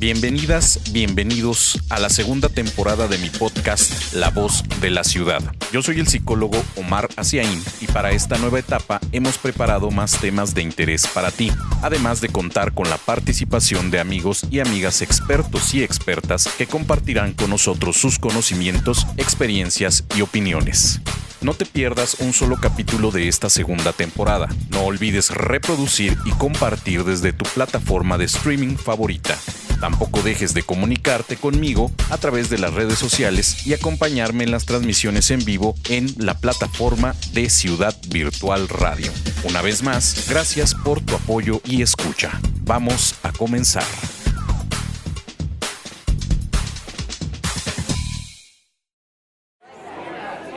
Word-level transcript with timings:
Bienvenidas, 0.00 0.78
bienvenidos 0.92 1.76
a 1.90 1.98
la 1.98 2.08
segunda 2.08 2.48
temporada 2.48 3.08
de 3.08 3.18
mi 3.18 3.30
podcast 3.30 4.14
La 4.14 4.30
Voz 4.30 4.62
de 4.80 4.90
la 4.90 5.02
Ciudad. 5.02 5.42
Yo 5.72 5.82
soy 5.82 5.98
el 5.98 6.06
psicólogo 6.06 6.62
Omar 6.76 7.08
Asiaín 7.16 7.60
y 7.80 7.88
para 7.88 8.12
esta 8.12 8.38
nueva 8.38 8.60
etapa 8.60 9.00
hemos 9.10 9.38
preparado 9.38 9.90
más 9.90 10.20
temas 10.20 10.54
de 10.54 10.62
interés 10.62 11.08
para 11.08 11.32
ti, 11.32 11.50
además 11.82 12.20
de 12.20 12.28
contar 12.28 12.74
con 12.74 12.88
la 12.88 12.96
participación 12.96 13.90
de 13.90 13.98
amigos 13.98 14.46
y 14.52 14.60
amigas 14.60 15.02
expertos 15.02 15.74
y 15.74 15.82
expertas 15.82 16.48
que 16.56 16.68
compartirán 16.68 17.32
con 17.32 17.50
nosotros 17.50 17.96
sus 17.96 18.20
conocimientos, 18.20 19.04
experiencias 19.16 20.04
y 20.16 20.20
opiniones. 20.20 21.00
No 21.40 21.54
te 21.54 21.66
pierdas 21.66 22.18
un 22.20 22.32
solo 22.32 22.56
capítulo 22.56 23.10
de 23.10 23.26
esta 23.26 23.50
segunda 23.50 23.92
temporada. 23.92 24.48
No 24.70 24.82
olvides 24.82 25.30
reproducir 25.30 26.16
y 26.24 26.30
compartir 26.30 27.02
desde 27.02 27.32
tu 27.32 27.44
plataforma 27.46 28.16
de 28.16 28.26
streaming 28.26 28.76
favorita. 28.76 29.36
Tampoco 29.80 30.22
dejes 30.22 30.54
de 30.54 30.62
comunicarte 30.62 31.36
conmigo 31.36 31.90
a 32.10 32.18
través 32.18 32.50
de 32.50 32.58
las 32.58 32.74
redes 32.74 32.98
sociales 32.98 33.66
y 33.66 33.74
acompañarme 33.74 34.44
en 34.44 34.50
las 34.50 34.66
transmisiones 34.66 35.30
en 35.30 35.44
vivo 35.44 35.74
en 35.88 36.12
la 36.18 36.38
plataforma 36.38 37.14
de 37.32 37.48
Ciudad 37.48 37.96
Virtual 38.08 38.68
Radio. 38.68 39.12
Una 39.44 39.62
vez 39.62 39.82
más, 39.82 40.26
gracias 40.28 40.74
por 40.74 41.00
tu 41.00 41.14
apoyo 41.14 41.60
y 41.64 41.82
escucha. 41.82 42.40
Vamos 42.62 43.14
a 43.22 43.32
comenzar. 43.32 43.84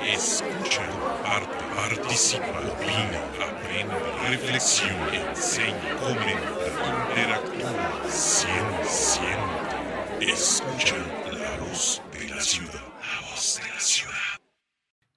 Escucha, 0.03 0.81
participa, 1.75 2.45
opina, 2.45 3.21
aprende, 3.47 3.95
reflexiona, 4.29 5.00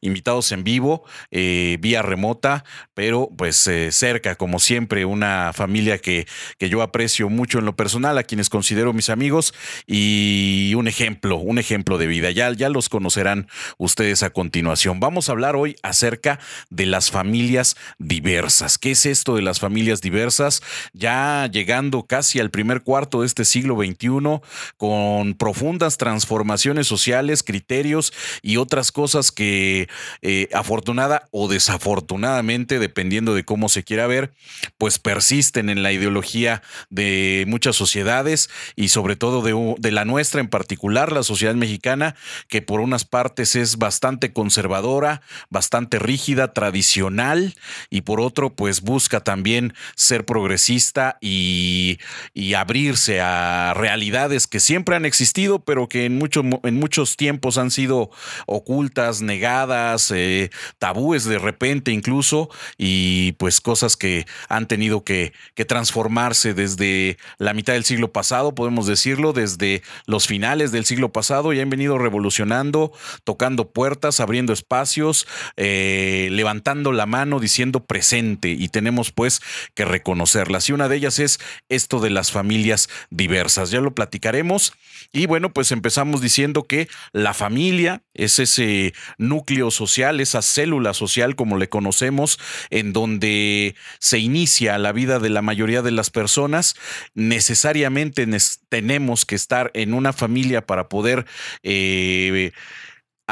invitados 0.00 0.52
en 0.52 0.64
vivo, 0.64 1.04
eh, 1.30 1.76
vía 1.80 2.02
remota, 2.02 2.64
pero 2.94 3.30
pues 3.36 3.66
eh, 3.66 3.92
cerca, 3.92 4.34
como 4.34 4.58
siempre, 4.58 5.04
una 5.04 5.52
familia 5.52 5.98
que, 5.98 6.26
que 6.58 6.68
yo 6.68 6.82
aprecio 6.82 7.28
mucho 7.28 7.58
en 7.58 7.64
lo 7.64 7.76
personal, 7.76 8.18
a 8.18 8.24
quienes 8.24 8.48
considero 8.48 8.92
mis 8.92 9.10
amigos 9.10 9.54
y 9.86 10.72
un 10.76 10.88
ejemplo, 10.88 11.36
un 11.36 11.58
ejemplo 11.58 11.98
de 11.98 12.06
vida. 12.06 12.30
Ya, 12.30 12.52
ya 12.52 12.68
los 12.68 12.88
conocerán 12.88 13.48
ustedes 13.78 14.22
a 14.22 14.30
continuación. 14.30 15.00
Vamos 15.00 15.28
a 15.28 15.32
hablar 15.32 15.56
hoy 15.56 15.76
acerca 15.82 16.38
de 16.68 16.86
las 16.86 17.10
familias 17.10 17.76
diversas. 17.98 18.78
¿Qué 18.78 18.92
es 18.92 19.06
esto 19.06 19.36
de 19.36 19.42
las 19.42 19.60
familias 19.60 20.00
diversas? 20.00 20.62
Ya 20.92 21.48
llegando 21.50 22.04
casi 22.04 22.40
al 22.40 22.50
primer 22.50 22.82
cuarto 22.82 23.20
de 23.20 23.26
este 23.26 23.44
siglo 23.44 23.76
XXI, 23.76 24.40
con 24.76 25.34
profundas 25.34 25.96
transformaciones 25.96 26.86
sociales, 26.86 27.42
criterios 27.42 28.12
y 28.42 28.56
otras 28.56 28.92
cosas 28.92 29.29
que 29.30 29.88
eh, 30.22 30.48
afortunada 30.52 31.28
o 31.30 31.48
desafortunadamente, 31.48 32.78
dependiendo 32.78 33.34
de 33.34 33.44
cómo 33.44 33.68
se 33.68 33.84
quiera 33.84 34.06
ver, 34.06 34.32
pues 34.78 34.98
persisten 34.98 35.70
en 35.70 35.82
la 35.82 35.92
ideología 35.92 36.62
de 36.88 37.44
muchas 37.48 37.76
sociedades 37.76 38.50
y 38.76 38.88
sobre 38.88 39.16
todo 39.16 39.42
de, 39.42 39.90
la 39.90 40.04
nuestra 40.04 40.40
en 40.40 40.48
particular, 40.48 41.12
la 41.12 41.22
sociedad 41.22 41.54
mexicana, 41.54 42.14
que 42.48 42.62
por 42.62 42.80
unas 42.80 43.04
partes 43.04 43.56
es 43.56 43.76
bastante 43.76 44.32
conservadora, 44.32 45.22
bastante 45.48 45.98
rígida, 45.98 46.52
tradicional 46.52 47.54
y 47.90 48.02
por 48.02 48.20
otro 48.20 48.54
pues 48.54 48.80
busca 48.82 49.20
también 49.20 49.74
ser 49.96 50.24
progresista 50.24 51.18
y, 51.20 51.98
y 52.34 52.54
abrirse 52.54 53.20
a 53.20 53.74
realidades 53.74 54.46
que 54.46 54.60
siempre 54.60 54.96
han 54.96 55.04
existido, 55.04 55.64
pero 55.64 55.88
que 55.88 56.04
en, 56.04 56.16
mucho, 56.16 56.42
en 56.62 56.74
muchos 56.76 57.16
tiempos 57.16 57.58
han 57.58 57.70
sido 57.70 58.10
ocultas, 58.46 59.09
negadas, 59.20 60.10
eh, 60.12 60.50
tabúes 60.78 61.24
de 61.24 61.38
repente 61.38 61.90
incluso, 61.90 62.48
y 62.78 63.32
pues 63.32 63.60
cosas 63.60 63.96
que 63.96 64.26
han 64.48 64.68
tenido 64.68 65.02
que, 65.02 65.32
que 65.54 65.64
transformarse 65.64 66.54
desde 66.54 67.18
la 67.38 67.52
mitad 67.52 67.72
del 67.72 67.84
siglo 67.84 68.12
pasado, 68.12 68.54
podemos 68.54 68.86
decirlo, 68.86 69.32
desde 69.32 69.82
los 70.06 70.26
finales 70.26 70.70
del 70.70 70.84
siglo 70.84 71.12
pasado, 71.12 71.52
y 71.52 71.60
han 71.60 71.70
venido 71.70 71.98
revolucionando, 71.98 72.92
tocando 73.24 73.70
puertas, 73.70 74.20
abriendo 74.20 74.52
espacios, 74.52 75.26
eh, 75.56 76.28
levantando 76.30 76.92
la 76.92 77.06
mano, 77.06 77.40
diciendo 77.40 77.84
presente, 77.84 78.50
y 78.50 78.68
tenemos 78.68 79.10
pues 79.10 79.40
que 79.74 79.84
reconocerlas. 79.84 80.68
Y 80.68 80.72
una 80.72 80.88
de 80.88 80.96
ellas 80.96 81.18
es 81.18 81.40
esto 81.68 82.00
de 82.00 82.10
las 82.10 82.30
familias 82.30 82.88
diversas. 83.10 83.70
Ya 83.70 83.80
lo 83.80 83.94
platicaremos. 83.94 84.72
Y 85.12 85.26
bueno, 85.26 85.52
pues 85.52 85.72
empezamos 85.72 86.20
diciendo 86.20 86.64
que 86.64 86.88
la 87.12 87.34
familia 87.34 88.02
es 88.14 88.38
ese 88.38 88.92
núcleo 89.18 89.70
social, 89.70 90.20
esa 90.20 90.42
célula 90.42 90.94
social 90.94 91.36
como 91.36 91.58
le 91.58 91.68
conocemos, 91.68 92.38
en 92.70 92.92
donde 92.92 93.74
se 93.98 94.18
inicia 94.18 94.78
la 94.78 94.92
vida 94.92 95.18
de 95.18 95.30
la 95.30 95.42
mayoría 95.42 95.82
de 95.82 95.90
las 95.90 96.10
personas. 96.10 96.76
Necesariamente 97.14 98.26
tenemos 98.68 99.24
que 99.26 99.34
estar 99.34 99.70
en 99.74 99.94
una 99.94 100.12
familia 100.12 100.66
para 100.66 100.88
poder... 100.88 101.26
Eh, 101.62 102.52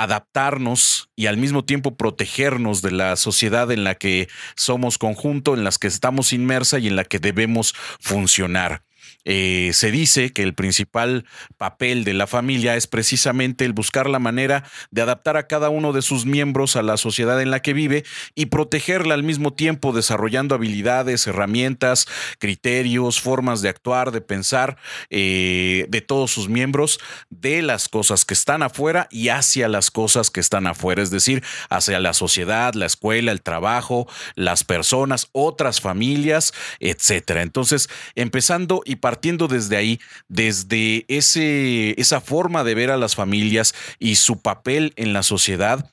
adaptarnos 0.03 1.11
y 1.17 1.27
al 1.27 1.37
mismo 1.37 1.65
tiempo 1.65 1.97
protegernos 1.97 2.83
de 2.83 2.93
la 2.93 3.17
sociedad 3.17 3.71
en 3.73 3.85
la 3.85 3.97
que 3.97 4.29
somos 4.57 4.97
conjunto, 4.97 5.55
en 5.55 5.65
las 5.65 5.79
que 5.79 5.89
estamos 5.89 6.33
inmersa 6.33 6.79
y 6.79 6.87
en 6.87 6.97
la 6.97 7.05
que 7.05 7.19
debemos 7.19 7.75
funcionar. 8.01 8.85
Eh, 9.25 9.71
se 9.75 9.91
dice 9.91 10.33
que 10.33 10.43
el 10.43 10.55
principal 10.55 11.27
papel 11.57 12.05
de 12.05 12.15
la 12.15 12.27
familia 12.27 12.77
es 12.77 12.87
precisamente 12.87 13.65
el 13.65 13.73
buscar 13.73 14.09
la 14.09 14.19
manera 14.19 14.65
de 14.91 15.03
adaptar 15.03 15.37
a 15.37 15.47
cada 15.47 15.69
uno 15.71 15.93
de 15.93 16.03
sus 16.03 16.25
miembros 16.25 16.77
a 16.77 16.83
la 16.83 16.97
sociedad 16.97 17.41
en 17.43 17.51
la 17.51 17.61
que 17.61 17.73
vive 17.73 18.05
y 18.35 18.47
protegerla 18.47 19.15
al 19.15 19.23
mismo 19.23 19.53
tiempo 19.53 19.93
desarrollando 19.93 20.55
habilidades, 20.55 21.27
herramientas, 21.27 22.07
criterios, 22.39 23.21
formas 23.21 23.61
de 23.61 23.69
actuar, 23.69 24.13
de 24.13 24.21
pensar 24.21 24.79
eh, 25.11 25.87
de 25.89 26.01
todos 26.01 26.31
sus 26.31 26.49
miembros 26.49 27.01
de 27.29 27.63
las 27.63 27.89
cosas 27.89 28.25
que 28.25 28.35
están 28.35 28.63
afuera 28.63 29.09
y 29.11 29.29
hacia 29.29 29.69
las 29.69 29.91
cosas 29.91 30.31
que 30.31 30.41
están 30.41 30.67
afuera, 30.67 31.03
es 31.03 31.11
decir, 31.11 31.43
hacia 31.69 32.01
la 32.01 32.15
sociedad, 32.15 32.75
la 32.75 32.87
escuela, 32.87 33.33
el 33.33 33.43
trabajo, 33.43 34.09
las 34.35 34.65
personas, 34.65 35.29
otras 35.33 35.81
familias, 35.81 36.53
etcétera. 36.81 37.43
Entonces, 37.43 37.89
empezando 38.15 38.83
y 38.85 38.97
partiendo 39.09 39.49
desde 39.49 39.79
ahí, 39.79 40.01
desde 40.29 41.07
ese, 41.09 41.99
esa 41.99 42.21
forma 42.21 42.63
de 42.63 42.75
ver 42.75 42.91
a 42.91 42.99
las 42.99 43.17
familias 43.17 43.75
y 43.99 44.17
su 44.17 44.43
papel 44.43 44.93
en 44.97 45.15
la 45.15 45.23
sociedad, 45.23 45.91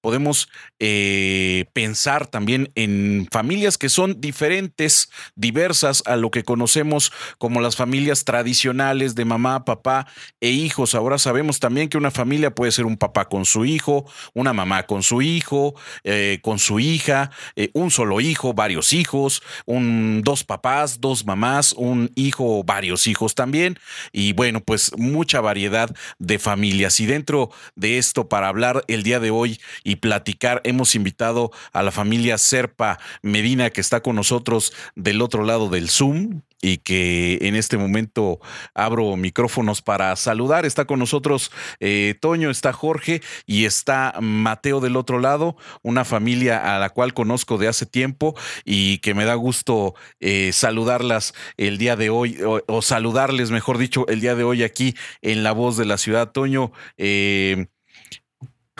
podemos 0.00 0.48
eh, 0.78 1.66
pensar 1.72 2.26
también 2.26 2.72
en 2.74 3.28
familias 3.30 3.78
que 3.78 3.88
son 3.88 4.20
diferentes, 4.20 5.10
diversas 5.34 6.02
a 6.06 6.16
lo 6.16 6.30
que 6.30 6.42
conocemos 6.42 7.12
como 7.38 7.60
las 7.60 7.76
familias 7.76 8.24
tradicionales 8.24 9.14
de 9.14 9.24
mamá, 9.24 9.64
papá 9.64 10.06
e 10.40 10.50
hijos. 10.50 10.94
Ahora 10.94 11.18
sabemos 11.18 11.60
también 11.60 11.88
que 11.88 11.98
una 11.98 12.10
familia 12.10 12.54
puede 12.54 12.72
ser 12.72 12.86
un 12.86 12.96
papá 12.96 13.28
con 13.28 13.44
su 13.44 13.64
hijo, 13.64 14.10
una 14.34 14.52
mamá 14.52 14.84
con 14.84 15.02
su 15.02 15.22
hijo, 15.22 15.74
eh, 16.04 16.38
con 16.42 16.58
su 16.58 16.80
hija, 16.80 17.30
eh, 17.56 17.70
un 17.74 17.90
solo 17.90 18.20
hijo, 18.20 18.54
varios 18.54 18.92
hijos, 18.92 19.42
un, 19.66 20.22
dos 20.24 20.44
papás, 20.44 21.00
dos 21.00 21.26
mamás, 21.26 21.74
un 21.76 22.10
hijo, 22.14 22.64
varios 22.64 23.06
hijos 23.06 23.34
también. 23.34 23.78
Y 24.12 24.32
bueno, 24.32 24.60
pues 24.60 24.92
mucha 24.96 25.40
variedad 25.40 25.94
de 26.18 26.38
familias. 26.38 27.00
Y 27.00 27.06
dentro 27.06 27.50
de 27.74 27.98
esto, 27.98 28.28
para 28.28 28.48
hablar 28.48 28.84
el 28.88 29.02
día 29.02 29.20
de 29.20 29.30
hoy 29.30 29.60
y 29.90 29.96
platicar, 29.96 30.60
hemos 30.62 30.94
invitado 30.94 31.50
a 31.72 31.82
la 31.82 31.90
familia 31.90 32.38
Serpa 32.38 33.00
Medina 33.22 33.70
que 33.70 33.80
está 33.80 34.02
con 34.02 34.14
nosotros 34.14 34.72
del 34.94 35.20
otro 35.20 35.42
lado 35.42 35.68
del 35.68 35.88
Zoom 35.88 36.42
y 36.62 36.78
que 36.78 37.38
en 37.42 37.56
este 37.56 37.76
momento 37.76 38.38
abro 38.72 39.16
micrófonos 39.16 39.82
para 39.82 40.14
saludar. 40.14 40.64
Está 40.64 40.84
con 40.84 41.00
nosotros 41.00 41.50
eh, 41.80 42.14
Toño, 42.20 42.50
está 42.50 42.72
Jorge 42.72 43.20
y 43.46 43.64
está 43.64 44.14
Mateo 44.20 44.78
del 44.78 44.96
otro 44.96 45.18
lado, 45.18 45.56
una 45.82 46.04
familia 46.04 46.76
a 46.76 46.78
la 46.78 46.90
cual 46.90 47.12
conozco 47.12 47.58
de 47.58 47.66
hace 47.66 47.84
tiempo 47.84 48.36
y 48.64 48.98
que 48.98 49.14
me 49.14 49.24
da 49.24 49.34
gusto 49.34 49.96
eh, 50.20 50.52
saludarlas 50.52 51.34
el 51.56 51.78
día 51.78 51.96
de 51.96 52.10
hoy, 52.10 52.38
o, 52.44 52.80
saludarles, 52.80 53.50
mejor 53.50 53.78
dicho, 53.78 54.06
el 54.06 54.20
día 54.20 54.36
de 54.36 54.44
hoy 54.44 54.62
aquí 54.62 54.94
en 55.20 55.42
La 55.42 55.50
Voz 55.50 55.76
de 55.76 55.84
la 55.84 55.98
Ciudad. 55.98 56.30
Toño, 56.30 56.70
eh, 56.96 57.66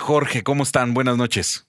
Jorge, 0.01 0.43
¿cómo 0.43 0.65
están? 0.65 0.95
Buenas 0.95 1.17
noches. 1.17 1.67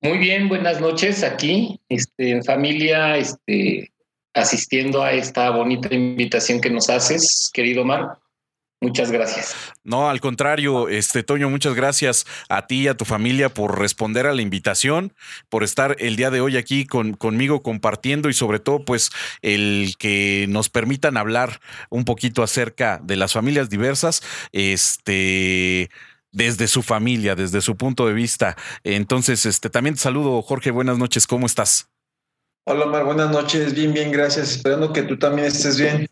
Muy 0.00 0.18
bien, 0.18 0.48
buenas 0.48 0.80
noches 0.80 1.24
aquí, 1.24 1.80
este, 1.88 2.30
en 2.30 2.44
familia, 2.44 3.16
este, 3.16 3.90
asistiendo 4.32 5.02
a 5.02 5.12
esta 5.12 5.50
bonita 5.50 5.92
invitación 5.92 6.60
que 6.60 6.70
nos 6.70 6.88
haces, 6.88 7.50
querido 7.52 7.84
Mar. 7.84 8.18
Muchas 8.80 9.10
gracias. 9.10 9.56
No, 9.82 10.08
al 10.08 10.20
contrario, 10.20 10.88
este 10.88 11.24
Toño, 11.24 11.50
muchas 11.50 11.74
gracias 11.74 12.26
a 12.48 12.68
ti 12.68 12.82
y 12.82 12.88
a 12.88 12.96
tu 12.96 13.04
familia 13.04 13.48
por 13.48 13.76
responder 13.76 14.26
a 14.26 14.34
la 14.34 14.42
invitación, 14.42 15.14
por 15.48 15.64
estar 15.64 15.96
el 15.98 16.14
día 16.14 16.30
de 16.30 16.40
hoy 16.40 16.56
aquí 16.56 16.86
con, 16.86 17.14
conmigo 17.14 17.64
compartiendo 17.64 18.28
y 18.28 18.34
sobre 18.34 18.60
todo 18.60 18.84
pues 18.84 19.10
el 19.42 19.94
que 19.98 20.46
nos 20.48 20.68
permitan 20.68 21.16
hablar 21.16 21.60
un 21.90 22.04
poquito 22.04 22.44
acerca 22.44 23.00
de 23.02 23.16
las 23.16 23.32
familias 23.32 23.68
diversas, 23.68 24.22
este 24.52 25.90
desde 26.32 26.68
su 26.68 26.82
familia, 26.82 27.34
desde 27.34 27.60
su 27.60 27.76
punto 27.76 28.06
de 28.06 28.12
vista. 28.12 28.56
Entonces, 28.84 29.46
este 29.46 29.70
también 29.70 29.94
te 29.94 30.00
saludo, 30.00 30.40
Jorge, 30.42 30.70
buenas 30.70 30.98
noches, 30.98 31.26
¿cómo 31.26 31.46
estás? 31.46 31.88
Hola, 32.64 32.86
Mar, 32.86 33.04
buenas 33.04 33.30
noches. 33.30 33.74
Bien, 33.74 33.94
bien, 33.94 34.12
gracias. 34.12 34.56
Esperando 34.56 34.92
que 34.92 35.02
tú 35.02 35.18
también 35.18 35.46
estés 35.48 35.78
bien. 35.78 36.06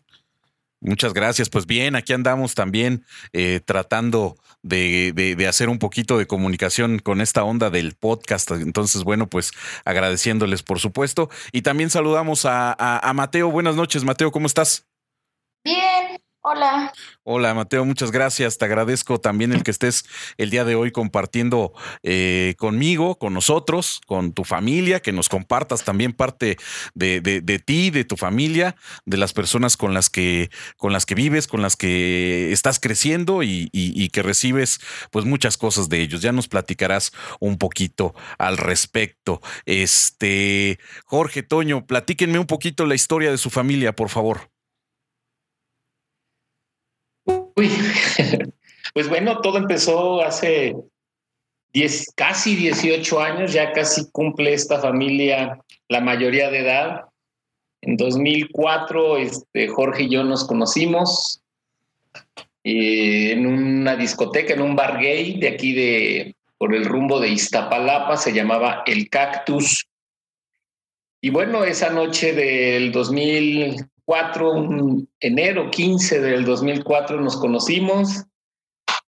Muchas 0.79 1.13
gracias. 1.13 1.49
Pues 1.49 1.67
bien, 1.67 1.95
aquí 1.95 2.13
andamos 2.13 2.55
también 2.55 3.05
eh, 3.31 3.61
tratando 3.63 4.37
de, 4.63 5.13
de, 5.13 5.47
hacer 5.47 5.69
un 5.69 5.77
poquito 5.79 6.17
de 6.17 6.25
comunicación 6.25 6.99
con 6.99 7.21
esta 7.21 7.43
onda 7.43 7.69
del 7.69 7.93
podcast. 7.93 8.49
Entonces, 8.51 9.03
bueno, 9.03 9.27
pues 9.27 9.51
agradeciéndoles, 9.85 10.63
por 10.63 10.79
supuesto. 10.79 11.29
Y 11.51 11.61
también 11.61 11.91
saludamos 11.91 12.45
a, 12.45 12.73
a 12.75 13.13
Mateo. 13.13 13.51
Buenas 13.51 13.75
noches, 13.75 14.03
Mateo, 14.03 14.31
¿cómo 14.31 14.47
estás? 14.47 14.87
Bien, 15.63 16.19
Hola. 16.49 16.93
Hola, 17.23 17.53
Mateo, 17.53 17.83
muchas 17.83 18.09
gracias. 18.09 18.57
Te 18.57 18.63
agradezco 18.63 19.19
también 19.19 19.51
el 19.51 19.63
que 19.63 19.71
estés 19.71 20.05
el 20.37 20.49
día 20.49 20.63
de 20.63 20.75
hoy 20.75 20.91
compartiendo 20.91 21.73
eh, 22.03 22.55
conmigo, 22.57 23.19
con 23.19 23.33
nosotros, 23.33 23.99
con 24.05 24.31
tu 24.31 24.45
familia, 24.45 25.01
que 25.01 25.11
nos 25.11 25.27
compartas 25.27 25.83
también 25.83 26.13
parte 26.13 26.55
de, 26.93 27.61
ti, 27.65 27.89
de 27.89 28.05
tu 28.05 28.15
familia, 28.15 28.77
de 29.05 29.17
las 29.17 29.33
personas 29.33 29.75
con 29.75 29.93
las 29.93 30.09
que, 30.09 30.49
con 30.77 30.93
las 30.93 31.05
que 31.05 31.15
vives, 31.15 31.47
con 31.47 31.61
las 31.61 31.75
que 31.75 32.53
estás 32.53 32.79
creciendo 32.79 33.43
y, 33.43 33.69
y 33.73 34.07
que 34.07 34.23
recibes 34.23 34.79
pues 35.11 35.25
muchas 35.25 35.57
cosas 35.57 35.89
de 35.89 35.99
ellos. 35.99 36.21
Ya 36.21 36.31
nos 36.31 36.47
platicarás 36.47 37.11
un 37.41 37.57
poquito 37.57 38.15
al 38.37 38.55
respecto. 38.55 39.41
Este, 39.65 40.79
Jorge, 41.03 41.43
Toño, 41.43 41.85
platíquenme 41.85 42.39
un 42.39 42.47
poquito 42.47 42.85
la 42.85 42.95
historia 42.95 43.31
de 43.31 43.37
su 43.37 43.49
familia, 43.49 43.93
por 43.93 44.07
favor. 44.07 44.49
Uy, 47.57 47.69
pues 48.93 49.09
bueno, 49.09 49.41
todo 49.41 49.57
empezó 49.57 50.21
hace 50.21 50.75
10, 51.73 52.13
casi 52.15 52.55
18 52.55 53.19
años, 53.19 53.51
ya 53.51 53.73
casi 53.73 54.09
cumple 54.11 54.53
esta 54.53 54.79
familia 54.79 55.59
la 55.89 55.99
mayoría 55.99 56.51
de 56.51 56.59
edad. 56.59 57.05
En 57.81 57.97
2004, 57.97 59.17
este, 59.17 59.67
Jorge 59.69 60.03
y 60.03 60.09
yo 60.09 60.23
nos 60.23 60.45
conocimos 60.45 61.41
eh, 62.63 63.31
en 63.31 63.47
una 63.47 63.95
discoteca, 63.95 64.53
en 64.53 64.61
un 64.61 64.75
bar 64.75 64.99
gay 64.99 65.39
de 65.39 65.47
aquí 65.47 65.73
de, 65.73 66.35
por 66.59 66.75
el 66.75 66.85
rumbo 66.85 67.19
de 67.19 67.29
Iztapalapa, 67.29 68.17
se 68.17 68.33
llamaba 68.33 68.83
El 68.85 69.09
Cactus. 69.09 69.87
Y 71.21 71.31
bueno, 71.31 71.63
esa 71.63 71.89
noche 71.89 72.33
del 72.33 72.91
2000, 72.91 73.83
un 74.07 75.09
enero 75.19 75.69
15 75.69 76.21
del 76.21 76.45
2004 76.45 77.19
nos 77.19 77.37
conocimos. 77.37 78.25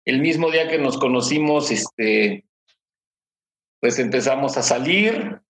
El 0.03 0.19
mismo 0.19 0.51
día 0.51 0.67
que 0.67 0.77
nos 0.77 0.97
conocimos, 0.97 1.71
este, 1.71 2.45
pues 3.79 3.97
empezamos 3.99 4.57
a 4.57 4.63
salir. 4.63 5.41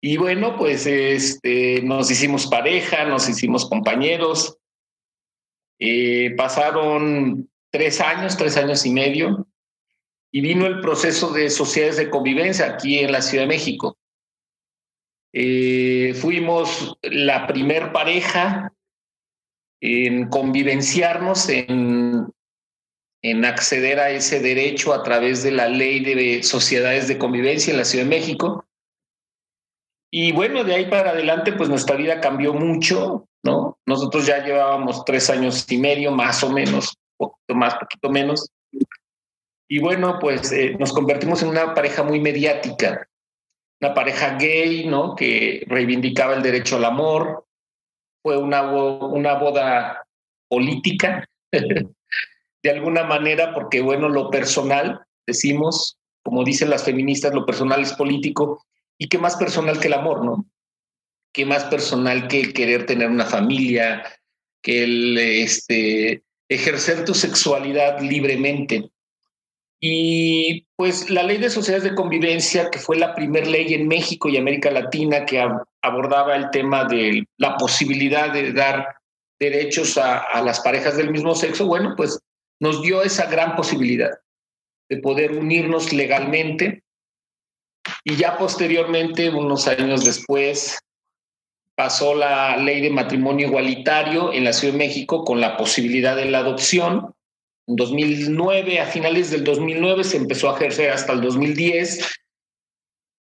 Y 0.00 0.16
bueno, 0.16 0.56
pues 0.56 0.86
este, 0.86 1.82
nos 1.82 2.10
hicimos 2.10 2.46
pareja, 2.46 3.04
nos 3.04 3.28
hicimos 3.28 3.68
compañeros. 3.68 4.56
Eh, 5.78 6.34
pasaron 6.36 7.50
tres 7.70 8.00
años, 8.00 8.36
tres 8.36 8.56
años 8.56 8.86
y 8.86 8.90
medio, 8.90 9.46
y 10.32 10.40
vino 10.40 10.66
el 10.66 10.80
proceso 10.80 11.32
de 11.32 11.50
sociedades 11.50 11.96
de 11.98 12.10
convivencia 12.10 12.66
aquí 12.66 13.00
en 13.00 13.12
la 13.12 13.22
Ciudad 13.22 13.44
de 13.44 13.48
México. 13.48 13.97
Eh, 15.32 16.14
fuimos 16.14 16.96
la 17.02 17.46
primer 17.46 17.92
pareja 17.92 18.72
en 19.80 20.28
convivenciarnos, 20.28 21.48
en, 21.48 22.26
en 23.22 23.44
acceder 23.44 24.00
a 24.00 24.10
ese 24.10 24.40
derecho 24.40 24.92
a 24.92 25.02
través 25.02 25.42
de 25.42 25.50
la 25.50 25.68
ley 25.68 26.00
de 26.00 26.42
sociedades 26.42 27.08
de 27.08 27.18
convivencia 27.18 27.70
en 27.70 27.78
la 27.78 27.84
Ciudad 27.84 28.04
de 28.04 28.10
México. 28.10 28.64
Y 30.10 30.32
bueno, 30.32 30.64
de 30.64 30.74
ahí 30.74 30.86
para 30.86 31.10
adelante, 31.10 31.52
pues 31.52 31.68
nuestra 31.68 31.96
vida 31.96 32.20
cambió 32.20 32.54
mucho, 32.54 33.28
¿no? 33.44 33.78
Nosotros 33.86 34.26
ya 34.26 34.42
llevábamos 34.42 35.04
tres 35.04 35.28
años 35.28 35.70
y 35.70 35.76
medio, 35.76 36.10
más 36.10 36.42
o 36.42 36.50
menos, 36.50 36.96
poquito 37.18 37.54
más, 37.54 37.74
poquito 37.74 38.08
menos. 38.08 38.50
Y 39.70 39.80
bueno, 39.80 40.18
pues 40.18 40.50
eh, 40.50 40.74
nos 40.78 40.94
convertimos 40.94 41.42
en 41.42 41.50
una 41.50 41.74
pareja 41.74 42.02
muy 42.02 42.20
mediática 42.20 43.07
una 43.80 43.94
pareja 43.94 44.36
gay, 44.36 44.86
¿no? 44.86 45.14
Que 45.14 45.64
reivindicaba 45.66 46.34
el 46.34 46.42
derecho 46.42 46.76
al 46.76 46.84
amor. 46.84 47.46
Fue 48.22 48.36
una, 48.36 48.62
una 48.72 49.34
boda 49.34 50.04
política, 50.48 51.24
de 51.52 52.70
alguna 52.70 53.04
manera, 53.04 53.54
porque, 53.54 53.80
bueno, 53.80 54.08
lo 54.08 54.30
personal, 54.30 55.00
decimos, 55.26 55.98
como 56.24 56.44
dicen 56.44 56.70
las 56.70 56.84
feministas, 56.84 57.32
lo 57.32 57.46
personal 57.46 57.82
es 57.82 57.92
político. 57.92 58.64
¿Y 58.98 59.08
qué 59.08 59.18
más 59.18 59.36
personal 59.36 59.78
que 59.78 59.86
el 59.86 59.94
amor, 59.94 60.24
no? 60.24 60.44
¿Qué 61.32 61.46
más 61.46 61.64
personal 61.64 62.26
que 62.26 62.40
el 62.40 62.52
querer 62.52 62.86
tener 62.86 63.08
una 63.08 63.26
familia, 63.26 64.02
que 64.60 64.82
el 64.82 65.18
este, 65.18 66.24
ejercer 66.48 67.04
tu 67.04 67.14
sexualidad 67.14 68.00
libremente? 68.00 68.90
Y 69.80 70.66
pues 70.76 71.08
la 71.08 71.22
ley 71.22 71.38
de 71.38 71.50
sociedades 71.50 71.84
de 71.84 71.94
convivencia, 71.94 72.70
que 72.70 72.78
fue 72.78 72.96
la 72.96 73.14
primera 73.14 73.46
ley 73.46 73.74
en 73.74 73.86
México 73.86 74.28
y 74.28 74.36
América 74.36 74.70
Latina 74.70 75.24
que 75.24 75.40
abordaba 75.82 76.34
el 76.34 76.50
tema 76.50 76.84
de 76.84 77.24
la 77.36 77.56
posibilidad 77.56 78.32
de 78.32 78.52
dar 78.52 78.96
derechos 79.38 79.96
a, 79.96 80.42
las 80.42 80.60
parejas 80.60 80.96
del 80.96 81.10
mismo 81.10 81.34
sexo, 81.34 81.66
bueno, 81.66 81.94
pues 81.96 82.18
nos 82.60 82.82
dio 82.82 83.02
esa 83.02 83.26
gran 83.26 83.54
posibilidad 83.54 84.10
de 84.88 84.96
poder 84.98 85.32
unirnos 85.32 85.92
legalmente. 85.92 86.82
Y 88.02 88.16
ya 88.16 88.36
posteriormente, 88.36 89.30
unos 89.30 89.68
años 89.68 90.04
después, 90.04 90.80
pasó 91.76 92.16
la 92.16 92.56
ley 92.56 92.80
de 92.80 92.90
matrimonio 92.90 93.46
igualitario 93.46 94.32
en 94.32 94.42
la 94.42 94.52
Ciudad 94.52 94.72
de 94.72 94.78
México 94.78 95.24
con 95.24 95.40
la 95.40 95.56
posibilidad 95.56 96.16
de 96.16 96.24
la 96.24 96.38
adopción 96.38 97.14
2009, 97.68 98.80
a 98.80 98.86
finales 98.86 99.30
del 99.30 99.44
2009 99.44 100.02
se 100.02 100.16
empezó 100.16 100.50
a 100.50 100.56
ejercer 100.56 100.90
hasta 100.90 101.12
el 101.12 101.20
2010. 101.20 102.14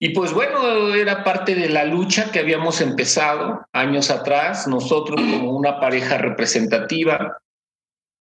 Y 0.01 0.11
pues 0.11 0.33
bueno, 0.33 0.95
era 0.95 1.25
parte 1.25 1.57
de 1.57 1.69
la 1.69 1.85
lucha 1.85 2.31
que 2.31 2.39
habíamos 2.39 2.81
empezado 2.81 3.67
años 3.73 4.11
atrás, 4.11 4.69
nosotros 4.69 5.21
como 5.21 5.57
una 5.57 5.81
pareja 5.81 6.19
representativa, 6.19 7.39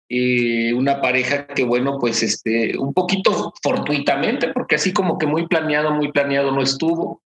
eh, 0.08 0.72
una 0.72 1.02
pareja 1.02 1.46
que, 1.48 1.64
bueno, 1.64 1.98
pues 1.98 2.22
este, 2.22 2.78
un 2.78 2.94
poquito 2.94 3.52
fortuitamente, 3.62 4.48
porque 4.54 4.76
así 4.76 4.94
como 4.94 5.18
que 5.18 5.26
muy 5.26 5.46
planeado, 5.46 5.90
muy 5.90 6.12
planeado 6.12 6.50
no 6.50 6.62
estuvo, 6.62 7.20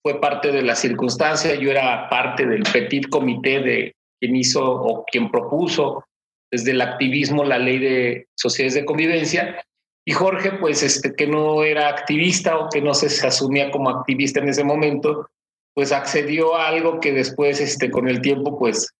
fue 0.00 0.20
parte 0.20 0.52
de 0.52 0.62
la 0.62 0.76
circunstancia, 0.76 1.56
yo 1.56 1.72
era 1.72 2.08
parte 2.08 2.46
del 2.46 2.62
petit 2.62 3.08
comité 3.08 3.60
de 3.60 3.96
quien 4.20 4.36
hizo 4.36 4.64
o 4.64 5.04
quien 5.04 5.28
propuso 5.28 6.04
desde 6.50 6.72
el 6.72 6.80
activismo 6.80 7.44
la 7.44 7.58
ley 7.58 7.78
de 7.78 8.28
sociedades 8.36 8.74
de 8.74 8.84
convivencia, 8.84 9.64
y 10.08 10.12
Jorge, 10.12 10.52
pues, 10.52 10.82
este, 10.82 11.14
que 11.14 11.26
no 11.26 11.62
era 11.64 11.90
activista 11.90 12.56
o 12.56 12.70
que 12.70 12.80
no 12.80 12.94
se, 12.94 13.26
asumía 13.26 13.70
como 13.70 13.90
activista 13.90 14.40
en 14.40 14.48
ese 14.48 14.64
momento, 14.64 15.28
pues 15.74 15.92
accedió 15.92 16.56
a 16.56 16.68
algo 16.68 16.98
que 16.98 17.12
después, 17.12 17.60
este, 17.60 17.90
con 17.90 18.08
el 18.08 18.22
tiempo, 18.22 18.58
pues, 18.58 18.90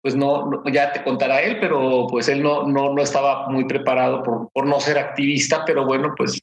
pues 0.00 0.14
no, 0.14 0.62
ya 0.72 0.92
te 0.92 1.02
contará 1.02 1.42
él, 1.42 1.58
pero 1.58 2.06
pues 2.08 2.28
él 2.28 2.40
no, 2.40 2.68
no, 2.68 2.94
no 2.94 3.02
estaba 3.02 3.48
muy 3.48 3.64
preparado 3.64 4.22
por, 4.22 4.48
por 4.52 4.64
no 4.64 4.78
ser 4.78 4.96
activista, 4.96 5.64
pero 5.64 5.84
bueno, 5.84 6.14
pues 6.16 6.40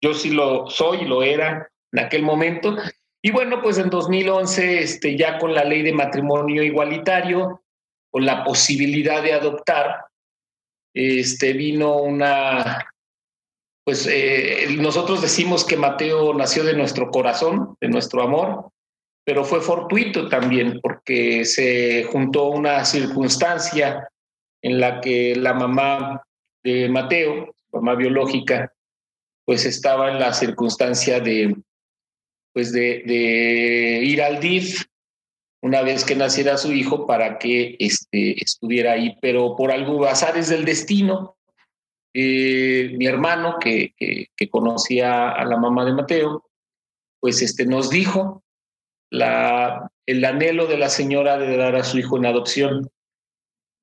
yo 0.00 0.14
sí 0.14 0.30
lo 0.30 0.68
soy, 0.70 1.04
lo 1.04 1.24
era 1.24 1.68
en 1.92 1.98
aquel 1.98 2.22
momento. 2.22 2.76
Y 3.20 3.32
bueno, 3.32 3.60
pues 3.60 3.78
en 3.78 3.90
2011, 3.90 4.78
este, 4.78 5.16
ya 5.16 5.38
con 5.38 5.52
la 5.52 5.64
ley 5.64 5.82
de 5.82 5.92
matrimonio 5.92 6.62
igualitario, 6.62 7.63
con 8.14 8.24
la 8.24 8.44
posibilidad 8.44 9.24
de 9.24 9.32
adoptar, 9.32 10.04
este, 10.94 11.52
vino 11.52 11.96
una, 11.96 12.88
pues 13.84 14.06
eh, 14.08 14.68
nosotros 14.78 15.20
decimos 15.20 15.64
que 15.64 15.76
Mateo 15.76 16.32
nació 16.32 16.62
de 16.62 16.74
nuestro 16.74 17.10
corazón, 17.10 17.76
de 17.80 17.88
nuestro 17.88 18.22
amor, 18.22 18.70
pero 19.26 19.44
fue 19.44 19.60
fortuito 19.60 20.28
también 20.28 20.78
porque 20.80 21.44
se 21.44 22.04
juntó 22.04 22.50
una 22.50 22.84
circunstancia 22.84 24.08
en 24.62 24.78
la 24.78 25.00
que 25.00 25.34
la 25.34 25.52
mamá 25.52 26.22
de 26.62 26.88
Mateo, 26.88 27.52
mamá 27.72 27.96
biológica, 27.96 28.72
pues 29.44 29.66
estaba 29.66 30.12
en 30.12 30.20
la 30.20 30.32
circunstancia 30.32 31.18
de, 31.18 31.56
pues 32.52 32.72
de, 32.72 33.02
de 33.04 34.02
ir 34.04 34.22
al 34.22 34.38
DIF 34.38 34.84
una 35.64 35.80
vez 35.80 36.04
que 36.04 36.14
naciera 36.14 36.58
su 36.58 36.74
hijo 36.74 37.06
para 37.06 37.38
que 37.38 37.76
este, 37.78 38.38
estuviera 38.42 38.92
ahí, 38.92 39.16
pero 39.22 39.56
por 39.56 39.72
algo 39.72 40.04
azares 40.04 40.50
del 40.50 40.66
destino, 40.66 41.38
eh, 42.12 42.92
mi 42.98 43.06
hermano 43.06 43.56
que, 43.58 43.94
conocía 44.50 45.30
a 45.30 45.42
la 45.46 45.56
mamá 45.56 45.86
de 45.86 45.94
Mateo, 45.94 46.44
pues 47.18 47.40
este, 47.40 47.64
nos 47.64 47.88
dijo 47.88 48.44
el 49.10 50.24
anhelo 50.26 50.66
de 50.66 50.76
la 50.76 50.90
señora 50.90 51.38
de 51.38 51.56
dar 51.56 51.76
a 51.76 51.82
su 51.82 51.98
hijo 51.98 52.18
en 52.18 52.26
adopción. 52.26 52.90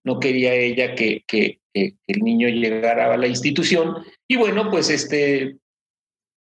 No 0.06 0.20
quería 0.20 0.54
ella 0.54 0.94
que, 0.94 1.26
el 1.74 2.20
niño 2.20 2.48
llegara 2.48 3.12
a 3.12 3.18
la 3.18 3.26
institución. 3.26 4.06
Y 4.28 4.36
bueno, 4.36 4.70
pues 4.70 4.92
este, 4.92 5.58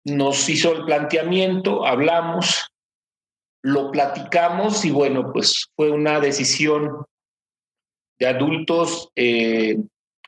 nos 0.04 0.50
hizo 0.50 0.76
el 0.76 0.84
planteamiento, 0.84 1.86
hablamos, 1.86 2.69
lo 3.62 3.90
platicamos 3.90 4.84
y 4.84 4.90
bueno, 4.90 5.32
pues 5.32 5.66
fue 5.76 5.90
una 5.90 6.20
decisión 6.20 7.04
de 8.18 8.26
adultos 8.26 9.10
eh, 9.16 9.76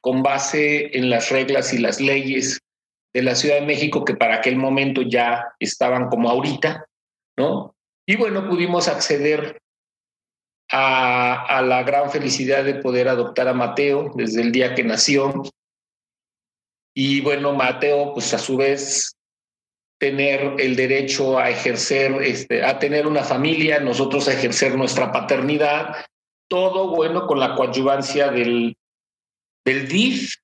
con 0.00 0.22
base 0.22 0.96
en 0.96 1.10
las 1.10 1.30
reglas 1.30 1.72
y 1.72 1.78
las 1.78 2.00
leyes 2.00 2.60
de 3.14 3.22
la 3.22 3.34
Ciudad 3.34 3.56
de 3.56 3.66
México 3.66 4.04
que 4.04 4.14
para 4.14 4.36
aquel 4.36 4.56
momento 4.56 5.02
ya 5.02 5.54
estaban 5.60 6.08
como 6.08 6.30
ahorita, 6.30 6.86
¿no? 7.36 7.74
Y 8.06 8.16
bueno, 8.16 8.48
pudimos 8.48 8.88
acceder 8.88 9.58
a, 10.70 11.58
a, 11.58 11.62
la 11.62 11.82
gran 11.82 12.10
felicidad 12.10 12.64
de 12.64 12.76
poder 12.76 13.08
adoptar 13.08 13.48
a 13.48 13.54
Mateo 13.54 14.10
desde 14.14 14.40
el 14.40 14.50
día 14.50 14.74
que 14.74 14.82
nació. 14.82 15.42
Y 16.94 17.20
bueno, 17.20 17.52
Mateo, 17.52 18.12
pues 18.14 18.32
a 18.34 18.38
su 18.38 18.56
vez, 18.56 19.14
tener 20.02 20.56
el 20.58 20.74
derecho 20.74 21.38
a 21.38 21.48
ejercer, 21.48 22.12
este, 22.22 22.64
a 22.64 22.80
tener 22.80 23.06
una 23.06 23.22
familia, 23.22 23.78
nosotros 23.78 24.26
a 24.26 24.32
ejercer 24.32 24.76
nuestra 24.76 25.12
paternidad, 25.12 25.94
todo 26.50 26.90
bueno 26.90 27.28
con 27.28 27.38
la 27.38 27.54
coadyuvancia 27.54 28.32
del, 28.32 28.76
del 29.64 29.86
DIF, 29.86 30.34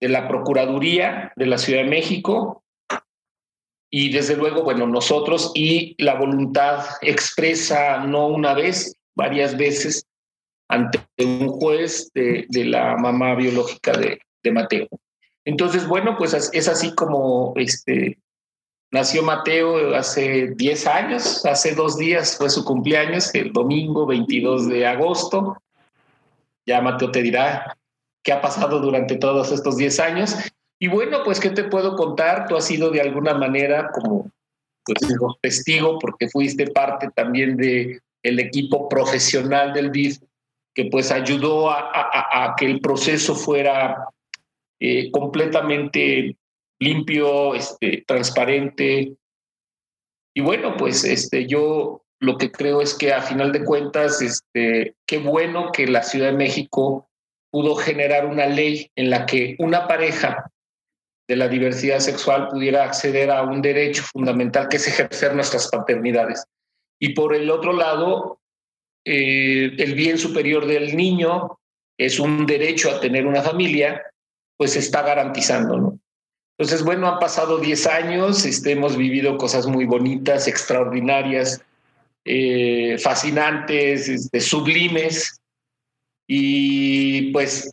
de 0.00 0.08
la 0.08 0.28
Procuraduría 0.28 1.32
de 1.34 1.46
la 1.46 1.58
Ciudad 1.58 1.82
de 1.82 1.88
México, 1.88 2.62
y 3.90 4.12
desde 4.12 4.36
luego, 4.36 4.62
bueno, 4.62 4.86
nosotros 4.86 5.50
y 5.56 6.00
la 6.00 6.14
voluntad 6.14 6.84
expresa 7.00 8.06
no 8.06 8.28
una 8.28 8.54
vez, 8.54 8.94
varias 9.16 9.56
veces 9.56 10.06
ante 10.68 11.00
un 11.18 11.48
juez 11.48 12.12
de, 12.14 12.46
de 12.50 12.64
la 12.66 12.96
mamá 12.96 13.34
biológica 13.34 13.98
de, 13.98 14.20
de, 14.44 14.52
Mateo. 14.52 14.86
Entonces, 15.44 15.88
bueno, 15.88 16.16
pues 16.16 16.34
es 16.34 16.68
así 16.68 16.94
como 16.94 17.52
este, 17.56 18.18
nació 18.90 19.22
Mateo 19.22 19.94
hace 19.94 20.48
10 20.56 20.86
años, 20.86 21.44
hace 21.44 21.74
dos 21.74 21.96
días 21.98 22.36
fue 22.36 22.50
su 22.50 22.64
cumpleaños, 22.64 23.34
el 23.34 23.52
domingo 23.52 24.06
22 24.06 24.68
de 24.68 24.86
agosto. 24.86 25.56
Ya 26.66 26.80
Mateo 26.80 27.10
te 27.10 27.22
dirá 27.22 27.76
qué 28.22 28.32
ha 28.32 28.40
pasado 28.40 28.80
durante 28.80 29.16
todos 29.16 29.52
estos 29.52 29.76
10 29.76 30.00
años. 30.00 30.36
Y 30.78 30.88
bueno, 30.88 31.20
pues, 31.24 31.40
¿qué 31.40 31.50
te 31.50 31.64
puedo 31.64 31.96
contar? 31.96 32.46
Tú 32.48 32.56
has 32.56 32.66
sido 32.66 32.90
de 32.90 33.00
alguna 33.00 33.34
manera 33.34 33.90
como 33.92 34.30
pues, 34.84 34.98
testigo, 35.40 35.98
porque 35.98 36.28
fuiste 36.28 36.66
parte 36.66 37.08
también 37.14 37.56
de 37.56 38.00
el 38.22 38.40
equipo 38.40 38.88
profesional 38.88 39.72
del 39.72 39.90
BIF, 39.90 40.18
que 40.74 40.86
pues 40.90 41.10
ayudó 41.10 41.70
a, 41.70 41.78
a, 41.78 42.44
a 42.44 42.56
que 42.56 42.66
el 42.66 42.80
proceso 42.80 43.34
fuera 43.34 44.08
eh, 44.78 45.10
completamente 45.10 46.36
limpio, 46.78 47.54
este, 47.54 48.04
transparente. 48.06 49.14
Y 50.34 50.40
bueno, 50.40 50.76
pues 50.76 51.04
este, 51.04 51.46
yo 51.46 52.02
lo 52.20 52.38
que 52.38 52.50
creo 52.50 52.80
es 52.80 52.94
que 52.94 53.12
a 53.12 53.22
final 53.22 53.52
de 53.52 53.64
cuentas, 53.64 54.22
este, 54.22 54.94
qué 55.06 55.18
bueno 55.18 55.70
que 55.72 55.86
la 55.86 56.02
Ciudad 56.02 56.30
de 56.30 56.36
México 56.36 57.08
pudo 57.50 57.76
generar 57.76 58.26
una 58.26 58.46
ley 58.46 58.90
en 58.96 59.10
la 59.10 59.26
que 59.26 59.56
una 59.58 59.86
pareja 59.86 60.50
de 61.28 61.36
la 61.36 61.48
diversidad 61.48 61.98
sexual 62.00 62.48
pudiera 62.48 62.84
acceder 62.84 63.30
a 63.30 63.42
un 63.42 63.60
derecho 63.60 64.02
fundamental 64.02 64.68
que 64.68 64.76
es 64.76 64.86
ejercer 64.86 65.34
nuestras 65.34 65.68
paternidades. 65.68 66.44
Y 67.00 67.14
por 67.14 67.34
el 67.34 67.50
otro 67.50 67.72
lado, 67.72 68.40
eh, 69.04 69.72
el 69.78 69.94
bien 69.94 70.18
superior 70.18 70.66
del 70.66 70.96
niño 70.96 71.58
es 71.98 72.20
un 72.20 72.46
derecho 72.46 72.90
a 72.90 73.00
tener 73.00 73.26
una 73.26 73.42
familia, 73.42 74.02
pues 74.56 74.76
está 74.76 75.02
garantizando, 75.02 75.76
¿no? 75.78 75.98
Entonces, 76.58 76.84
bueno, 76.84 77.06
han 77.06 77.18
pasado 77.18 77.58
10 77.58 77.86
años, 77.86 78.44
este, 78.46 78.72
hemos 78.72 78.96
vivido 78.96 79.36
cosas 79.36 79.66
muy 79.66 79.84
bonitas, 79.84 80.48
extraordinarias, 80.48 81.62
eh, 82.24 82.96
fascinantes, 82.98 84.08
este, 84.08 84.40
sublimes, 84.40 85.40
y 86.26 87.30
pues 87.32 87.72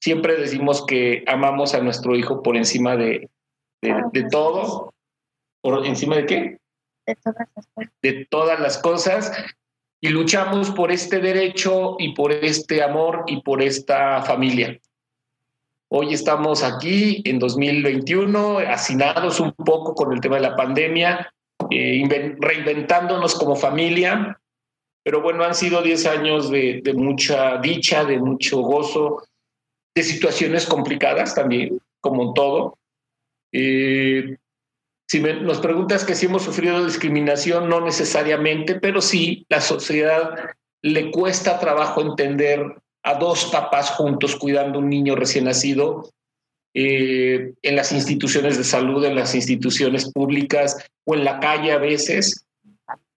siempre 0.00 0.36
decimos 0.36 0.84
que 0.86 1.24
amamos 1.26 1.74
a 1.74 1.80
nuestro 1.80 2.14
hijo 2.14 2.42
por 2.42 2.56
encima 2.56 2.96
de, 2.96 3.30
de, 3.82 4.02
de 4.12 4.28
todo. 4.28 4.92
¿Por 5.62 5.86
encima 5.86 6.16
de 6.16 6.26
qué? 6.26 6.58
De 7.06 7.16
todas 7.16 7.48
las 7.54 7.66
cosas. 7.66 7.92
De 8.02 8.26
todas 8.26 8.60
las 8.60 8.78
cosas. 8.78 9.32
Y 10.00 10.08
luchamos 10.08 10.70
por 10.70 10.90
este 10.90 11.20
derecho 11.20 11.96
y 11.98 12.14
por 12.14 12.32
este 12.32 12.82
amor 12.82 13.24
y 13.26 13.40
por 13.40 13.62
esta 13.62 14.22
familia. 14.22 14.78
Hoy 15.94 16.14
estamos 16.14 16.62
aquí 16.62 17.20
en 17.26 17.38
2021, 17.38 18.60
hacinados 18.60 19.40
un 19.40 19.52
poco 19.52 19.94
con 19.94 20.10
el 20.14 20.22
tema 20.22 20.36
de 20.36 20.40
la 20.40 20.56
pandemia, 20.56 21.30
eh, 21.70 22.34
reinventándonos 22.40 23.34
como 23.34 23.56
familia, 23.56 24.40
pero 25.04 25.20
bueno, 25.20 25.44
han 25.44 25.54
sido 25.54 25.82
10 25.82 26.06
años 26.06 26.50
de, 26.50 26.80
de 26.82 26.94
mucha 26.94 27.58
dicha, 27.58 28.06
de 28.06 28.18
mucho 28.18 28.62
gozo, 28.62 29.22
de 29.94 30.02
situaciones 30.02 30.64
complicadas 30.64 31.34
también, 31.34 31.78
como 32.00 32.32
todo. 32.32 32.78
Eh, 33.52 34.38
si 35.06 35.20
me, 35.20 35.42
nos 35.42 35.60
preguntas 35.60 36.06
que 36.06 36.14
si 36.14 36.24
hemos 36.24 36.42
sufrido 36.42 36.86
discriminación, 36.86 37.68
no 37.68 37.82
necesariamente, 37.82 38.80
pero 38.80 39.02
sí, 39.02 39.44
la 39.50 39.60
sociedad 39.60 40.52
le 40.80 41.10
cuesta 41.10 41.60
trabajo 41.60 42.00
entender 42.00 42.80
a 43.02 43.14
dos 43.14 43.46
papás 43.46 43.90
juntos 43.90 44.36
cuidando 44.36 44.78
un 44.78 44.88
niño 44.88 45.16
recién 45.16 45.44
nacido 45.44 46.10
eh, 46.74 47.52
en 47.60 47.76
las 47.76 47.92
instituciones 47.92 48.56
de 48.56 48.64
salud, 48.64 49.04
en 49.04 49.14
las 49.14 49.34
instituciones 49.34 50.10
públicas 50.10 50.76
o 51.04 51.14
en 51.14 51.24
la 51.24 51.38
calle 51.40 51.72
a 51.72 51.78
veces. 51.78 52.46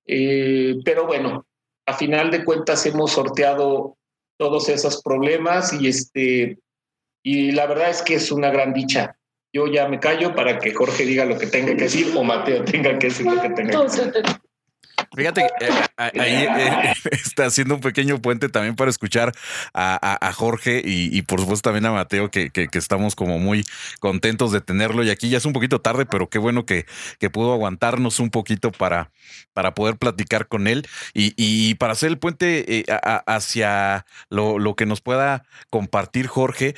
Eh, 0.05 0.75
pero 0.83 1.05
bueno, 1.07 1.45
a 1.85 1.93
final 1.93 2.31
de 2.31 2.43
cuentas 2.43 2.85
hemos 2.85 3.11
sorteado 3.11 3.95
todos 4.37 4.67
esos 4.69 5.01
problemas 5.01 5.71
y 5.73 5.87
este 5.87 6.59
y 7.23 7.51
la 7.53 7.65
verdad 7.65 7.89
es 7.89 8.01
que 8.01 8.15
es 8.15 8.31
una 8.31 8.51
gran 8.51 8.73
dicha. 8.73 9.17
Yo 9.53 9.67
ya 9.67 9.87
me 9.87 9.99
callo 9.99 10.35
para 10.35 10.59
que 10.59 10.73
Jorge 10.73 11.05
diga 11.05 11.25
lo 11.25 11.37
que 11.37 11.47
tenga 11.47 11.75
que 11.75 11.83
decir 11.83 12.13
o 12.15 12.23
Mateo 12.23 12.63
tenga 12.65 12.99
que 12.99 13.07
decir 13.07 13.25
lo 13.25 13.41
que 13.41 13.49
tenga 13.49 13.71
que 13.71 13.83
decir. 13.83 14.11
Fíjate, 15.15 15.45
eh, 15.61 15.69
ahí 15.97 16.13
eh, 16.19 16.93
está 17.11 17.45
haciendo 17.45 17.75
un 17.75 17.81
pequeño 17.81 18.21
puente 18.21 18.49
también 18.49 18.75
para 18.75 18.89
escuchar 18.89 19.31
a, 19.73 20.31
Jorge 20.33 20.81
y, 20.83 21.21
por 21.23 21.39
supuesto 21.39 21.69
también 21.69 21.85
a 21.85 21.91
Mateo, 21.91 22.29
que, 22.29 22.51
estamos 22.73 23.15
como 23.15 23.39
muy 23.39 23.65
contentos 23.99 24.51
de 24.51 24.61
tenerlo. 24.61 25.03
Y 25.03 25.09
aquí 25.09 25.29
ya 25.29 25.37
es 25.37 25.45
un 25.45 25.53
poquito 25.53 25.79
tarde, 25.79 26.05
pero 26.05 26.29
qué 26.29 26.37
bueno 26.37 26.65
que, 26.65 26.85
que 27.19 27.29
pudo 27.29 27.53
aguantarnos 27.53 28.19
un 28.19 28.29
poquito 28.29 28.71
para, 28.71 29.11
para 29.53 29.73
poder 29.73 29.97
platicar 29.97 30.47
con 30.47 30.67
él 30.67 30.87
y, 31.13 31.75
para 31.75 31.93
hacer 31.93 32.09
el 32.09 32.17
puente 32.17 32.79
eh, 32.79 32.85
hacia 33.25 34.05
lo, 34.29 34.75
que 34.75 34.85
nos 34.85 35.01
pueda 35.01 35.45
compartir 35.69 36.27
Jorge. 36.27 36.75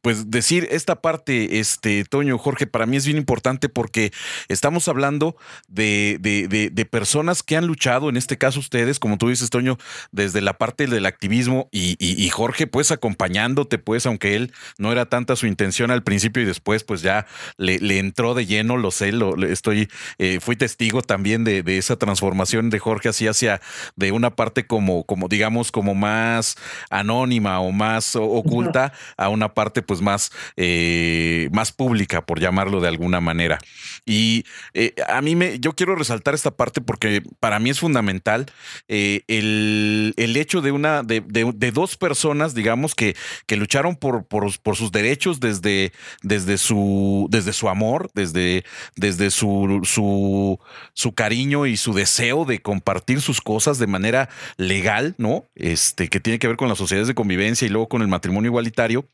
pues 0.00 0.30
decir 0.30 0.66
esta 0.70 1.00
parte, 1.00 1.60
este 1.60 2.04
Toño, 2.04 2.38
Jorge, 2.38 2.66
para 2.66 2.86
mí 2.86 2.96
es 2.96 3.06
bien 3.06 3.18
importante 3.18 3.68
porque 3.68 4.12
estamos 4.48 4.88
hablando 4.88 5.36
de, 5.68 6.18
de 6.20 6.84
personas 6.86 7.42
que 7.48 7.56
han 7.56 7.66
luchado, 7.66 8.10
en 8.10 8.18
este 8.18 8.36
caso 8.36 8.60
ustedes, 8.60 8.98
como 8.98 9.16
tú 9.16 9.30
dices, 9.30 9.48
Toño, 9.48 9.78
desde 10.12 10.42
la 10.42 10.58
parte 10.58 10.86
del 10.86 11.06
activismo 11.06 11.70
y, 11.72 12.28
Jorge, 12.28 12.66
pues 12.66 12.92
acompañándote, 12.92 13.78
pues, 13.78 14.04
aunque 14.04 14.36
él 14.36 14.52
no 14.76 14.92
era 14.92 15.06
tanta 15.06 15.34
su 15.34 15.46
intención 15.46 15.90
al 15.90 16.02
principio 16.02 16.42
y 16.42 16.46
después, 16.46 16.84
pues 16.84 17.00
ya 17.00 17.26
le, 17.56 17.98
entró 17.98 18.34
de 18.34 18.44
lleno, 18.44 18.76
lo 18.76 18.90
sé, 18.90 19.12
lo, 19.12 19.34
estoy, 19.46 19.88
eh, 20.18 20.40
fui 20.40 20.56
testigo 20.56 21.00
también 21.00 21.42
de, 21.42 21.64
esa 21.78 21.96
transformación 21.96 22.68
de 22.68 22.80
Jorge 22.80 23.08
así 23.08 23.26
hacia 23.26 23.62
de 23.96 24.12
una 24.12 24.36
parte 24.36 24.66
como, 24.66 25.04
como 25.04 25.28
digamos, 25.28 25.72
como 25.72 25.94
más 25.94 26.56
anónima 26.90 27.60
o 27.60 27.72
más 27.72 28.14
oculta 28.14 28.92
a 29.16 29.30
una 29.30 29.54
parte 29.54 29.80
pues 29.80 30.02
más, 30.02 30.30
eh, 30.56 31.48
más 31.52 31.72
pública, 31.72 32.26
por 32.26 32.40
llamarlo 32.40 32.82
de 32.82 32.88
alguna 32.88 33.22
manera. 33.22 33.58
Y 34.04 34.44
eh, 34.74 34.94
a 35.08 35.22
mí 35.22 35.34
me, 35.34 35.58
yo 35.60 35.72
quiero 35.72 35.94
resaltar 35.94 36.34
esta 36.34 36.50
parte 36.50 36.82
porque 36.82 37.22
para 37.40 37.58
mí 37.58 37.70
es 37.70 37.80
fundamental 37.80 38.46
eh, 38.88 39.22
el, 39.28 40.36
hecho 40.36 40.60
de 40.60 40.72
una, 40.72 41.02
de, 41.02 41.20
dos 41.72 41.96
personas, 41.96 42.54
digamos, 42.54 42.94
que, 42.94 43.16
que 43.46 43.56
lucharon 43.56 43.96
por, 43.96 44.24
por, 44.24 44.76
sus 44.76 44.92
derechos 44.92 45.40
desde, 45.40 45.92
desde, 46.22 46.58
su, 46.58 47.26
desde 47.30 47.52
su 47.52 47.68
amor, 47.68 48.10
desde, 48.14 48.64
desde 48.96 49.30
su, 49.30 49.80
su, 49.84 50.58
su 50.94 51.12
cariño 51.12 51.66
y 51.66 51.76
su 51.76 51.92
deseo 51.92 52.44
de 52.44 52.60
compartir 52.60 53.20
sus 53.20 53.40
cosas 53.40 53.78
de 53.78 53.86
manera 53.86 54.28
legal, 54.56 55.14
¿no? 55.18 55.44
Este, 55.54 56.08
que 56.08 56.20
tiene 56.20 56.38
que 56.38 56.48
ver 56.48 56.56
con 56.56 56.68
las 56.68 56.78
sociedades 56.78 57.08
de 57.08 57.14
convivencia 57.14 57.66
y 57.66 57.70
luego 57.70 57.88
con 57.88 58.02
el 58.02 58.08
matrimonio 58.08 58.48
igualitario. 58.48 59.08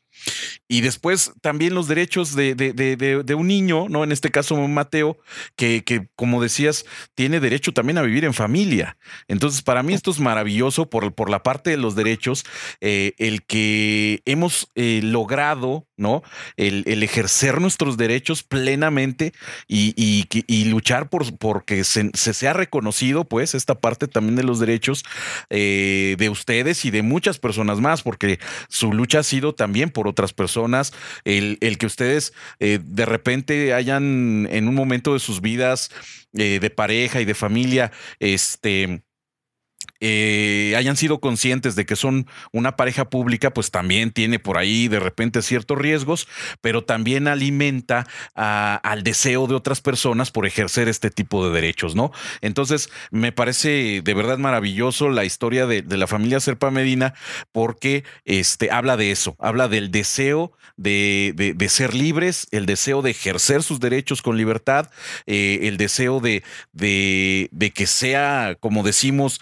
Y 0.68 0.80
después 0.80 1.32
también 1.40 1.74
los 1.74 1.88
derechos 1.88 2.34
de, 2.34 2.54
de, 2.54 3.34
un 3.34 3.46
niño, 3.46 3.88
¿no? 3.88 4.04
En 4.04 4.12
este 4.12 4.30
caso, 4.30 4.56
Mateo, 4.56 5.18
que, 5.56 5.84
que, 5.84 6.08
como 6.16 6.42
decías, 6.42 6.84
tiene 7.14 7.40
derecho 7.40 7.72
también 7.72 7.98
a 7.98 8.02
vivir 8.02 8.24
en 8.24 8.34
familia. 8.34 8.96
Entonces, 9.28 9.62
para 9.62 9.82
mí 9.82 9.94
esto 9.94 10.10
es 10.10 10.20
maravilloso 10.20 10.88
por, 10.88 11.14
por 11.14 11.30
la 11.30 11.42
parte 11.42 11.70
de 11.70 11.76
los 11.76 11.94
derechos, 11.94 12.44
eh, 12.80 13.12
el 13.18 13.44
que 13.44 14.22
hemos 14.24 14.68
eh, 14.74 15.00
logrado, 15.02 15.86
¿no? 15.96 16.22
El, 16.56 16.84
el, 16.86 17.02
ejercer 17.02 17.60
nuestros 17.60 17.96
derechos 17.96 18.42
plenamente 18.42 19.32
y, 19.68 19.94
y, 19.96 20.26
y 20.46 20.64
luchar 20.64 21.08
por 21.08 21.24
porque 21.38 21.84
se, 21.84 22.10
se, 22.14 22.34
sea 22.34 22.52
reconocido, 22.52 23.24
pues, 23.24 23.54
esta 23.54 23.76
parte 23.76 24.08
también 24.08 24.36
de 24.36 24.42
los 24.42 24.58
derechos 24.58 25.04
eh, 25.50 26.16
de 26.18 26.28
ustedes 26.28 26.84
y 26.84 26.90
de 26.90 27.02
muchas 27.02 27.38
personas 27.38 27.80
más, 27.80 28.02
porque 28.02 28.38
su 28.68 28.92
lucha 28.92 29.20
ha 29.20 29.22
sido 29.22 29.54
también 29.54 29.90
por 29.90 30.03
otras 30.08 30.32
personas, 30.32 30.92
el, 31.24 31.58
que 31.78 31.86
ustedes 31.86 32.32
eh, 32.60 32.78
de 32.82 33.06
repente 33.06 33.74
hayan 33.74 34.48
en 34.50 34.68
un 34.68 34.74
momento 34.74 35.14
de 35.14 35.20
sus 35.20 35.40
vidas 35.40 35.90
eh, 36.36 36.58
de 36.60 36.70
pareja 36.70 37.20
y 37.20 37.24
de 37.24 37.34
familia, 37.34 37.92
este 38.18 39.03
eh, 40.00 40.74
hayan 40.76 40.96
sido 40.96 41.20
conscientes 41.20 41.76
de 41.76 41.86
que 41.86 41.96
son 41.96 42.26
una 42.52 42.76
pareja 42.76 43.08
pública, 43.08 43.52
pues 43.52 43.70
también 43.70 44.10
tiene 44.10 44.38
por 44.38 44.58
ahí 44.58 44.88
de 44.88 45.00
repente 45.00 45.42
ciertos 45.42 45.78
riesgos, 45.78 46.28
pero 46.60 46.84
también 46.84 47.28
alimenta 47.28 48.06
al 48.34 49.02
deseo 49.02 49.46
de 49.46 49.54
otras 49.54 49.80
personas 49.80 50.30
por 50.30 50.46
ejercer 50.46 50.88
este 50.88 51.10
tipo 51.10 51.46
de 51.46 51.52
derechos, 51.52 51.94
¿no? 51.94 52.12
Entonces, 52.40 52.90
me 53.10 53.32
parece 53.32 54.02
de 54.02 54.14
verdad 54.14 54.38
maravilloso 54.38 55.08
la 55.08 55.24
historia 55.24 55.66
de, 55.66 55.82
la 55.82 56.06
familia 56.06 56.40
Serpa 56.40 56.70
Medina 56.70 57.14
porque 57.52 58.04
este, 58.24 58.70
habla 58.70 58.96
de 58.96 59.10
eso, 59.10 59.36
habla 59.38 59.68
del 59.68 59.90
deseo 59.90 60.52
de, 60.76 61.54
ser 61.68 61.94
libres, 61.94 62.46
el 62.50 62.66
deseo 62.66 63.02
de 63.02 63.10
ejercer 63.10 63.62
sus 63.62 63.80
derechos 63.80 64.22
con 64.22 64.36
libertad, 64.36 64.90
eh, 65.26 65.60
el 65.62 65.76
deseo 65.76 66.20
de, 66.20 66.42
de, 66.72 67.72
que 67.74 67.86
sea, 67.86 68.56
como 68.60 68.82
decimos, 68.82 69.40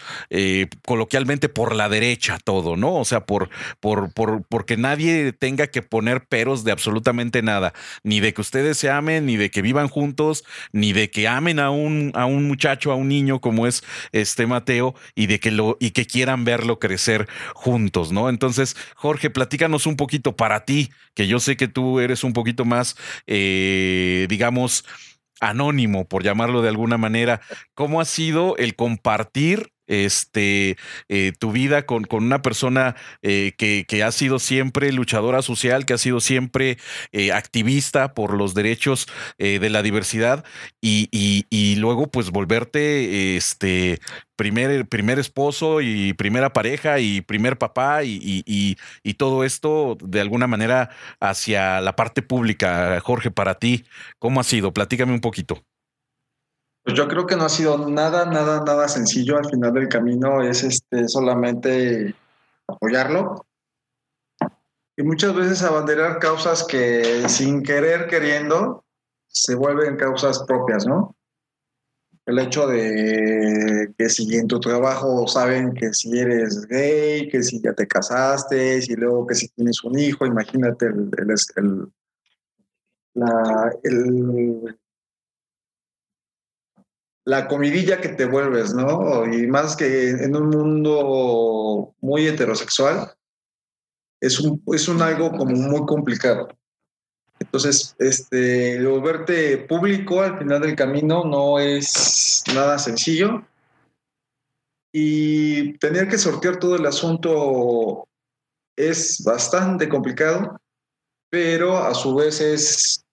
coloquialmente 0.86 1.48
por 1.48 1.74
la 1.74 1.88
derecha 1.88 2.38
todo, 2.42 2.76
¿no? 2.76 2.94
O 2.96 3.04
sea, 3.04 3.26
por, 3.26 3.50
por, 3.80 4.12
por, 4.12 4.44
porque 4.48 4.76
nadie 4.76 5.32
tenga 5.32 5.66
que 5.66 5.82
poner 5.82 6.26
peros 6.26 6.64
de 6.64 6.72
absolutamente 6.72 7.42
nada, 7.42 7.72
ni 8.02 8.20
de 8.20 8.32
que 8.34 8.40
ustedes 8.40 8.78
se 8.78 8.90
amen, 8.90 9.26
ni 9.26 9.36
de 9.36 9.50
que 9.50 9.62
vivan 9.62 9.88
juntos, 9.88 10.44
ni 10.72 10.92
de 10.92 11.10
que 11.10 11.28
amen 11.28 11.58
a 11.58 11.70
un, 11.70 12.12
a 12.14 12.26
un 12.26 12.46
muchacho, 12.46 12.92
a 12.92 12.96
un 12.96 13.08
niño 13.08 13.40
como 13.40 13.66
es 13.66 13.82
este 14.12 14.46
Mateo, 14.46 14.94
y 15.14 15.26
de 15.26 15.40
que 15.40 15.50
lo, 15.50 15.76
y 15.80 15.90
que 15.90 16.06
quieran 16.06 16.44
verlo 16.44 16.78
crecer 16.78 17.28
juntos, 17.54 18.12
¿no? 18.12 18.28
Entonces, 18.28 18.76
Jorge, 18.94 19.30
platícanos 19.30 19.86
un 19.86 19.96
poquito 19.96 20.36
para 20.36 20.64
ti, 20.64 20.90
que 21.14 21.26
yo 21.26 21.40
sé 21.40 21.56
que 21.56 21.68
tú 21.68 22.00
eres 22.00 22.24
un 22.24 22.32
poquito 22.32 22.64
más, 22.64 22.96
eh, 23.26 24.26
digamos, 24.28 24.84
anónimo, 25.40 26.06
por 26.06 26.22
llamarlo 26.22 26.62
de 26.62 26.68
alguna 26.68 26.96
manera. 26.96 27.40
¿Cómo 27.74 28.00
ha 28.00 28.04
sido 28.04 28.56
el 28.56 28.76
compartir 28.76 29.71
este, 29.86 30.76
eh, 31.08 31.32
tu 31.38 31.52
vida 31.52 31.86
con, 31.86 32.04
con 32.04 32.24
una 32.24 32.42
persona 32.42 32.96
eh, 33.22 33.52
que, 33.56 33.84
que, 33.86 34.02
ha 34.02 34.12
sido 34.12 34.38
siempre 34.38 34.92
luchadora 34.92 35.42
social, 35.42 35.86
que 35.86 35.94
ha 35.94 35.98
sido 35.98 36.20
siempre 36.20 36.78
eh, 37.12 37.32
activista 37.32 38.14
por 38.14 38.34
los 38.34 38.54
derechos 38.54 39.06
de 39.38 39.70
la 39.70 39.82
diversidad 39.82 40.44
y, 40.80 41.08
y, 41.10 41.76
luego 41.76 42.10
pues 42.10 42.30
volverte 42.30 43.36
este, 43.36 43.98
primer, 44.36 44.86
primer 44.86 45.18
esposo 45.18 45.80
y 45.80 46.12
primera 46.12 46.52
pareja 46.52 47.00
y 47.00 47.20
primer 47.20 47.58
papá 47.58 48.04
y, 48.04 48.44
y 48.46 49.14
todo 49.14 49.44
esto 49.44 49.96
de 50.00 50.20
alguna 50.20 50.46
manera 50.46 50.90
hacia 51.20 51.80
la 51.80 51.96
parte 51.96 52.22
pública. 52.22 53.00
Jorge, 53.00 53.30
para 53.30 53.56
ti, 53.56 53.84
¿cómo 54.18 54.40
ha 54.40 54.44
sido? 54.44 54.72
Platícame 54.72 55.12
un 55.12 55.20
poquito. 55.20 55.64
Pues 56.84 56.96
yo 56.96 57.06
creo 57.06 57.26
que 57.26 57.36
no 57.36 57.44
ha 57.44 57.48
sido 57.48 57.88
nada, 57.88 58.24
nada, 58.26 58.62
nada 58.64 58.88
sencillo. 58.88 59.38
Al 59.38 59.48
final 59.48 59.72
del 59.72 59.88
camino 59.88 60.42
es 60.42 60.64
este 60.64 61.08
solamente 61.08 62.14
apoyarlo 62.66 63.46
y 64.96 65.02
muchas 65.02 65.34
veces 65.34 65.62
abanderar 65.62 66.18
causas 66.18 66.64
que 66.64 67.28
sin 67.28 67.62
querer 67.62 68.08
queriendo 68.08 68.84
se 69.26 69.54
vuelven 69.54 69.96
causas 69.96 70.42
propias, 70.44 70.86
¿no? 70.86 71.16
El 72.26 72.38
hecho 72.38 72.66
de 72.66 73.92
que 73.96 74.08
si 74.08 74.36
en 74.36 74.46
tu 74.46 74.60
trabajo 74.60 75.26
saben 75.26 75.72
que 75.72 75.92
si 75.92 76.18
eres 76.18 76.66
gay, 76.68 77.28
que 77.28 77.42
si 77.42 77.60
ya 77.60 77.72
te 77.72 77.88
casaste, 77.88 78.78
y 78.86 78.94
luego 78.94 79.26
que 79.26 79.34
si 79.34 79.48
tienes 79.48 79.82
un 79.82 79.98
hijo, 79.98 80.26
imagínate 80.26 80.86
el, 80.86 81.10
el, 81.56 81.92
la, 83.14 83.72
el 83.82 84.78
la 87.24 87.46
comidilla 87.46 88.00
que 88.00 88.10
te 88.10 88.24
vuelves, 88.24 88.74
¿no? 88.74 89.32
Y 89.32 89.46
más 89.46 89.76
que 89.76 90.10
en 90.10 90.34
un 90.34 90.50
mundo 90.50 91.94
muy 92.00 92.26
heterosexual, 92.26 93.12
es 94.20 94.40
un, 94.40 94.62
es 94.72 94.88
un 94.88 95.02
algo 95.02 95.30
como 95.32 95.54
muy 95.54 95.84
complicado. 95.86 96.48
Entonces, 97.38 97.94
este, 97.98 98.84
volverte 98.84 99.58
público 99.58 100.22
al 100.22 100.38
final 100.38 100.60
del 100.60 100.76
camino 100.76 101.24
no 101.24 101.58
es 101.58 102.44
nada 102.54 102.78
sencillo. 102.78 103.44
Y 104.94 105.76
tener 105.78 106.08
que 106.08 106.18
sortear 106.18 106.58
todo 106.58 106.76
el 106.76 106.86
asunto 106.86 108.06
es 108.76 109.22
bastante 109.24 109.88
complicado, 109.88 110.56
pero 111.30 111.78
a 111.78 111.94
su 111.94 112.14
vez 112.14 112.40
es 112.40 113.04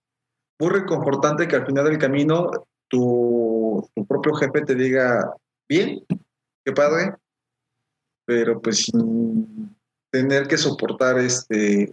muy 0.59 0.71
reconfortante 0.71 1.47
que 1.47 1.55
al 1.55 1.65
final 1.65 1.85
del 1.85 1.97
camino 1.97 2.51
tu, 2.89 3.48
propio 4.07 4.33
jefe 4.35 4.61
te 4.61 4.75
diga, 4.75 5.33
bien, 5.67 6.05
qué 6.65 6.71
padre, 6.71 7.15
pero 8.25 8.61
pues 8.61 8.85
sin 8.85 9.75
tener 10.11 10.47
que 10.47 10.57
soportar 10.57 11.19
este 11.19 11.89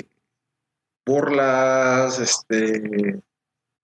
burlas, 1.06 2.18
este 2.18 3.22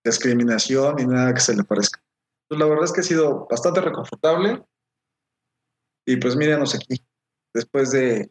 discriminación 0.04 0.98
y 0.98 1.06
nada 1.06 1.32
que 1.32 1.40
se 1.40 1.54
le 1.54 1.64
parezca. 1.64 2.02
Pues 2.48 2.58
la 2.58 2.66
verdad 2.66 2.84
es 2.84 2.92
que 2.92 3.00
ha 3.00 3.04
sido 3.04 3.46
bastante 3.48 3.80
reconfortable. 3.80 4.62
Y 6.04 6.16
pues 6.16 6.34
míranos 6.34 6.74
aquí, 6.74 7.00
después 7.54 7.92
de 7.92 8.28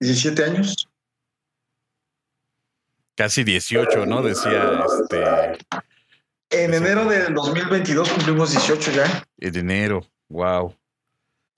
17 0.00 0.44
años. 0.44 0.88
Casi 3.14 3.44
18, 3.44 4.04
¿no? 4.04 4.22
Decía 4.22 4.84
este 5.00 5.24
en 6.50 6.74
enero 6.74 7.04
del 7.06 7.34
2022 7.34 8.08
cumplimos 8.08 8.50
18 8.52 8.92
ya. 8.92 9.24
En 9.38 9.56
enero, 9.56 10.02
wow. 10.28 10.74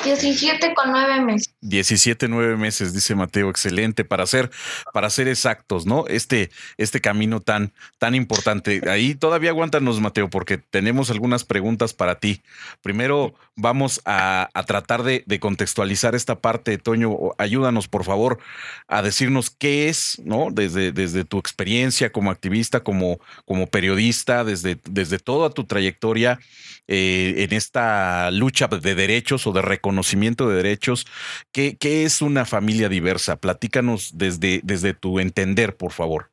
17 0.04 0.74
con 0.74 0.92
9 0.92 1.22
meses. 1.22 1.54
17, 1.60 2.28
9 2.28 2.56
meses, 2.56 2.94
dice 2.94 3.16
Mateo, 3.16 3.50
excelente, 3.50 4.04
para 4.04 4.26
ser, 4.26 4.48
para 4.92 5.10
ser 5.10 5.26
exactos, 5.26 5.86
¿no? 5.86 6.06
Este, 6.06 6.50
este 6.76 7.00
camino 7.00 7.40
tan, 7.40 7.72
tan 7.98 8.14
importante. 8.14 8.80
Ahí 8.88 9.16
todavía 9.16 9.50
aguántanos, 9.50 10.00
Mateo, 10.00 10.30
porque 10.30 10.56
tenemos 10.56 11.10
algunas 11.10 11.44
preguntas 11.44 11.94
para 11.94 12.20
ti. 12.20 12.42
Primero 12.80 13.34
vamos 13.56 14.00
a, 14.04 14.48
tratar 14.68 15.02
de, 15.02 15.24
contextualizar 15.40 16.14
esta 16.14 16.36
parte, 16.36 16.78
Toño. 16.78 17.16
Ayúdanos, 17.36 17.88
por 17.88 18.04
favor, 18.04 18.38
a 18.86 19.02
decirnos 19.02 19.50
qué 19.50 19.88
es, 19.88 20.20
¿no? 20.24 20.48
Desde, 20.52 20.92
desde 20.92 21.24
tu 21.24 21.38
experiencia 21.38 22.12
como 22.12 22.30
activista, 22.30 22.80
como, 22.80 23.18
como 23.46 23.66
periodista, 23.66 24.44
desde, 24.44 24.78
desde 24.84 25.18
toda 25.18 25.50
tu 25.50 25.64
trayectoria 25.64 26.38
eh, 26.86 27.34
en 27.38 27.52
esta 27.52 28.30
lucha 28.30 28.68
de 28.68 28.94
derechos 28.94 29.46
o 29.46 29.52
de 29.52 29.60
reconocimiento 29.60 29.87
de 29.92 30.54
derechos. 30.54 31.06
¿Qué, 31.52 31.76
es 31.80 32.22
una 32.22 32.44
familia 32.44 32.88
diversa? 32.88 33.36
Platícanos 33.36 34.16
desde, 34.16 34.60
desde 34.64 34.94
tu 34.94 35.20
entender, 35.20 35.76
por 35.76 35.92
favor. 35.92 36.30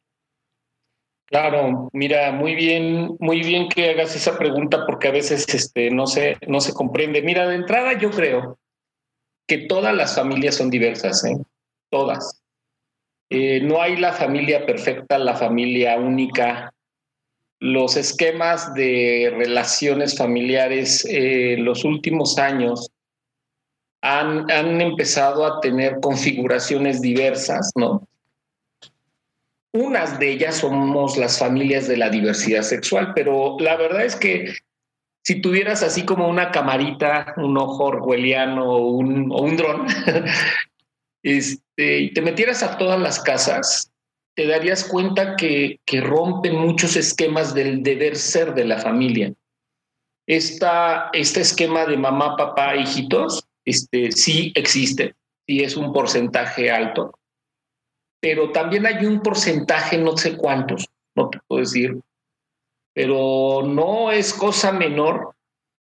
Claro, 1.28 1.90
mira, 1.92 2.32
muy 2.32 2.54
bien, 2.56 3.16
muy 3.20 3.42
bien 3.42 3.68
que 3.68 3.90
hagas 3.90 4.16
esa 4.16 4.38
pregunta 4.38 4.86
porque 4.86 5.08
a 5.08 5.12
veces 5.12 5.52
este, 5.54 5.90
no, 5.90 6.06
se, 6.06 6.38
no 6.48 6.62
se 6.62 6.74
comprende. 6.74 7.22
Mira, 7.22 7.48
de 7.48 7.56
entrada 7.56 7.94
yo 7.98 8.12
creo 8.12 8.60
que 9.48 9.60
todas 9.60 9.96
las 9.96 10.16
familias 10.16 10.56
son 10.56 10.70
diversas, 10.70 11.24
¿eh? 11.26 11.38
todas. 11.90 12.42
Eh, 13.30 13.60
no 13.62 13.82
hay 13.82 13.98
la 13.98 14.14
familia 14.14 14.66
perfecta, 14.66 15.18
la 15.18 15.36
familia 15.36 15.98
única. 15.98 16.72
Los 17.60 17.96
esquemas 17.96 18.74
de 18.74 19.34
relaciones 19.36 20.18
familiares 20.18 21.06
en 21.06 21.66
los 21.66 21.86
últimos 21.86 22.38
años 22.38 22.92
han, 24.06 24.82
empezado 24.82 25.46
a 25.46 25.60
tener 25.62 26.00
configuraciones 26.00 27.02
diversas, 27.02 27.72
¿no? 27.76 28.08
Unas 29.74 30.20
de 30.20 30.32
ellas 30.32 30.58
somos 30.58 31.18
las 31.18 31.40
familias 31.40 31.88
de 31.88 31.98
la 31.98 32.10
diversidad 32.10 32.62
sexual, 32.62 33.14
pero 33.16 33.58
la 33.60 33.76
verdad 33.76 34.06
es 34.06 34.16
que 34.16 34.54
si 35.24 35.42
tuvieras 35.42 35.82
así 35.82 36.06
como 36.06 36.30
una 36.30 36.52
camarita, 36.52 37.34
un 37.38 37.58
ojo 37.58 37.86
orwelliano 37.86 38.64
o 38.64 38.90
un, 38.90 39.32
o 39.32 39.42
un 39.42 39.58
dron, 39.58 39.88
este, 41.24 42.00
y 42.00 42.14
te 42.14 42.22
metieras 42.22 42.62
a 42.62 42.78
todas 42.78 43.00
las 43.00 43.20
casas, 43.20 43.92
te 44.36 44.46
darías 44.46 44.84
cuenta 44.84 45.36
que, 45.36 45.80
que 45.84 46.02
rompen 46.02 46.56
muchos 46.56 46.96
esquemas 46.96 47.56
del 47.56 47.82
deber 47.82 48.16
ser 48.16 48.54
de 48.54 48.66
la 48.66 48.78
familia. 48.78 49.34
Esta, 50.28 51.10
este 51.12 51.42
esquema 51.42 51.86
de 51.86 51.98
mamá, 51.98 52.36
papá, 52.38 52.76
hijitos, 52.76 53.48
este, 53.66 54.12
sí 54.12 54.54
existe, 54.56 55.16
sí 55.48 55.64
es 55.64 55.76
un 55.76 55.92
porcentaje 55.92 56.72
alto, 56.72 57.20
pero 58.22 58.52
también 58.52 58.86
hay 58.86 59.06
un 59.06 59.22
porcentaje, 59.22 59.98
no 59.98 60.16
sé 60.18 60.38
cuántos, 60.38 60.88
no 61.16 61.30
te 61.30 61.40
puedo 61.48 61.62
decir, 61.62 62.00
pero 62.94 63.64
no 63.64 64.12
es 64.12 64.34
cosa 64.34 64.72
menor 64.72 65.36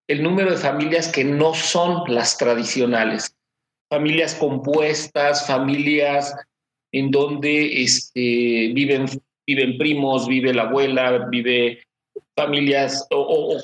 el 0.08 0.22
número 0.22 0.52
de 0.52 0.58
familias 0.58 1.08
que 1.12 1.24
no 1.24 1.54
son 1.54 2.04
las 2.14 2.38
tradicionales. 2.38 3.36
Familias 3.90 4.36
compuestas, 4.36 5.48
familias 5.48 6.36
en 6.92 7.12
donde 7.12 7.84
este, 7.84 8.72
viven, 8.74 9.06
viven 9.48 9.78
primos, 9.78 10.28
vive 10.28 10.54
la 10.54 10.64
abuela, 10.64 11.28
vive 11.30 11.84
familias 12.36 13.08
o, 13.12 13.58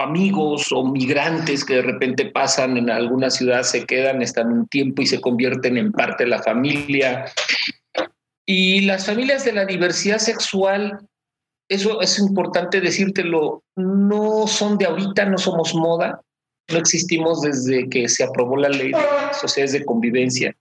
amigos 0.00 0.70
o 0.72 0.84
migrantes 0.84 1.64
que 1.64 1.76
de 1.76 1.82
repente 1.82 2.26
pasan 2.26 2.76
en 2.76 2.88
alguna 2.88 3.30
ciudad, 3.30 3.62
se 3.62 3.84
quedan, 3.84 4.22
están 4.22 4.52
un 4.52 4.66
tiempo 4.68 5.02
y 5.02 5.06
se 5.06 5.20
convierten 5.20 5.76
en 5.76 5.92
parte 5.92 6.24
de 6.24 6.30
la 6.30 6.42
familia. 6.42 7.26
Y 8.46 8.82
las 8.82 9.06
familias 9.06 9.44
de 9.44 9.52
la 9.52 9.66
diversidad 9.66 10.18
sexual, 10.18 11.00
eso 11.68 12.00
es 12.00 12.18
importante 12.18 12.80
decírtelo, 12.80 13.64
no 13.76 14.46
son 14.46 14.78
de 14.78 14.86
ahorita, 14.86 15.24
no 15.26 15.38
somos 15.38 15.74
moda, 15.74 16.20
no 16.70 16.78
existimos 16.78 17.42
desde 17.42 17.88
que 17.88 18.08
se 18.08 18.24
aprobó 18.24 18.56
la 18.56 18.68
ley 18.68 18.92
de 18.92 19.34
sociedades 19.40 19.72
de 19.72 19.84
convivencia. 19.84 20.56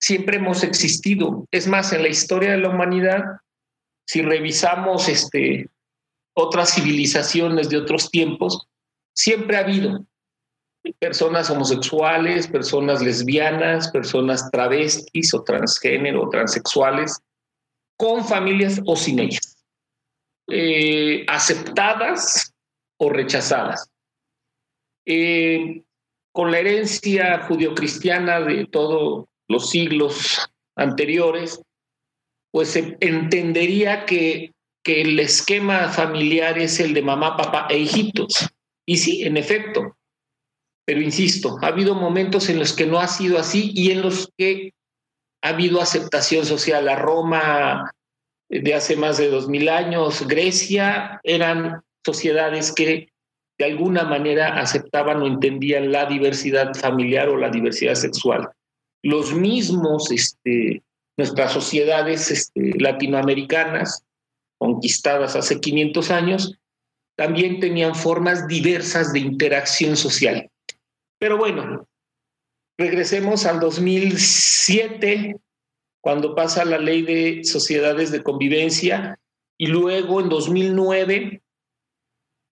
Siempre 0.00 0.36
hemos 0.36 0.62
existido. 0.62 1.44
Es 1.50 1.66
más, 1.66 1.92
en 1.92 2.02
la 2.02 2.08
historia 2.08 2.52
de 2.52 2.58
la 2.58 2.68
humanidad, 2.68 3.24
si 4.06 4.22
revisamos 4.22 5.08
este, 5.08 5.68
otras 6.40 6.72
civilizaciones 6.72 7.68
de 7.68 7.78
otros 7.78 8.10
tiempos, 8.10 8.68
siempre 9.12 9.56
ha 9.56 9.60
habido 9.60 10.06
personas 11.00 11.50
homosexuales, 11.50 12.46
personas 12.46 13.02
lesbianas, 13.02 13.90
personas 13.90 14.48
travestis 14.52 15.34
o 15.34 15.42
transgénero 15.42 16.22
o 16.22 16.28
transexuales, 16.28 17.18
con 17.96 18.24
familias 18.24 18.80
o 18.86 18.94
sin 18.94 19.18
ellas, 19.18 19.64
eh, 20.48 21.24
aceptadas 21.26 22.54
o 23.00 23.10
rechazadas. 23.10 23.90
Eh, 25.06 25.82
con 26.32 26.52
la 26.52 26.60
herencia 26.60 27.46
judio-cristiana 27.48 28.40
de 28.42 28.64
todos 28.66 29.26
los 29.48 29.70
siglos 29.70 30.48
anteriores, 30.76 31.60
pues 32.52 32.68
se 32.68 32.96
entendería 33.00 34.04
que 34.06 34.52
que 34.82 35.02
el 35.02 35.18
esquema 35.20 35.88
familiar 35.88 36.58
es 36.58 36.80
el 36.80 36.94
de 36.94 37.02
mamá, 37.02 37.36
papá 37.36 37.66
e 37.70 37.78
hijitos. 37.78 38.48
Y 38.86 38.96
sí, 38.96 39.22
en 39.24 39.36
efecto, 39.36 39.96
pero 40.88 41.02
insisto, 41.02 41.58
ha 41.60 41.66
habido 41.66 41.94
momentos 41.94 42.48
en 42.48 42.58
los 42.58 42.72
que 42.72 42.86
no 42.86 42.98
ha 42.98 43.08
sido 43.08 43.38
así 43.38 43.72
y 43.74 43.90
en 43.90 44.00
los 44.00 44.32
que 44.38 44.72
ha 45.42 45.50
habido 45.50 45.82
aceptación 45.82 46.46
social. 46.46 46.86
La 46.86 46.96
Roma 46.96 47.92
de 48.48 48.74
hace 48.74 48.96
más 48.96 49.18
de 49.18 49.28
dos 49.28 49.48
mil 49.48 49.68
años, 49.68 50.26
Grecia, 50.26 51.20
eran 51.24 51.82
sociedades 52.06 52.72
que 52.72 53.10
de 53.58 53.64
alguna 53.64 54.04
manera 54.04 54.58
aceptaban 54.58 55.20
o 55.20 55.26
entendían 55.26 55.92
la 55.92 56.06
diversidad 56.06 56.74
familiar 56.74 57.28
o 57.28 57.36
la 57.36 57.50
diversidad 57.50 57.94
sexual. 57.94 58.48
Los 59.02 59.34
mismos, 59.34 60.10
este, 60.10 60.82
nuestras 61.18 61.52
sociedades 61.52 62.30
este, 62.30 62.72
latinoamericanas, 62.78 64.04
conquistadas 64.58 65.36
hace 65.36 65.60
500 65.60 66.10
años, 66.10 66.58
también 67.16 67.60
tenían 67.60 67.94
formas 67.94 68.46
diversas 68.46 69.12
de 69.12 69.20
interacción 69.20 69.96
social. 69.96 70.50
Pero 71.18 71.36
bueno, 71.36 71.88
regresemos 72.78 73.44
al 73.46 73.58
2007, 73.60 75.36
cuando 76.00 76.34
pasa 76.34 76.64
la 76.64 76.78
ley 76.78 77.02
de 77.02 77.44
sociedades 77.44 78.12
de 78.12 78.22
convivencia, 78.22 79.18
y 79.58 79.66
luego 79.66 80.20
en 80.20 80.28
2009, 80.28 81.42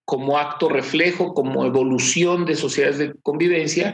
como 0.05 0.37
acto 0.37 0.67
reflejo, 0.67 1.33
como 1.33 1.65
evolución 1.65 2.45
de 2.45 2.55
sociedades 2.55 2.97
de 2.97 3.13
convivencia, 3.21 3.93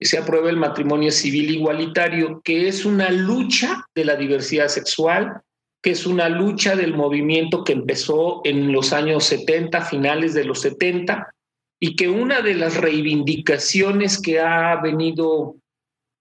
se 0.00 0.18
aprueba 0.18 0.50
el 0.50 0.56
matrimonio 0.56 1.10
civil 1.10 1.50
igualitario, 1.50 2.40
que 2.44 2.68
es 2.68 2.84
una 2.84 3.10
lucha 3.10 3.86
de 3.94 4.04
la 4.04 4.16
diversidad 4.16 4.68
sexual, 4.68 5.42
que 5.84 5.90
es 5.90 6.06
una 6.06 6.30
lucha 6.30 6.76
del 6.76 6.94
movimiento 6.94 7.62
que 7.62 7.74
empezó 7.74 8.40
en 8.44 8.72
los 8.72 8.94
años 8.94 9.24
70, 9.24 9.82
finales 9.82 10.32
de 10.32 10.44
los 10.44 10.62
70, 10.62 11.30
y 11.78 11.94
que 11.94 12.08
una 12.08 12.40
de 12.40 12.54
las 12.54 12.78
reivindicaciones 12.78 14.18
que 14.18 14.40
ha 14.40 14.76
venido 14.76 15.56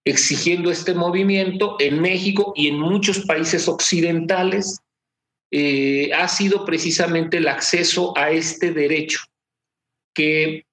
exigiendo 0.06 0.70
este 0.70 0.94
movimiento 0.94 1.78
en 1.80 2.02
México 2.02 2.52
y 2.58 2.68
en 2.68 2.78
muchos 2.78 3.22
países 3.22 3.70
occidentales 3.70 4.82
eh, 5.50 6.12
ha 6.14 6.28
sido 6.28 6.66
precisamente 6.66 7.38
el 7.38 7.48
acceso 7.48 8.12
a 8.18 8.32
este 8.32 8.74
derecho, 8.74 9.22
que 10.14 10.66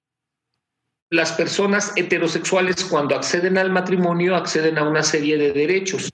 las 1.09 1.31
personas 1.31 1.93
heterosexuales 1.95 2.83
cuando 2.83 3.15
acceden 3.15 3.57
al 3.57 3.71
matrimonio 3.71 4.35
acceden 4.35 4.77
a 4.77 4.83
una 4.83 5.03
serie 5.03 5.37
de 5.37 5.53
derechos 5.53 6.11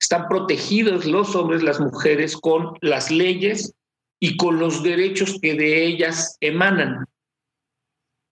están 0.00 0.28
protegidos 0.28 1.04
los 1.04 1.36
hombres, 1.36 1.62
las 1.62 1.78
mujeres 1.78 2.36
con 2.36 2.76
las 2.80 3.10
leyes 3.10 3.74
y 4.20 4.36
con 4.36 4.58
los 4.58 4.82
derechos 4.82 5.38
que 5.40 5.54
de 5.54 5.84
ellas 5.84 6.36
emanan. 6.40 7.04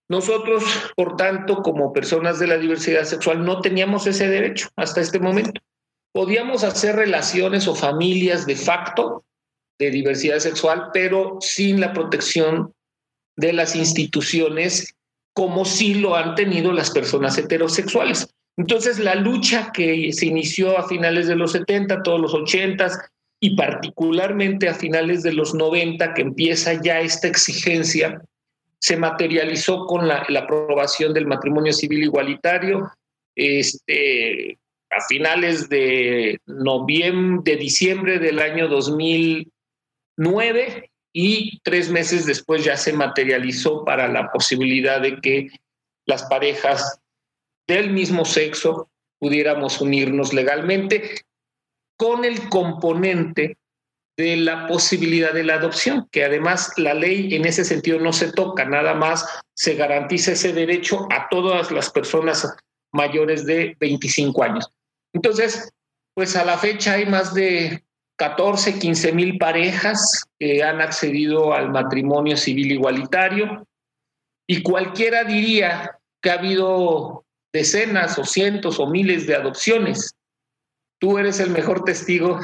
Nosotros, 0.09 0.63
por 0.95 1.15
tanto, 1.15 1.61
como 1.61 1.93
personas 1.93 2.39
de 2.39 2.47
la 2.47 2.57
diversidad 2.57 3.03
sexual, 3.03 3.45
no 3.45 3.61
teníamos 3.61 4.07
ese 4.07 4.27
derecho 4.27 4.69
hasta 4.75 5.01
este 5.01 5.19
momento. 5.19 5.61
Podíamos 6.11 6.63
hacer 6.63 6.95
relaciones 6.95 7.67
o 7.67 7.75
familias 7.75 8.47
de 8.47 8.55
facto 8.55 9.23
de 9.77 9.91
diversidad 9.91 10.39
sexual, 10.39 10.89
pero 10.91 11.37
sin 11.39 11.79
la 11.79 11.93
protección 11.93 12.73
de 13.37 13.53
las 13.53 13.75
instituciones 13.75 14.95
como 15.33 15.63
sí 15.63 15.93
lo 15.93 16.15
han 16.15 16.35
tenido 16.35 16.73
las 16.73 16.89
personas 16.89 17.37
heterosexuales. 17.37 18.27
Entonces, 18.59 18.99
la 18.99 19.15
lucha 19.15 19.71
que 19.71 20.11
se 20.11 20.25
inició 20.25 20.77
a 20.77 20.85
finales 20.85 21.29
de 21.29 21.37
los 21.37 21.53
70, 21.53 22.03
todos 22.03 22.19
los 22.19 22.33
80 22.33 22.89
y 23.39 23.55
particularmente 23.55 24.67
a 24.67 24.73
finales 24.73 25.23
de 25.23 25.31
los 25.31 25.55
90, 25.55 26.13
que 26.13 26.21
empieza 26.21 26.73
ya 26.73 26.99
esta 26.99 27.29
exigencia 27.29 28.21
se 28.81 28.97
materializó 28.97 29.85
con 29.85 30.09
la, 30.09 30.25
aprobación 30.37 31.13
del 31.13 31.25
matrimonio 31.25 31.71
civil 31.71 32.03
igualitario. 32.03 32.91
Este, 33.33 34.57
a 34.89 34.99
finales 35.07 35.69
de 35.69 36.41
noviembre, 36.45 37.53
de 37.53 37.57
diciembre 37.57 38.19
del 38.19 38.39
año 38.39 38.67
2009 38.67 40.91
y 41.13 41.61
tres 41.63 41.89
meses 41.89 42.25
después 42.25 42.65
ya 42.65 42.75
se 42.75 42.91
materializó 42.91 43.85
para 43.85 44.09
la 44.09 44.29
posibilidad 44.33 44.99
de 44.99 45.21
que 45.21 45.47
las 46.05 46.23
parejas 46.23 46.98
del 47.69 47.91
mismo 47.91 48.25
sexo 48.25 48.89
pudiéramos 49.19 49.79
unirnos 49.79 50.33
legalmente 50.33 51.21
con 51.97 52.25
el 52.25 52.49
componente 52.49 53.57
de 54.17 54.35
la 54.37 54.67
posibilidad 54.67 55.33
de 55.33 55.43
la 55.43 55.55
adopción, 55.55 56.09
que 56.11 56.25
además 56.25 56.73
la 56.77 56.93
ley 56.93 57.33
en 57.35 57.45
ese 57.45 57.63
sentido 57.63 57.99
no 57.99 58.11
se 58.11 58.33
toca, 58.33 58.65
nada 58.65 58.93
más 58.93 59.25
se 59.53 59.75
garantiza 59.75 60.31
ese 60.33 60.51
derecho 60.51 61.07
a 61.11 61.29
todas 61.29 61.71
las 61.71 61.89
personas 61.89 62.53
mayores 62.91 63.45
de 63.45 63.77
25 63.79 64.43
años. 64.43 64.69
Entonces, 65.13 65.71
pues 66.15 66.35
a 66.35 66.43
la 66.43 66.57
fecha 66.57 66.93
hay 66.93 67.05
más 67.05 67.33
de 67.33 67.83
14, 68.17 68.79
15 68.79 69.11
mil 69.13 69.37
parejas 69.37 70.25
que 70.39 70.63
han 70.63 70.81
accedido 70.81 71.53
al 71.53 71.69
matrimonio 71.69 72.35
civil 72.35 72.71
igualitario 72.71 73.65
y 74.47 74.63
cualquiera 74.63 75.23
diría 75.23 75.97
que 76.21 76.31
ha 76.31 76.33
habido 76.33 77.25
decenas 77.53 78.17
o 78.17 78.25
cientos 78.25 78.79
o 78.79 78.87
miles 78.87 79.27
de 79.27 79.35
adopciones. 79.35 80.13
Tú 80.99 81.17
eres 81.17 81.39
el 81.39 81.51
mejor 81.51 81.83
testigo 81.83 82.39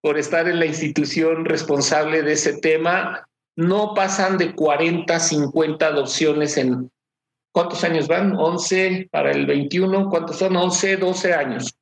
por 0.00 0.18
estar 0.18 0.48
en 0.48 0.58
la 0.58 0.66
institución 0.66 1.44
responsable 1.44 2.22
de 2.22 2.32
ese 2.32 2.58
tema. 2.58 3.26
No 3.56 3.94
pasan 3.94 4.38
de 4.38 4.54
40, 4.54 5.18
50 5.18 5.86
adopciones 5.86 6.56
en... 6.56 6.90
¿Cuántos 7.52 7.82
años 7.82 8.06
van? 8.06 8.36
11 8.36 9.08
para 9.10 9.32
el 9.32 9.46
21. 9.46 10.10
¿Cuántos 10.10 10.38
son? 10.38 10.56
11, 10.56 10.98
12 10.98 11.34
años. 11.34 11.74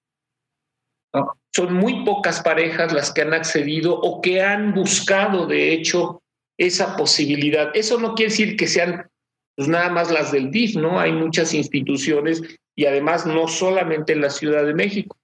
Son 1.54 1.72
muy 1.72 2.04
pocas 2.04 2.40
parejas 2.42 2.92
las 2.92 3.12
que 3.12 3.22
han 3.22 3.34
accedido 3.34 3.98
o 3.98 4.20
que 4.20 4.42
han 4.42 4.74
buscado, 4.74 5.46
de 5.46 5.72
hecho, 5.72 6.22
esa 6.58 6.96
posibilidad. 6.96 7.70
Eso 7.74 7.98
no 7.98 8.14
quiere 8.14 8.30
decir 8.30 8.56
que 8.56 8.68
sean 8.68 9.10
pues, 9.56 9.68
nada 9.68 9.90
más 9.90 10.10
las 10.10 10.32
del 10.32 10.50
DIF, 10.50 10.76
¿no? 10.76 11.00
Hay 11.00 11.12
muchas 11.12 11.54
instituciones 11.54 12.42
y 12.74 12.86
además 12.86 13.26
no 13.26 13.48
solamente 13.48 14.12
en 14.12 14.20
la 14.20 14.30
Ciudad 14.30 14.64
de 14.64 14.74
México, 14.74 15.16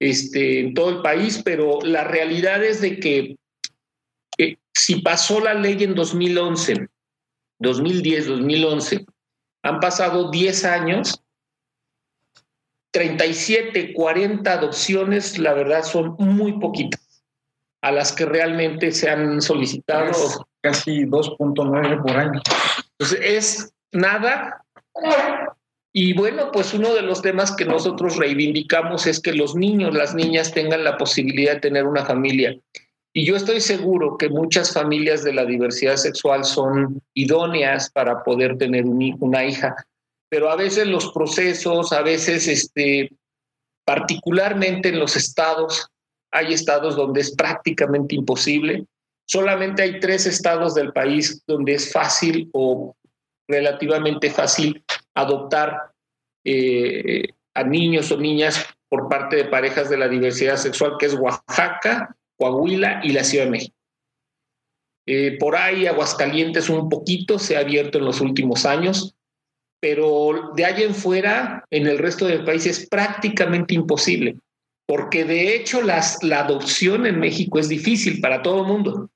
este, 0.00 0.60
en 0.60 0.74
todo 0.74 0.90
el 0.90 1.02
país, 1.02 1.40
pero 1.44 1.78
la 1.82 2.04
realidad 2.04 2.62
es 2.62 2.80
de 2.80 2.98
que 2.98 3.36
eh, 4.38 4.56
si 4.74 5.00
pasó 5.00 5.40
la 5.40 5.54
ley 5.54 5.82
en 5.82 5.94
2011, 5.94 6.88
2010, 7.60 8.26
2011, 8.26 9.06
han 9.62 9.80
pasado 9.80 10.30
10 10.30 10.64
años 10.64 11.22
37, 12.96 13.92
40 13.92 14.50
adopciones, 14.50 15.38
la 15.38 15.52
verdad, 15.52 15.82
son 15.82 16.16
muy 16.18 16.58
poquitas 16.58 17.22
a 17.82 17.92
las 17.92 18.10
que 18.10 18.24
realmente 18.24 18.90
se 18.90 19.10
han 19.10 19.42
solicitado. 19.42 20.12
Casi 20.62 21.04
2.9 21.04 22.02
por 22.02 22.16
año. 22.16 22.40
Entonces, 22.98 23.20
es 23.22 23.74
nada. 23.92 24.64
Y 25.92 26.12
bueno, 26.14 26.50
pues 26.52 26.74
uno 26.74 26.94
de 26.94 27.02
los 27.02 27.22
temas 27.22 27.54
que 27.54 27.64
nosotros 27.64 28.16
reivindicamos 28.16 29.06
es 29.06 29.20
que 29.20 29.32
los 29.32 29.54
niños, 29.54 29.94
las 29.94 30.14
niñas 30.14 30.52
tengan 30.52 30.84
la 30.84 30.98
posibilidad 30.98 31.54
de 31.54 31.60
tener 31.60 31.86
una 31.86 32.04
familia. 32.04 32.56
Y 33.12 33.24
yo 33.24 33.34
estoy 33.34 33.60
seguro 33.60 34.18
que 34.18 34.28
muchas 34.28 34.74
familias 34.74 35.24
de 35.24 35.32
la 35.32 35.46
diversidad 35.46 35.96
sexual 35.96 36.44
son 36.44 37.02
idóneas 37.14 37.90
para 37.90 38.22
poder 38.22 38.58
tener 38.58 38.84
una 38.84 39.44
hija 39.44 39.74
pero 40.28 40.50
a 40.50 40.56
veces 40.56 40.86
los 40.86 41.12
procesos, 41.12 41.92
a 41.92 42.02
veces, 42.02 42.48
este, 42.48 43.10
particularmente 43.84 44.88
en 44.88 44.98
los 44.98 45.16
estados, 45.16 45.88
hay 46.32 46.52
estados 46.52 46.96
donde 46.96 47.20
es 47.20 47.34
prácticamente 47.34 48.16
imposible. 48.16 48.84
Solamente 49.26 49.82
hay 49.82 49.98
tres 49.98 50.26
estados 50.26 50.74
del 50.74 50.92
país 50.92 51.42
donde 51.46 51.74
es 51.74 51.92
fácil 51.92 52.48
o 52.52 52.96
relativamente 53.48 54.30
fácil 54.30 54.84
adoptar 55.14 55.92
eh, 56.44 57.28
a 57.54 57.64
niños 57.64 58.12
o 58.12 58.16
niñas 58.16 58.64
por 58.88 59.08
parte 59.08 59.36
de 59.36 59.44
parejas 59.46 59.90
de 59.90 59.96
la 59.96 60.08
diversidad 60.08 60.56
sexual, 60.56 60.96
que 60.98 61.06
es 61.06 61.14
Oaxaca, 61.14 62.16
Coahuila 62.38 63.00
y 63.02 63.12
la 63.12 63.24
Ciudad 63.24 63.46
de 63.46 63.50
México. 63.50 63.76
Eh, 65.08 65.36
por 65.38 65.56
ahí 65.56 65.86
Aguascalientes 65.86 66.68
un 66.68 66.88
poquito 66.88 67.38
se 67.38 67.56
ha 67.56 67.60
abierto 67.60 67.98
en 67.98 68.04
los 68.04 68.20
últimos 68.20 68.64
años, 68.64 69.16
pero 69.80 70.52
de 70.54 70.64
ahí 70.64 70.82
en 70.82 70.94
fuera, 70.94 71.64
en 71.70 71.86
el 71.86 71.98
resto 71.98 72.26
del 72.26 72.44
país 72.44 72.66
es 72.66 72.88
prácticamente 72.88 73.74
imposible, 73.74 74.36
porque 74.86 75.24
de 75.24 75.54
hecho 75.54 75.80
la 75.82 76.00
adopción 76.40 77.06
en 77.06 77.20
México 77.20 77.58
es 77.58 77.68
difícil 77.68 78.20
para 78.20 78.42
todo 78.42 78.62
el 78.62 78.66
mundo, 78.66 79.10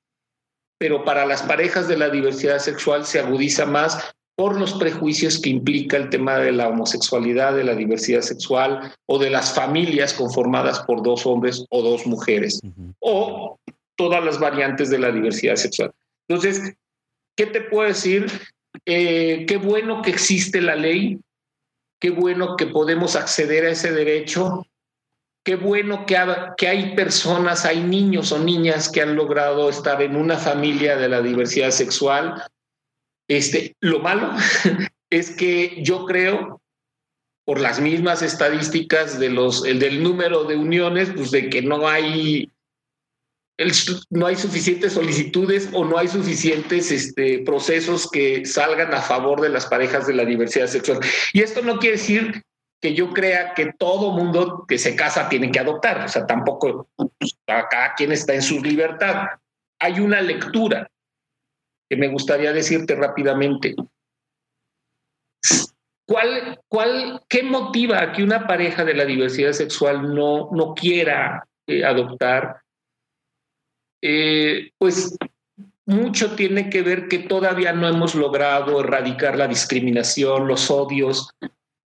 pero 0.81 1.05
para 1.05 1.27
las 1.27 1.43
parejas 1.43 1.87
de 1.87 1.95
la 1.95 2.09
diversidad 2.09 2.57
sexual 2.57 3.05
se 3.05 3.19
agudiza 3.19 3.67
más 3.67 4.15
por 4.35 4.59
los 4.59 4.73
prejuicios 4.73 5.39
que 5.39 5.51
implica 5.51 5.95
el 5.95 6.09
tema 6.09 6.39
de 6.39 6.51
la 6.51 6.69
homosexualidad, 6.69 7.55
de 7.55 7.63
la 7.63 7.75
diversidad 7.75 8.21
sexual 8.21 8.91
o 9.05 9.19
de 9.19 9.29
las 9.29 9.53
familias 9.53 10.11
conformadas 10.11 10.79
por 10.79 11.03
dos 11.03 11.27
hombres 11.27 11.63
o 11.69 11.83
dos 11.83 12.07
mujeres, 12.07 12.59
o 12.99 13.59
todas 13.95 14.25
las 14.25 14.39
variantes 14.39 14.89
de 14.89 14.97
la 14.97 15.11
diversidad 15.11 15.55
sexual. 15.55 15.91
Entonces, 16.27 16.73
¿qué 17.37 17.45
te 17.45 17.61
puedo 17.61 17.87
decir? 17.87 18.31
Eh, 18.87 19.45
qué 19.47 19.57
bueno 19.57 20.01
que 20.01 20.09
existe 20.09 20.61
la 20.61 20.75
ley, 20.75 21.19
qué 21.99 22.09
bueno 22.09 22.55
que 22.55 22.65
podemos 22.65 23.15
acceder 23.15 23.65
a 23.65 23.69
ese 23.69 23.91
derecho, 23.91 24.65
qué 25.43 25.55
bueno 25.55 26.05
que, 26.05 26.17
hay 26.67 26.95
personas, 26.95 27.65
hay 27.65 27.81
niños 27.81 28.31
o 28.31 28.39
niñas 28.39 28.89
que 28.89 29.01
han 29.01 29.15
logrado 29.15 29.69
estar 29.69 30.01
en 30.01 30.15
una 30.15 30.37
familia 30.37 30.95
de 30.97 31.09
la 31.09 31.21
diversidad 31.21 31.71
sexual. 31.71 32.43
Este, 33.27 33.75
lo 33.79 33.99
malo 33.99 34.31
es 35.09 35.31
que 35.31 35.81
yo 35.83 36.05
creo, 36.05 36.61
por 37.45 37.59
las 37.59 37.79
mismas 37.79 38.21
estadísticas 38.21 39.19
de 39.19 39.29
los, 39.29 39.65
el 39.65 39.79
del 39.79 40.03
número 40.03 40.43
de 40.43 40.55
uniones, 40.55 41.11
pues 41.15 41.31
de 41.31 41.49
que 41.49 41.61
no 41.61 41.87
hay 41.87 42.49
no 44.09 44.25
hay 44.25 44.35
suficientes 44.35 44.93
solicitudes 44.93 45.69
o 45.73 45.85
no 45.85 45.97
hay 45.97 46.07
suficientes 46.07 46.91
este, 46.91 47.39
procesos 47.39 48.09
que 48.09 48.43
salgan 48.43 48.91
a 48.91 49.01
favor 49.01 49.39
de 49.39 49.49
las 49.49 49.67
parejas 49.67 50.07
de 50.07 50.13
la 50.13 50.25
diversidad 50.25 50.65
sexual. 50.65 50.99
Y 51.31 51.41
esto 51.41 51.61
no 51.61 51.77
quiere 51.77 51.97
decir 51.97 52.41
que 52.81 52.95
yo 52.95 53.13
crea 53.13 53.53
que 53.53 53.73
todo 53.73 54.11
mundo 54.11 54.65
que 54.67 54.79
se 54.79 54.95
casa 54.95 55.29
tiene 55.29 55.51
que 55.51 55.59
adoptar, 55.59 56.05
o 56.05 56.07
sea, 56.07 56.25
tampoco 56.25 56.89
pues, 56.95 57.37
cada 57.45 57.93
quien 57.95 58.11
está 58.11 58.33
en 58.33 58.41
su 58.41 58.61
libertad. 58.61 59.27
Hay 59.79 59.99
una 59.99 60.19
lectura 60.19 60.89
que 61.89 61.95
me 61.95 62.07
gustaría 62.07 62.51
decirte 62.51 62.95
rápidamente. 62.95 63.75
¿Cuál, 66.07 66.59
cuál, 66.67 67.21
¿Qué 67.29 67.43
motiva 67.43 68.01
a 68.01 68.11
que 68.11 68.23
una 68.23 68.47
pareja 68.47 68.83
de 68.83 68.95
la 68.95 69.05
diversidad 69.05 69.53
sexual 69.53 70.13
no, 70.13 70.49
no 70.51 70.73
quiera 70.73 71.47
eh, 71.67 71.85
adoptar? 71.85 72.61
Eh, 74.01 74.71
pues 74.77 75.15
mucho 75.85 76.35
tiene 76.35 76.69
que 76.69 76.81
ver 76.81 77.07
que 77.07 77.19
todavía 77.19 77.73
no 77.73 77.87
hemos 77.87 78.15
logrado 78.15 78.79
erradicar 78.79 79.37
la 79.37 79.47
discriminación, 79.47 80.47
los 80.47 80.71
odios, 80.71 81.29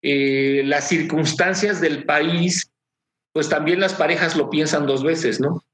eh, 0.07 0.61
las 0.67 0.87
circunstancias 0.87 1.81
del 1.81 2.05
país, 2.05 2.71
pues 3.33 3.49
también 3.49 3.81
las 3.81 3.95
parejas 3.95 4.37
lo 4.37 4.51
piensan 4.51 4.87
dos 4.87 5.03
veces, 5.03 5.41
¿no? 5.41 5.65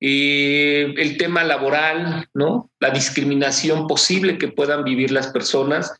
Eh, 0.00 0.94
el 0.96 1.18
tema 1.18 1.44
laboral, 1.44 2.26
¿no? 2.32 2.70
La 2.80 2.88
discriminación 2.88 3.86
posible 3.86 4.38
que 4.38 4.48
puedan 4.48 4.82
vivir 4.82 5.10
las 5.10 5.28
personas, 5.28 5.94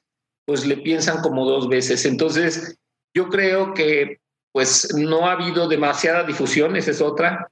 pues 0.46 0.66
le 0.66 0.78
piensan 0.78 1.20
como 1.20 1.44
dos 1.44 1.68
veces. 1.68 2.06
Entonces, 2.06 2.78
yo 3.14 3.28
creo 3.28 3.74
que 3.74 4.18
pues 4.50 4.94
no 4.94 5.28
ha 5.28 5.32
habido 5.32 5.68
demasiada 5.68 6.24
difusión, 6.24 6.76
esa 6.76 6.92
es 6.92 7.02
otra, 7.02 7.50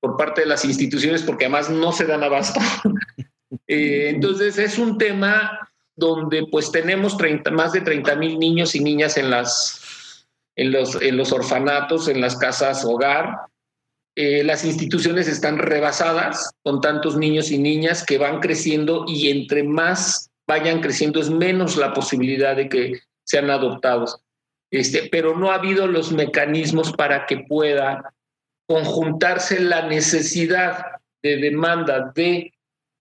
por 0.00 0.18
parte 0.18 0.42
de 0.42 0.48
las 0.48 0.66
instituciones 0.66 1.22
porque 1.22 1.46
además 1.46 1.70
no 1.70 1.92
se 1.92 2.04
dan 2.04 2.22
abasto. 2.22 2.60
Eh, 3.66 4.10
entonces 4.10 4.58
es 4.58 4.78
un 4.78 4.98
tema 4.98 5.67
donde 5.98 6.46
pues 6.46 6.70
tenemos 6.70 7.16
30, 7.16 7.50
más 7.50 7.72
de 7.72 7.80
30 7.80 8.14
mil 8.14 8.38
niños 8.38 8.74
y 8.76 8.80
niñas 8.80 9.16
en, 9.16 9.30
las, 9.30 10.24
en, 10.56 10.70
los, 10.70 10.94
en 11.02 11.16
los 11.16 11.32
orfanatos, 11.32 12.08
en 12.08 12.20
las 12.20 12.36
casas 12.36 12.84
hogar. 12.84 13.36
Eh, 14.14 14.44
las 14.44 14.64
instituciones 14.64 15.26
están 15.26 15.58
rebasadas 15.58 16.52
con 16.62 16.80
tantos 16.80 17.16
niños 17.16 17.50
y 17.50 17.58
niñas 17.58 18.04
que 18.06 18.16
van 18.16 18.38
creciendo 18.38 19.04
y 19.08 19.30
entre 19.30 19.64
más 19.64 20.30
vayan 20.46 20.80
creciendo 20.80 21.20
es 21.20 21.30
menos 21.30 21.76
la 21.76 21.92
posibilidad 21.92 22.54
de 22.54 22.68
que 22.68 23.00
sean 23.24 23.50
adoptados. 23.50 24.20
Este, 24.70 25.08
pero 25.10 25.36
no 25.36 25.50
ha 25.50 25.56
habido 25.56 25.88
los 25.88 26.12
mecanismos 26.12 26.92
para 26.92 27.26
que 27.26 27.38
pueda 27.38 28.14
conjuntarse 28.68 29.60
la 29.60 29.88
necesidad 29.88 30.84
de 31.22 31.36
demanda 31.38 32.12
de 32.14 32.52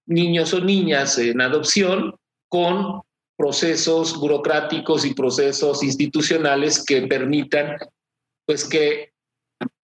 niños 0.07 0.53
o 0.53 0.61
niñas 0.61 1.17
en 1.19 1.41
adopción 1.41 2.15
con 2.49 3.01
procesos 3.37 4.19
burocráticos 4.19 5.05
y 5.05 5.13
procesos 5.13 5.83
institucionales 5.83 6.83
que 6.83 7.03
permitan 7.03 7.77
pues 8.45 8.67
que 8.67 9.11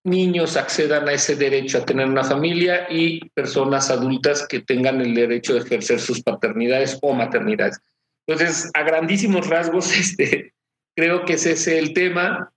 niños 0.04 0.58
accedan 0.58 1.08
a 1.08 1.14
ese 1.14 1.36
derecho 1.36 1.78
a 1.78 1.86
tener 1.86 2.08
una 2.08 2.24
familia 2.24 2.88
y 2.90 3.30
personas 3.30 3.90
adultas 3.90 4.46
que 4.48 4.60
tengan 4.60 5.00
el 5.02 5.14
derecho 5.14 5.54
de 5.54 5.62
ejercer 5.62 6.00
sus 6.00 6.22
paternidades 6.22 6.98
o 7.02 7.14
maternidades. 7.14 7.80
Entonces, 8.28 8.70
a 8.74 8.84
grandísimos 8.84 9.48
rasgos, 9.48 9.92
este, 9.98 10.54
creo 10.96 11.26
que 11.26 11.34
ese 11.34 11.54
es 11.54 11.68
el 11.68 11.94
tema. 11.94 12.52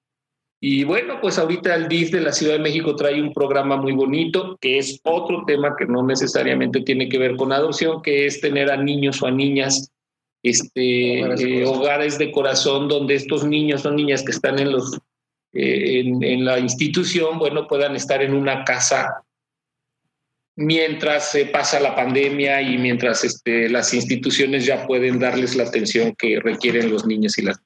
Y 0.60 0.84
bueno, 0.84 1.20
pues 1.20 1.38
ahorita 1.38 1.74
el 1.74 1.86
DIF 1.86 2.10
de 2.12 2.20
la 2.20 2.32
Ciudad 2.32 2.54
de 2.54 2.60
México 2.60 2.96
trae 2.96 3.20
un 3.20 3.32
programa 3.32 3.76
muy 3.76 3.92
bonito, 3.92 4.56
que 4.60 4.78
es 4.78 4.98
otro 5.04 5.44
tema 5.46 5.76
que 5.76 5.86
no 5.86 6.02
necesariamente 6.02 6.80
tiene 6.80 7.08
que 7.08 7.18
ver 7.18 7.36
con 7.36 7.52
adopción, 7.52 8.02
que 8.02 8.26
es 8.26 8.40
tener 8.40 8.70
a 8.70 8.76
niños 8.76 9.22
o 9.22 9.26
a 9.26 9.30
niñas 9.30 9.92
este, 10.48 11.20
eh, 11.20 11.64
hogares 11.64 12.18
de 12.18 12.30
corazón 12.30 12.88
donde 12.88 13.14
estos 13.14 13.44
niños 13.44 13.84
o 13.84 13.90
niñas 13.90 14.22
que 14.22 14.32
están 14.32 14.58
en 14.58 14.72
los 14.72 14.98
eh, 15.52 16.00
en, 16.00 16.44
la 16.44 16.58
institución, 16.58 17.38
bueno, 17.38 17.66
puedan 17.66 17.96
estar 17.96 18.22
en 18.22 18.34
una 18.34 18.62
casa 18.64 19.22
mientras 20.54 21.30
se 21.30 21.46
pasa 21.46 21.80
la 21.80 21.94
pandemia 21.94 22.60
y 22.60 22.76
mientras 22.78 23.24
este, 23.24 23.68
las 23.68 23.94
instituciones 23.94 24.66
ya 24.66 24.86
pueden 24.86 25.18
darles 25.18 25.56
la 25.56 25.64
atención 25.64 26.14
que 26.16 26.40
requieren 26.40 26.90
los 26.90 27.06
niños 27.06 27.38
y 27.38 27.42
las 27.42 27.58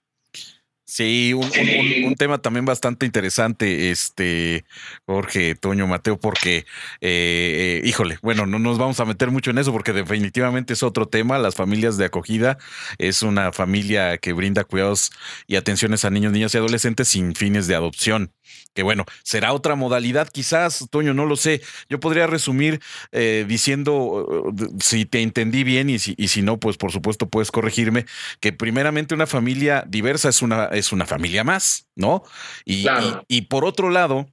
Sí, 0.91 1.35
un, 1.35 2.17
tema 2.17 2.39
también 2.39 2.65
bastante 2.65 3.07
interesante, 3.07 3.93
este, 3.93 4.65
Jorge, 5.07 5.55
Toño, 5.55 5.87
Mateo, 5.87 6.19
porque, 6.19 6.67
eh, 7.01 7.81
híjole, 7.85 8.19
bueno, 8.23 8.45
no 8.45 8.59
nos 8.59 8.77
vamos 8.77 8.99
a 8.99 9.05
meter 9.05 9.31
mucho 9.31 9.53
en 9.53 9.59
eso 9.59 9.71
porque 9.71 9.93
definitivamente 9.93 10.73
es 10.73 10.83
otro 10.83 11.07
tema. 11.07 11.39
Las 11.39 11.55
familias 11.55 11.97
de 11.97 12.07
acogida 12.07 12.59
es 12.99 13.23
una 13.23 13.53
familia 13.53 14.19
que 14.19 14.33
brinda 14.33 14.65
cuidados 14.65 15.13
y 15.47 15.55
atenciones 15.55 16.05
a 16.05 16.11
niños, 16.11 16.33
niñas 16.33 16.57
y 16.57 16.59
adolescentes 16.59 17.07
sin 17.07 17.37
fines 17.37 17.69
de 17.69 17.77
adopción 17.77 18.33
que 18.75 18.83
bueno, 18.83 19.05
será 19.23 19.53
otra 19.53 19.75
modalidad 19.75 20.29
quizás, 20.29 20.87
Toño, 20.91 21.15
no 21.15 21.27
lo 21.27 21.37
sé. 21.37 21.61
Yo 21.89 22.01
podría 22.01 22.27
resumir 22.27 22.81
eh, 23.13 23.45
diciendo, 23.49 23.95
uh, 23.95 24.55
si 24.81 25.05
te 25.05 25.23
entendí 25.23 25.65
bien 25.65 25.91
y 25.91 25.99
si, 25.99 26.15
y 26.17 26.29
si 26.29 26.43
no, 26.43 26.59
pues 26.59 26.77
por 26.77 26.93
supuesto 26.93 27.29
puedes 27.29 27.51
corregirme, 27.51 28.07
que 28.41 28.53
primeramente 28.53 29.15
una 29.15 29.27
familia 29.27 29.85
diversa 29.89 30.29
es 30.29 30.43
una, 30.43 30.67
es 30.67 30.93
una 30.93 31.07
familia 31.07 31.45
más, 31.45 31.89
¿no? 31.97 32.23
y, 32.65 32.87
y 33.29 33.43
por 33.43 33.65
otro 33.65 33.91
lado, 33.91 34.27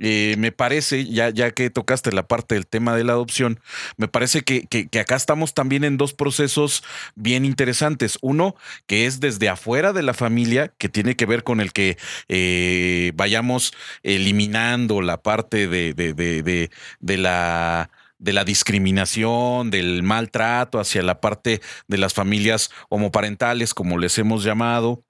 eh, 0.00 0.34
me 0.38 0.50
parece, 0.50 1.04
ya, 1.04 1.30
ya 1.30 1.50
que 1.50 1.70
tocaste 1.70 2.10
la 2.12 2.26
parte 2.26 2.54
del 2.54 2.66
tema 2.66 2.96
de 2.96 3.04
la 3.04 3.12
adopción, 3.12 3.60
me 3.96 4.08
parece 4.08 4.42
que, 4.42 4.66
que, 4.66 4.98
acá 4.98 5.14
estamos 5.14 5.54
también 5.54 5.84
en 5.84 5.98
dos 5.98 6.14
procesos 6.14 6.82
bien 7.14 7.44
interesantes. 7.44 8.18
Uno, 8.22 8.56
que 8.86 9.06
es 9.06 9.20
desde 9.20 9.48
afuera 9.48 9.92
de 9.92 10.02
la 10.02 10.14
familia, 10.14 10.72
que 10.78 10.88
tiene 10.88 11.16
que 11.16 11.26
ver 11.26 11.44
con 11.44 11.60
el 11.60 11.72
que 11.72 11.98
eh, 12.28 13.12
vayamos 13.14 13.74
eliminando 14.02 15.02
la 15.02 15.22
parte 15.22 15.68
de, 15.68 15.92
de, 15.94 16.14
de, 16.14 16.70
de 17.00 17.16
la 17.16 17.90
de 18.18 18.34
la 18.34 18.44
discriminación, 18.44 19.70
del 19.70 20.02
maltrato 20.02 20.78
hacia 20.78 21.02
la 21.02 21.20
parte 21.20 21.62
de 21.88 21.98
las 21.98 22.12
familias 22.12 22.70
homoparentales, 22.90 23.72
como 23.72 23.96
les 23.96 24.18
hemos 24.18 24.44
llamado, 24.44 25.02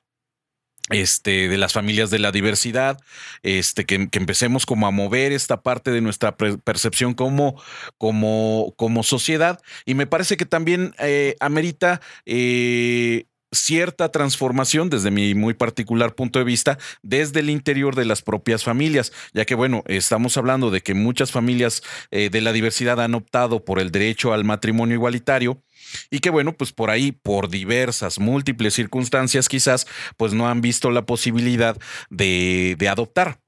este, 0.90 1.48
de 1.48 1.58
las 1.58 1.72
familias 1.72 2.10
de 2.10 2.18
la 2.18 2.32
diversidad, 2.32 2.98
este, 3.42 3.86
que, 3.86 4.08
empecemos 4.12 4.66
como 4.66 4.86
a 4.86 4.90
mover 4.90 5.32
esta 5.32 5.62
parte 5.62 5.90
de 5.90 6.00
nuestra 6.00 6.36
percepción 6.36 7.14
como, 7.14 7.60
como, 7.98 8.74
como 8.76 9.02
sociedad. 9.02 9.60
Y 9.84 9.94
me 9.94 10.06
parece 10.06 10.36
que 10.36 10.46
también 10.46 10.94
eh, 10.98 11.36
amerita 11.40 12.00
eh, 12.26 13.24
cierta 13.52 14.10
transformación 14.10 14.90
desde 14.90 15.10
mi 15.10 15.34
muy 15.34 15.54
particular 15.54 16.14
punto 16.14 16.38
de 16.38 16.44
vista 16.44 16.78
desde 17.02 17.40
el 17.40 17.50
interior 17.50 17.96
de 17.96 18.04
las 18.04 18.22
propias 18.22 18.64
familias, 18.64 19.12
ya 19.32 19.44
que 19.44 19.54
bueno, 19.54 19.82
estamos 19.86 20.36
hablando 20.36 20.70
de 20.70 20.82
que 20.82 20.94
muchas 20.94 21.32
familias 21.32 21.82
eh, 22.10 22.30
de 22.30 22.40
la 22.40 22.52
diversidad 22.52 23.00
han 23.00 23.14
optado 23.14 23.64
por 23.64 23.78
el 23.78 23.90
derecho 23.90 24.32
al 24.32 24.44
matrimonio 24.44 24.94
igualitario 24.94 25.62
y 26.10 26.20
que 26.20 26.30
bueno, 26.30 26.52
pues 26.52 26.72
por 26.72 26.90
ahí, 26.90 27.12
por 27.12 27.48
diversas, 27.48 28.18
múltiples 28.18 28.74
circunstancias 28.74 29.48
quizás, 29.48 29.86
pues 30.16 30.32
no 30.32 30.48
han 30.48 30.60
visto 30.60 30.90
la 30.90 31.06
posibilidad 31.06 31.76
de, 32.10 32.76
de 32.78 32.88
adoptar. 32.88 33.40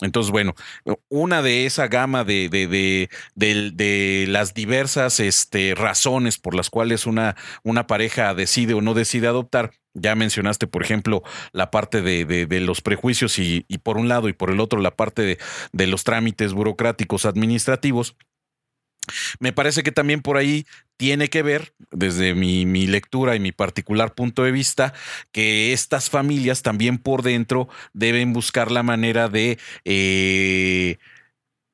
Entonces, 0.00 0.30
bueno, 0.30 0.54
una 1.08 1.40
de 1.40 1.64
esa 1.64 1.88
gama 1.88 2.22
de, 2.22 2.50
de, 2.50 2.66
de, 2.66 3.08
de, 3.34 4.26
las 4.28 4.52
diversas 4.52 5.20
este, 5.20 5.74
razones 5.74 6.38
por 6.38 6.54
las 6.54 6.68
cuales 6.68 7.06
una, 7.06 7.34
una 7.62 7.86
pareja 7.86 8.34
decide 8.34 8.74
o 8.74 8.82
no 8.82 8.92
decide 8.92 9.26
adoptar, 9.26 9.72
ya 9.94 10.14
mencionaste, 10.14 10.66
por 10.66 10.82
ejemplo, 10.82 11.22
la 11.52 11.70
parte 11.70 12.02
de, 12.02 12.60
los 12.60 12.82
prejuicios 12.82 13.38
y, 13.38 13.64
y, 13.68 13.78
por 13.78 13.96
un 13.96 14.08
lado 14.08 14.28
y 14.28 14.34
por 14.34 14.50
el 14.50 14.60
otro 14.60 14.80
la 14.80 14.94
parte 14.94 15.38
de, 15.72 15.86
los 15.86 16.04
trámites 16.04 16.52
burocráticos 16.52 17.24
administrativos. 17.24 18.16
Me 19.40 19.52
parece 19.52 19.82
que 19.82 19.92
también 19.92 20.22
por 20.22 20.36
ahí 20.36 20.66
tiene 20.96 21.28
que 21.28 21.42
ver, 21.42 21.74
desde 21.90 22.34
mi, 22.34 22.86
lectura 22.86 23.36
y 23.36 23.40
mi 23.40 23.52
particular 23.52 24.14
punto 24.14 24.42
de 24.44 24.52
vista, 24.52 24.94
que 25.32 25.72
estas 25.72 26.10
familias 26.10 26.62
también 26.62 26.98
por 26.98 27.22
dentro 27.22 27.68
deben 27.92 28.32
buscar 28.32 28.70
la 28.70 28.82
manera 28.82 29.28
de, 29.28 29.58
eh, 29.84 30.98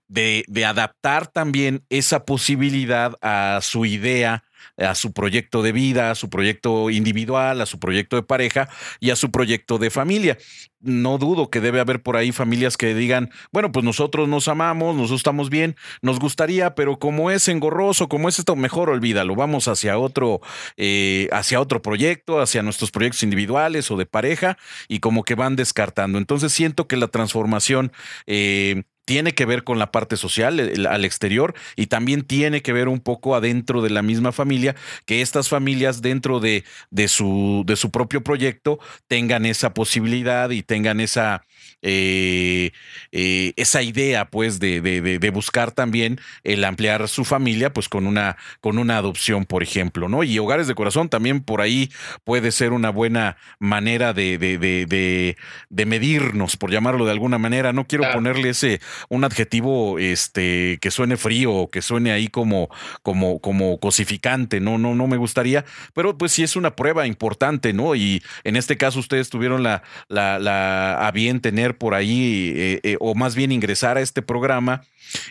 de, 0.08 0.44
de 0.48 0.64
adaptar 0.64 1.26
también 1.28 1.84
esa 1.88 2.24
posibilidad 2.24 3.16
a 3.20 3.60
su 3.62 3.84
idea 3.84 4.44
a 4.76 4.94
su 4.94 5.12
proyecto 5.12 5.62
de 5.62 5.72
vida, 5.72 6.10
a 6.10 6.14
su 6.14 6.30
proyecto 6.30 6.90
individual, 6.90 7.60
a 7.60 7.66
su 7.66 7.78
proyecto 7.78 8.16
de 8.16 8.22
pareja 8.22 8.68
y 9.00 9.10
a 9.10 9.16
su 9.16 9.30
proyecto 9.30 9.78
de 9.78 9.90
familia. 9.90 10.38
No 10.80 11.18
dudo 11.18 11.50
que 11.50 11.60
debe 11.60 11.78
haber 11.78 12.02
por 12.02 12.16
ahí 12.16 12.32
familias 12.32 12.76
que 12.76 12.94
digan, 12.94 13.30
bueno, 13.52 13.70
pues 13.70 13.84
nosotros 13.84 14.28
nos 14.28 14.48
amamos, 14.48 14.96
nosotros 14.96 15.20
estamos 15.20 15.48
bien, 15.48 15.76
nos 16.00 16.18
gustaría, 16.18 16.74
pero 16.74 16.98
como 16.98 17.30
es 17.30 17.46
engorroso, 17.48 18.08
como 18.08 18.28
es 18.28 18.38
esto, 18.38 18.56
mejor 18.56 18.90
olvídalo, 18.90 19.36
vamos 19.36 19.68
hacia 19.68 19.98
otro, 19.98 20.40
eh, 20.76 21.28
hacia 21.32 21.60
otro 21.60 21.82
proyecto, 21.82 22.40
hacia 22.40 22.62
nuestros 22.62 22.90
proyectos 22.90 23.22
individuales 23.22 23.90
o 23.90 23.96
de 23.96 24.06
pareja 24.06 24.58
y 24.88 24.98
como 24.98 25.22
que 25.22 25.34
van 25.36 25.54
descartando. 25.54 26.18
Entonces 26.18 26.52
siento 26.52 26.88
que 26.88 26.96
la 26.96 27.08
transformación 27.08 27.92
eh, 28.26 28.82
tiene 29.04 29.32
que 29.32 29.46
ver 29.46 29.64
con 29.64 29.78
la 29.78 29.90
parte 29.90 30.16
social 30.16 30.72
al 30.88 31.04
exterior 31.04 31.54
y 31.76 31.86
también 31.86 32.22
tiene 32.22 32.62
que 32.62 32.72
ver 32.72 32.88
un 32.88 33.00
poco 33.00 33.34
adentro 33.34 33.82
de 33.82 33.90
la 33.90 34.02
misma 34.02 34.32
familia, 34.32 34.74
que 35.06 35.22
estas 35.22 35.48
familias 35.48 36.02
dentro 36.02 36.40
de, 36.40 36.64
de, 36.90 37.08
su, 37.08 37.64
de 37.66 37.76
su 37.76 37.90
propio 37.90 38.22
proyecto 38.22 38.78
tengan 39.08 39.46
esa 39.46 39.74
posibilidad 39.74 40.50
y 40.50 40.62
tengan 40.62 41.00
esa, 41.00 41.42
eh, 41.84 42.70
eh, 43.10 43.54
esa 43.56 43.82
idea 43.82 44.30
pues 44.30 44.60
de, 44.60 44.80
de, 44.80 45.30
buscar 45.30 45.72
también 45.72 46.20
el 46.44 46.64
ampliar 46.64 47.08
su 47.08 47.24
familia 47.24 47.72
pues 47.72 47.88
con 47.88 48.06
una, 48.06 48.36
con 48.60 48.78
una 48.78 48.98
adopción, 48.98 49.46
por 49.46 49.64
ejemplo, 49.64 50.08
¿no? 50.08 50.22
Y 50.22 50.38
hogares 50.38 50.68
de 50.68 50.76
corazón 50.76 51.08
también 51.08 51.42
por 51.42 51.60
ahí 51.60 51.90
puede 52.22 52.52
ser 52.52 52.72
una 52.72 52.90
buena 52.90 53.36
manera 53.58 54.12
de, 54.12 54.38
de, 54.38 55.86
medirnos, 55.86 56.56
por 56.56 56.70
llamarlo 56.70 57.04
de 57.04 57.10
alguna 57.10 57.38
manera. 57.38 57.72
No 57.72 57.86
quiero 57.88 58.10
ponerle 58.12 58.50
ese 58.50 58.80
un 59.08 59.24
adjetivo 59.24 59.98
este, 59.98 60.78
que 60.80 60.90
suene 60.90 61.16
frío, 61.16 61.68
que 61.70 61.82
suene 61.82 62.12
ahí 62.12 62.28
como, 62.28 62.68
como, 63.02 63.40
como 63.40 63.78
cosificante, 63.78 64.60
no, 64.60 64.78
no, 64.78 64.94
no 64.94 65.06
me 65.06 65.16
gustaría, 65.16 65.64
pero 65.94 66.16
pues 66.16 66.32
sí 66.32 66.42
es 66.42 66.56
una 66.56 66.76
prueba 66.76 67.06
importante, 67.06 67.72
¿no? 67.72 67.94
Y 67.94 68.22
en 68.44 68.56
este 68.56 68.76
caso 68.76 68.98
ustedes 68.98 69.30
tuvieron 69.30 69.62
la, 69.62 69.82
la, 70.08 71.06
a 71.06 71.10
bien 71.10 71.40
tener 71.40 71.76
por 71.76 71.94
ahí, 71.94 72.52
eh, 72.56 72.80
eh, 72.82 72.96
o 73.00 73.14
más 73.14 73.34
bien 73.34 73.52
ingresar 73.52 73.96
a 73.96 74.00
este 74.00 74.22
programa 74.22 74.82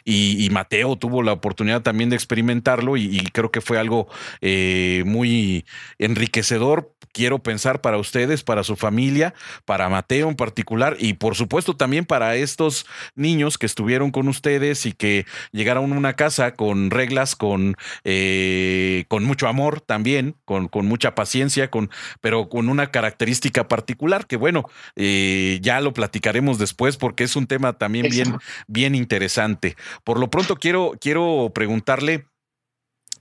y, 0.04 0.50
Mateo 0.52 0.96
tuvo 0.96 1.24
la 1.24 1.34
oportunidad 1.34 1.82
también 1.82 2.10
de 2.10 2.16
experimentarlo 2.16 2.98
y, 2.98 3.22
creo 3.32 3.52
que 3.52 3.62
fue 3.62 3.80
algo 3.80 4.08
eh, 4.42 5.04
muy 5.06 5.66
enriquecedor, 5.98 6.94
quiero 7.14 7.40
pensar, 7.40 7.82
para 7.82 7.98
ustedes, 7.98 8.44
para 8.44 8.64
su 8.64 8.76
familia, 8.76 9.34
para 9.66 9.90
Mateo 9.90 10.30
en 10.30 10.36
particular 10.36 10.98
y 11.00 11.14
por 11.14 11.36
supuesto 11.36 11.76
también 11.76 12.06
para 12.06 12.36
estos 12.36 12.86
niños 13.16 13.51
que 13.58 13.66
estuvieron 13.66 14.12
con 14.12 14.28
ustedes 14.28 14.86
y 14.86 14.94
que 14.94 15.26
llegaron 15.52 15.92
a 15.92 15.98
una 15.98 16.14
casa 16.14 16.54
con 16.56 16.92
reglas, 16.92 17.36
con, 17.36 17.76
eh, 18.04 19.06
con 19.08 19.24
mucho 19.24 19.48
amor 19.48 19.82
también, 19.82 20.36
con, 20.46 20.68
con, 20.68 20.86
mucha 20.86 21.16
paciencia, 21.16 21.70
con, 21.70 21.90
pero 22.22 22.50
con 22.50 22.70
una 22.70 22.92
característica 22.92 23.68
particular 23.68 24.28
que 24.28 24.38
bueno, 24.38 24.70
eh, 24.96 25.60
ya 25.62 25.80
lo 25.82 25.94
platicaremos 25.94 26.58
después 26.58 26.98
porque 26.98 27.24
es 27.24 27.36
un 27.36 27.48
tema 27.48 27.74
también 27.74 28.10
bien, 28.10 28.38
bien 28.68 28.96
interesante. 28.96 29.76
Por 30.04 30.20
lo 30.20 30.30
pronto 30.30 30.56
quiero, 30.56 30.94
quiero 31.00 31.52
preguntarle 31.54 32.26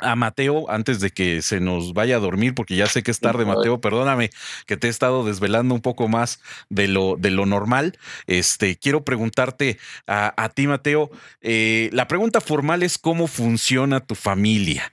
a 0.00 0.16
Mateo 0.16 0.70
antes 0.70 1.00
de 1.00 1.10
que 1.10 1.42
se 1.42 1.60
nos 1.60 1.92
vaya 1.92 2.16
a 2.16 2.20
dormir, 2.20 2.54
porque 2.54 2.76
ya 2.76 2.86
sé 2.86 3.02
que 3.02 3.10
es 3.10 3.20
tarde, 3.20 3.44
Mateo, 3.44 3.80
perdóname 3.80 4.30
que 4.66 4.76
te 4.76 4.86
he 4.86 4.90
estado 4.90 5.24
desvelando 5.24 5.74
un 5.74 5.80
poco 5.80 6.08
más 6.08 6.40
de 6.68 6.88
lo, 6.88 7.16
de 7.16 7.30
lo 7.30 7.46
normal. 7.46 7.98
Este, 8.26 8.76
quiero 8.76 9.04
preguntarte 9.04 9.78
a, 10.06 10.50
ti, 10.54 10.66
Mateo, 10.66 11.10
eh, 11.40 11.90
la 11.92 12.08
pregunta 12.08 12.40
formal 12.40 12.82
es 12.82 12.98
cómo 12.98 13.26
funciona 13.26 14.00
tu 14.00 14.14
familia. 14.14 14.92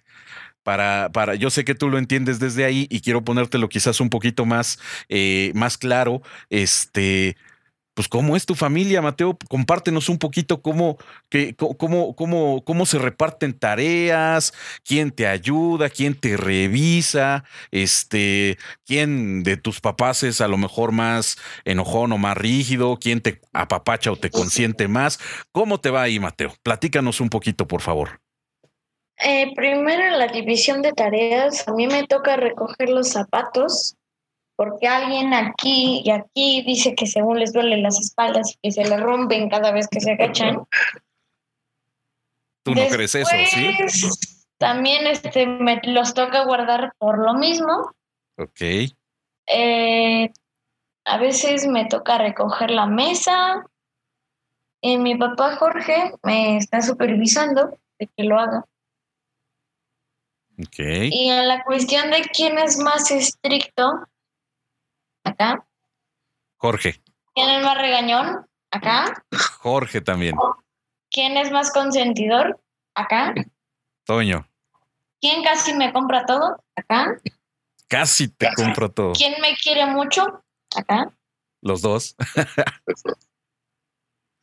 para, 0.64 1.10
para, 1.14 1.36
yo 1.36 1.50
sé 1.50 1.64
que 1.64 1.76
tú 1.76 1.90
lo 1.90 1.98
entiendes 1.98 2.40
desde 2.40 2.66
ahí 2.66 2.88
y 2.90 3.00
quiero 3.00 3.24
ponértelo 3.24 3.70
quizás 3.70 4.02
un 4.02 4.10
poquito 4.10 4.46
más, 4.46 4.80
eh, 5.08 5.52
más 5.56 5.78
claro. 5.78 6.22
Este, 6.50 7.38
pues 7.98 8.08
cómo 8.08 8.36
es 8.36 8.46
tu 8.46 8.54
familia, 8.54 9.02
Mateo. 9.02 9.36
Compártenos 9.50 10.08
un 10.08 10.20
poquito 10.20 10.62
cómo, 10.62 11.00
que, 11.30 11.56
cómo, 11.56 12.16
cómo, 12.16 12.64
cómo 12.64 12.86
se 12.86 13.00
reparten 13.00 13.58
tareas, 13.58 14.54
quién 14.86 15.10
te 15.10 15.26
ayuda, 15.26 15.90
quién 15.90 16.14
te 16.14 16.38
revisa, 16.38 17.44
este, 17.72 18.60
quién 18.86 19.42
de 19.42 19.58
tus 19.58 19.82
papás 19.82 20.22
es 20.22 20.42
a 20.42 20.48
lo 20.48 20.60
mejor 20.60 20.92
más 20.92 21.40
enojón 21.66 22.12
o 22.12 22.20
más 22.20 22.38
rígido, 22.38 23.00
quién 23.02 23.20
te 23.20 23.42
apapacha 23.52 24.12
o 24.12 24.16
te 24.16 24.30
consiente 24.30 24.88
más. 24.88 25.20
¿Cómo 25.52 25.80
te 25.80 25.90
va 25.90 26.04
ahí, 26.04 26.20
Mateo? 26.20 26.54
Platícanos 26.62 27.20
un 27.20 27.30
poquito, 27.30 27.68
por 27.68 27.82
favor. 27.82 28.22
Eh, 29.18 29.56
primero 29.56 30.16
la 30.16 30.28
división 30.28 30.84
de 30.84 30.94
tareas, 30.94 31.68
a 31.68 31.74
mí 31.74 31.88
me 31.88 32.06
toca 32.06 32.36
recoger 32.36 32.90
los 32.90 33.10
zapatos 33.10 33.97
porque 34.58 34.88
alguien 34.88 35.34
aquí 35.36 36.02
y 36.04 36.10
aquí 36.10 36.64
dice 36.64 36.96
que 36.96 37.06
según 37.06 37.40
les 37.40 37.54
duelen 37.54 37.84
las 37.84 38.00
espaldas 38.00 38.52
y 38.52 38.58
que 38.64 38.72
se 38.72 38.84
le 38.84 38.98
rompen 38.98 39.50
cada 39.50 39.72
vez 39.72 39.88
que 39.88 40.02
se 40.02 40.14
agachan. 40.14 40.68
Tú 42.64 42.74
no 42.74 42.88
crees 42.88 43.14
eso, 43.14 43.30
¿sí? 43.52 43.78
También 44.58 45.06
este, 45.06 45.46
me 45.46 45.80
los 45.84 46.16
toca 46.16 46.44
guardar 46.44 46.92
por 46.98 47.20
lo 47.20 47.36
mismo. 47.36 47.94
Ok. 48.38 48.62
Eh, 49.46 50.32
a 51.06 51.18
veces 51.20 51.68
me 51.68 51.86
toca 51.86 52.18
recoger 52.18 52.72
la 52.72 52.88
mesa. 52.88 53.64
Y 54.82 54.98
mi 54.98 55.16
papá 55.16 55.56
Jorge 55.56 56.14
me 56.24 56.58
está 56.58 56.82
supervisando 56.82 57.78
de 58.00 58.08
que 58.08 58.24
lo 58.24 58.40
haga. 58.40 58.66
Okay. 60.68 61.10
Y 61.12 61.30
en 61.30 61.48
la 61.48 61.64
cuestión 61.64 62.10
de 62.10 62.24
quién 62.34 62.58
es 62.58 62.80
más 62.80 63.12
estricto, 63.12 64.08
acá. 65.28 65.66
Jorge. 66.58 67.02
¿Quién 67.34 67.50
es 67.50 67.64
más 67.64 67.78
regañón? 67.78 68.46
Acá. 68.72 69.24
Jorge 69.60 70.02
también. 70.02 70.36
¿Quién 71.12 71.38
es 71.38 71.52
más 71.52 71.72
consentidor? 71.72 72.60
Acá. 72.96 73.34
Toño. 74.06 74.48
¿Quién 75.22 75.44
casi 75.44 75.74
me 75.74 75.94
compra 75.94 76.26
todo? 76.26 76.64
Acá. 76.76 77.20
Casi 77.88 78.28
te 78.28 78.50
compro 78.56 78.92
todo. 78.92 79.14
¿Quién 79.14 79.36
me 79.42 79.56
quiere 79.56 79.86
mucho? 79.86 80.44
Acá. 80.76 81.14
Los 81.62 81.82
dos. 81.82 82.16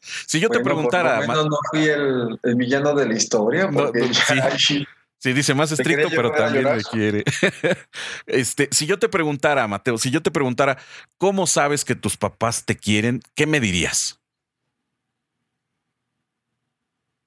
si 0.00 0.40
yo 0.40 0.48
te 0.48 0.60
preguntara. 0.60 1.24
Por 1.26 1.36
no 1.36 1.58
fui 1.70 1.86
el, 1.86 2.40
el, 2.42 2.54
villano 2.54 2.94
de 2.94 3.06
la 3.06 3.14
historia. 3.14 3.68
Porque 3.70 4.00
no, 4.00 4.58
sí. 4.58 4.86
Sí, 5.24 5.32
dice 5.32 5.54
más 5.54 5.72
estricto, 5.72 6.10
pero 6.14 6.32
también 6.32 6.64
me 6.64 6.82
quiere. 6.82 7.24
este, 8.26 8.68
si 8.70 8.84
yo 8.84 8.98
te 8.98 9.08
preguntara, 9.08 9.66
Mateo, 9.66 9.96
si 9.96 10.10
yo 10.10 10.22
te 10.22 10.30
preguntara 10.30 10.76
cómo 11.16 11.46
sabes 11.46 11.82
que 11.82 11.94
tus 11.94 12.18
papás 12.18 12.66
te 12.66 12.76
quieren, 12.76 13.22
¿qué 13.34 13.46
me 13.46 13.58
dirías? 13.58 14.20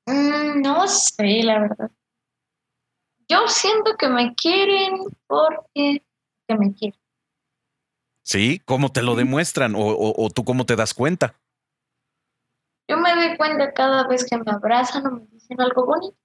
Mm, 0.06 0.62
no 0.62 0.88
sé, 0.88 1.42
la 1.42 1.60
verdad. 1.60 1.90
Yo 3.28 3.48
siento 3.48 3.98
que 3.98 4.10
me 4.10 4.36
quieren 4.36 5.00
porque 5.26 6.04
me 6.50 6.76
quieren. 6.76 7.00
Sí, 8.22 8.62
¿cómo 8.66 8.92
te 8.92 9.02
lo 9.02 9.16
demuestran? 9.16 9.74
¿O, 9.74 9.80
o, 9.80 10.24
o 10.24 10.30
tú 10.30 10.44
cómo 10.44 10.68
te 10.68 10.76
das 10.76 10.94
cuenta? 10.94 11.34
Yo 12.88 12.98
me 12.98 13.16
doy 13.16 13.36
cuenta 13.38 13.74
cada 13.74 14.08
vez 14.08 14.24
que 14.24 14.38
me 14.38 14.52
abrazan 14.52 15.08
o 15.08 15.12
me 15.14 15.26
dicen 15.32 15.60
algo 15.60 15.84
bonito. 15.84 16.16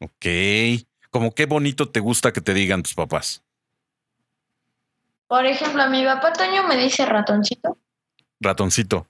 Ok. 0.00 0.86
Como 1.10 1.34
qué 1.34 1.46
bonito 1.46 1.88
te 1.88 2.00
gusta 2.00 2.32
que 2.32 2.40
te 2.40 2.54
digan 2.54 2.82
tus 2.82 2.94
papás. 2.94 3.42
Por 5.26 5.44
ejemplo, 5.44 5.82
a 5.82 5.88
mi 5.88 6.04
papá 6.04 6.32
Toño 6.32 6.66
me 6.66 6.76
dice 6.76 7.04
ratoncito. 7.04 7.78
Ratoncito. 8.40 9.06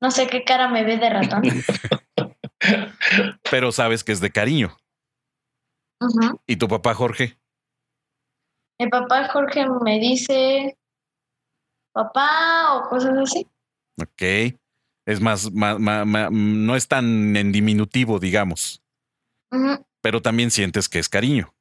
No 0.00 0.10
sé 0.10 0.26
qué 0.26 0.44
cara 0.44 0.68
me 0.68 0.82
ve 0.82 0.96
de 0.96 1.10
ratón. 1.10 1.42
Pero 3.50 3.70
sabes 3.70 4.02
que 4.02 4.12
es 4.12 4.20
de 4.20 4.30
cariño. 4.30 4.76
Uh 6.00 6.06
-huh. 6.06 6.40
¿Y 6.46 6.56
tu 6.56 6.68
papá 6.68 6.94
Jorge? 6.94 7.38
Mi 8.78 8.88
papá 8.88 9.28
Jorge 9.28 9.66
me 9.84 10.00
dice 10.00 10.76
papá 11.92 12.76
o 12.76 12.88
cosas 12.88 13.16
así. 13.18 13.46
Ok. 14.00 14.56
Es 15.06 15.20
más, 15.20 15.52
más, 15.52 15.78
más, 15.78 16.06
más 16.06 16.30
no 16.32 16.76
es 16.76 16.88
tan 16.88 17.36
en 17.36 17.52
diminutivo, 17.52 18.18
digamos. 18.18 18.82
Uh 19.50 19.58
-huh 19.58 19.89
pero 20.00 20.22
también 20.22 20.50
sientes 20.50 20.88
que 20.88 20.98
es 20.98 21.08
cariño. 21.08 21.54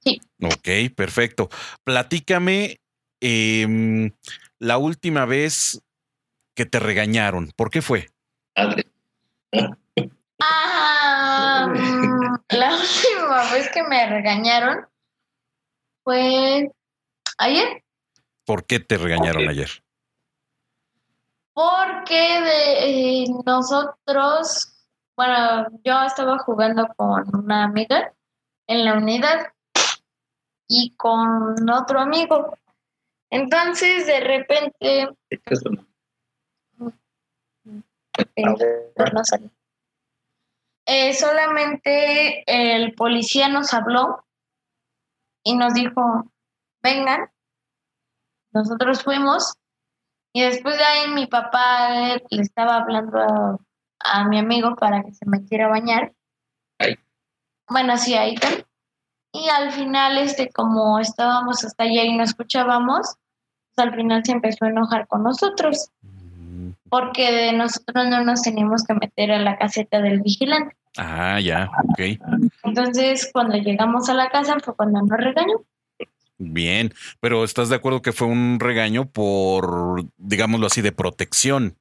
Sí. 0.00 0.20
Ok, 0.42 0.94
perfecto. 0.94 1.48
Platícame 1.84 2.80
eh, 3.20 4.12
la 4.58 4.78
última 4.78 5.24
vez 5.24 5.82
que 6.54 6.66
te 6.66 6.78
regañaron. 6.78 7.52
¿Por 7.56 7.70
qué 7.70 7.82
fue? 7.82 8.08
Ah, 10.38 11.72
la 12.48 12.76
última 12.76 13.52
vez 13.52 13.70
que 13.70 13.82
me 13.82 14.08
regañaron 14.08 14.86
fue 16.04 16.70
ayer. 17.38 17.84
¿Por 18.44 18.64
qué 18.64 18.80
te 18.80 18.96
regañaron 18.96 19.48
ayer? 19.48 19.70
Porque 21.52 22.40
de, 22.40 23.22
eh, 23.22 23.26
nosotros 23.44 24.75
bueno, 25.16 25.68
yo 25.82 26.02
estaba 26.02 26.38
jugando 26.38 26.88
con 26.96 27.34
una 27.34 27.64
amiga 27.64 28.12
en 28.66 28.84
la 28.84 28.94
unidad 28.94 29.52
y 30.68 30.94
con 30.96 31.68
otro 31.70 32.00
amigo. 32.00 32.58
Entonces, 33.30 34.06
de 34.06 34.20
repente... 34.20 35.08
no 39.12 39.24
salió. 39.24 39.50
Eh, 40.88 41.14
solamente 41.14 42.44
el 42.46 42.94
policía 42.94 43.48
nos 43.48 43.74
habló 43.74 44.24
y 45.42 45.56
nos 45.56 45.74
dijo, 45.74 46.30
vengan. 46.82 47.30
Nosotros 48.52 49.02
fuimos 49.02 49.54
y 50.32 50.42
después 50.42 50.76
de 50.78 50.84
ahí 50.84 51.08
mi 51.08 51.26
papá 51.26 52.16
le 52.30 52.42
estaba 52.42 52.76
hablando 52.76 53.18
a 53.18 53.58
a 54.12 54.28
mi 54.28 54.38
amigo 54.38 54.76
para 54.76 55.02
que 55.02 55.12
se 55.12 55.26
metiera 55.26 55.66
a 55.66 55.70
bañar. 55.70 56.12
Ahí. 56.78 56.96
Bueno, 57.68 57.96
sí, 57.96 58.14
ahí 58.14 58.34
está. 58.34 58.48
Y 59.32 59.48
al 59.48 59.72
final, 59.72 60.18
este, 60.18 60.48
como 60.50 60.98
estábamos 60.98 61.64
hasta 61.64 61.84
allá 61.84 62.04
y 62.04 62.16
no 62.16 62.24
escuchábamos, 62.24 63.16
pues 63.74 63.86
al 63.86 63.94
final 63.94 64.24
se 64.24 64.32
empezó 64.32 64.64
a 64.64 64.70
enojar 64.70 65.06
con 65.06 65.22
nosotros. 65.22 65.90
Porque 66.88 67.30
de 67.32 67.52
nosotros 67.52 68.06
no 68.08 68.24
nos 68.24 68.42
teníamos 68.42 68.84
que 68.84 68.94
meter 68.94 69.32
a 69.32 69.38
la 69.38 69.58
caseta 69.58 70.00
del 70.00 70.20
vigilante. 70.20 70.74
Ah, 70.96 71.40
ya, 71.40 71.68
ok. 71.90 72.50
Entonces, 72.62 73.28
cuando 73.32 73.56
llegamos 73.56 74.08
a 74.08 74.14
la 74.14 74.30
casa 74.30 74.56
fue 74.62 74.74
cuando 74.74 75.02
nos 75.02 75.18
regañó. 75.18 75.56
Bien, 76.38 76.92
pero 77.20 77.44
¿estás 77.44 77.68
de 77.68 77.76
acuerdo 77.76 78.02
que 78.02 78.12
fue 78.12 78.28
un 78.28 78.58
regaño 78.60 79.06
por, 79.06 80.04
digámoslo 80.16 80.66
así, 80.66 80.82
de 80.82 80.92
protección? 80.92 81.76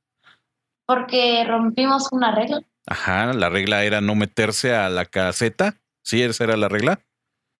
Porque 0.85 1.43
rompimos 1.45 2.09
una 2.11 2.33
regla. 2.33 2.61
Ajá, 2.87 3.33
la 3.33 3.49
regla 3.49 3.83
era 3.83 4.01
no 4.01 4.15
meterse 4.15 4.75
a 4.75 4.89
la 4.89 5.05
caseta. 5.05 5.75
¿Sí, 6.03 6.21
esa 6.21 6.43
era 6.43 6.55
la 6.55 6.67
regla? 6.67 6.99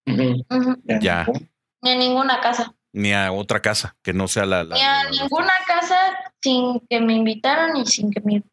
Uh 0.05 0.11
-huh. 0.11 0.45
Uh 0.49 0.55
-huh. 0.55 1.01
Ya. 1.01 1.27
Ni 1.81 1.91
a 1.91 1.95
ninguna 1.95 2.39
casa. 2.41 2.73
Ni 2.93 3.11
a 3.11 3.31
otra 3.31 3.61
casa, 3.61 3.95
que 4.03 4.13
no 4.13 4.27
sea 4.27 4.45
la... 4.45 4.63
la 4.63 4.75
Ni 4.75 4.81
a 4.81 5.03
la, 5.03 5.09
ninguna 5.09 5.53
casa 5.67 5.97
sin 6.41 6.79
que 6.87 7.01
me 7.01 7.13
invitaran 7.13 7.75
y 7.75 7.85
sin 7.85 8.11
que 8.11 8.21
mi, 8.21 8.43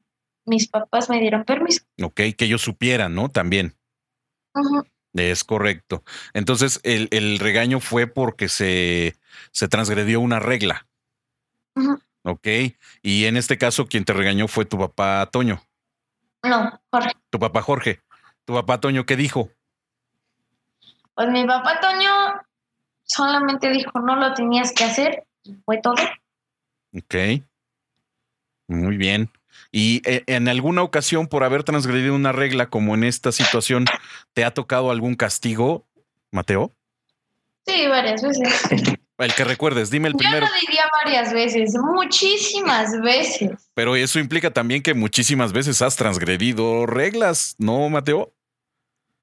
mis 0.46 0.66
papás 0.66 1.10
me 1.10 1.20
dieran 1.20 1.44
permiso. 1.44 1.84
Ok, 2.02 2.20
que 2.36 2.44
ellos 2.46 2.62
supieran, 2.62 3.14
¿no? 3.14 3.28
También. 3.28 3.74
Uh 4.54 4.62
-huh. 4.62 4.86
Es 5.14 5.44
correcto. 5.44 6.02
Entonces, 6.32 6.80
el, 6.84 7.08
el 7.10 7.38
regaño 7.38 7.80
fue 7.80 8.06
porque 8.06 8.48
se, 8.48 9.14
se 9.50 9.68
transgredió 9.68 10.20
una 10.20 10.40
regla. 10.40 10.86
Uh 11.76 11.82
-huh. 11.82 12.02
Ok. 12.24 12.46
Y 13.02 13.24
en 13.24 13.36
este 13.36 13.58
caso, 13.58 13.86
quien 13.86 14.04
te 14.04 14.12
regañó 14.12 14.48
fue 14.48 14.64
tu 14.64 14.78
papá 14.78 15.28
Toño. 15.30 15.62
No, 16.42 16.80
Jorge. 16.90 17.12
Tu 17.30 17.38
papá 17.38 17.62
Jorge. 17.62 18.00
Tu 18.44 18.54
papá 18.54 18.80
Toño, 18.80 19.06
¿qué 19.06 19.16
dijo? 19.16 19.50
Pues 21.14 21.28
mi 21.28 21.44
papá 21.44 21.80
Toño 21.80 22.10
solamente 23.04 23.70
dijo, 23.70 24.00
no 24.00 24.16
lo 24.16 24.34
tenías 24.34 24.72
que 24.72 24.84
hacer 24.84 25.26
y 25.42 25.54
fue 25.64 25.80
todo. 25.80 25.94
Ok. 26.96 27.14
Muy 28.68 28.96
bien. 28.96 29.30
¿Y 29.70 30.02
eh, 30.08 30.24
en 30.26 30.48
alguna 30.48 30.82
ocasión, 30.82 31.26
por 31.26 31.44
haber 31.44 31.64
transgredido 31.64 32.14
una 32.14 32.32
regla 32.32 32.68
como 32.68 32.94
en 32.94 33.04
esta 33.04 33.32
situación, 33.32 33.84
te 34.32 34.44
ha 34.44 34.52
tocado 34.52 34.90
algún 34.90 35.14
castigo, 35.14 35.86
Mateo? 36.30 36.72
Sí, 37.66 37.86
varias 37.86 38.22
veces. 38.22 38.98
El 39.18 39.34
que 39.34 39.44
recuerdes, 39.44 39.90
dime 39.90 40.08
el 40.08 40.14
primero. 40.14 40.46
Yo 40.46 40.52
no 40.52 40.60
diría 40.60 40.84
varias 41.04 41.32
veces, 41.32 41.74
muchísimas 41.74 43.00
veces. 43.00 43.50
Pero 43.74 43.94
eso 43.94 44.18
implica 44.18 44.50
también 44.50 44.82
que 44.82 44.94
muchísimas 44.94 45.52
veces 45.52 45.80
has 45.82 45.96
transgredido 45.96 46.86
reglas, 46.86 47.54
¿no, 47.58 47.88
Mateo? 47.88 48.32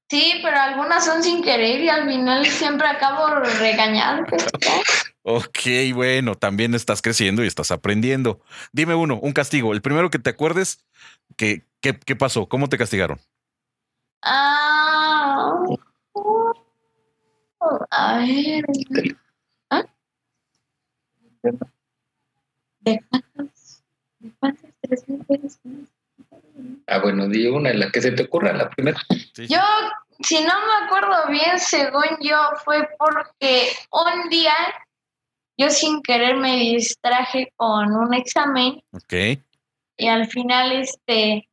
Sí, 0.08 0.40
pero 0.42 0.58
algunas 0.58 1.04
son 1.04 1.22
sin 1.22 1.42
querer 1.42 1.80
y 1.80 1.88
al 1.88 2.06
final 2.08 2.44
siempre 2.46 2.86
acabo 2.86 3.28
regañando. 3.58 4.36
Ok, 5.22 5.58
bueno, 5.94 6.34
también 6.34 6.74
estás 6.74 7.02
creciendo 7.02 7.44
y 7.44 7.46
estás 7.46 7.70
aprendiendo. 7.70 8.40
Dime 8.72 8.94
uno, 8.94 9.18
un 9.20 9.34
castigo. 9.34 9.74
El 9.74 9.82
primero 9.82 10.08
que 10.08 10.18
te 10.18 10.30
acuerdes, 10.30 10.82
¿qué, 11.36 11.66
qué, 11.82 11.98
qué 11.98 12.16
pasó? 12.16 12.48
¿Cómo 12.48 12.70
te 12.70 12.78
castigaron? 12.78 13.20
Ah, 14.22 15.62
a 17.90 18.18
ver. 18.18 18.64
¿Ah? 21.44 21.50
¿De 22.80 23.02
cuántos? 23.08 23.82
¿De 24.18 24.32
cuántos? 24.38 24.70
¿Tres 24.80 25.08
mil 25.08 25.24
pesos? 25.24 25.58
Ah, 26.86 26.98
bueno, 26.98 27.28
di 27.28 27.46
una, 27.46 27.72
la 27.72 27.90
que 27.90 28.02
se 28.02 28.12
te 28.12 28.24
ocurra, 28.24 28.52
la 28.52 28.68
primera. 28.70 29.00
Sí. 29.34 29.46
Yo, 29.48 29.60
si 30.22 30.42
no 30.44 30.52
me 30.66 30.84
acuerdo 30.86 31.28
bien, 31.28 31.58
según 31.58 32.04
yo, 32.20 32.36
fue 32.64 32.88
porque 32.98 33.68
un 33.92 34.28
día 34.28 34.54
yo 35.56 35.70
sin 35.70 36.02
querer 36.02 36.36
me 36.36 36.56
distraje 36.56 37.52
con 37.56 37.92
un 37.92 38.14
examen 38.14 38.82
Ok. 38.92 39.42
y 39.96 40.08
al 40.08 40.26
final, 40.26 40.72
este, 40.72 41.48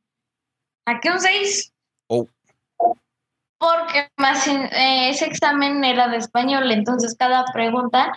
saqué 0.86 1.10
un 1.10 1.20
6. 1.20 1.72
Porque 3.58 4.08
más 4.16 4.46
eh, 4.46 5.10
ese 5.10 5.26
examen 5.26 5.84
era 5.84 6.08
de 6.08 6.16
español, 6.16 6.70
entonces 6.70 7.16
cada 7.18 7.44
pregunta, 7.52 8.12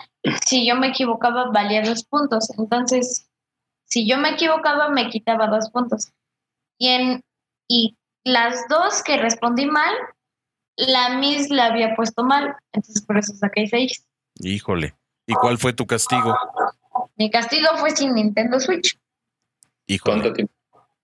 si 0.46 0.66
yo 0.66 0.76
me 0.76 0.88
equivocaba, 0.88 1.50
valía 1.50 1.82
dos 1.82 2.04
puntos. 2.04 2.48
Entonces, 2.58 3.28
si 3.84 4.06
yo 4.08 4.18
me 4.18 4.30
equivocaba, 4.30 4.88
me 4.88 5.08
quitaba 5.10 5.48
dos 5.48 5.70
puntos. 5.70 6.12
Y, 6.78 6.88
en, 6.88 7.22
y 7.68 7.96
las 8.24 8.68
dos 8.68 9.02
que 9.02 9.16
respondí 9.16 9.66
mal, 9.66 9.94
la 10.76 11.16
Miss 11.16 11.50
la 11.50 11.66
había 11.66 11.96
puesto 11.96 12.22
mal. 12.22 12.54
Entonces, 12.72 13.04
por 13.04 13.18
eso 13.18 13.34
saqué 13.34 13.66
seis. 13.66 14.06
Híjole. 14.36 14.94
¿Y 15.26 15.34
cuál 15.34 15.58
fue 15.58 15.72
tu 15.72 15.86
castigo? 15.86 16.36
Mi 17.16 17.30
castigo 17.30 17.68
fue 17.76 17.90
sin 17.90 18.14
Nintendo 18.14 18.58
Switch, 18.58 18.98
Híjole. 19.86 20.20
¿Cuánto 20.20 20.32
tiempo? 20.32 20.54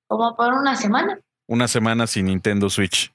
como 0.09 0.35
por 0.35 0.53
una 0.55 0.75
semana. 0.75 1.21
Una 1.47 1.69
semana 1.69 2.07
sin 2.07 2.27
Nintendo 2.27 2.69
Switch. 2.69 3.15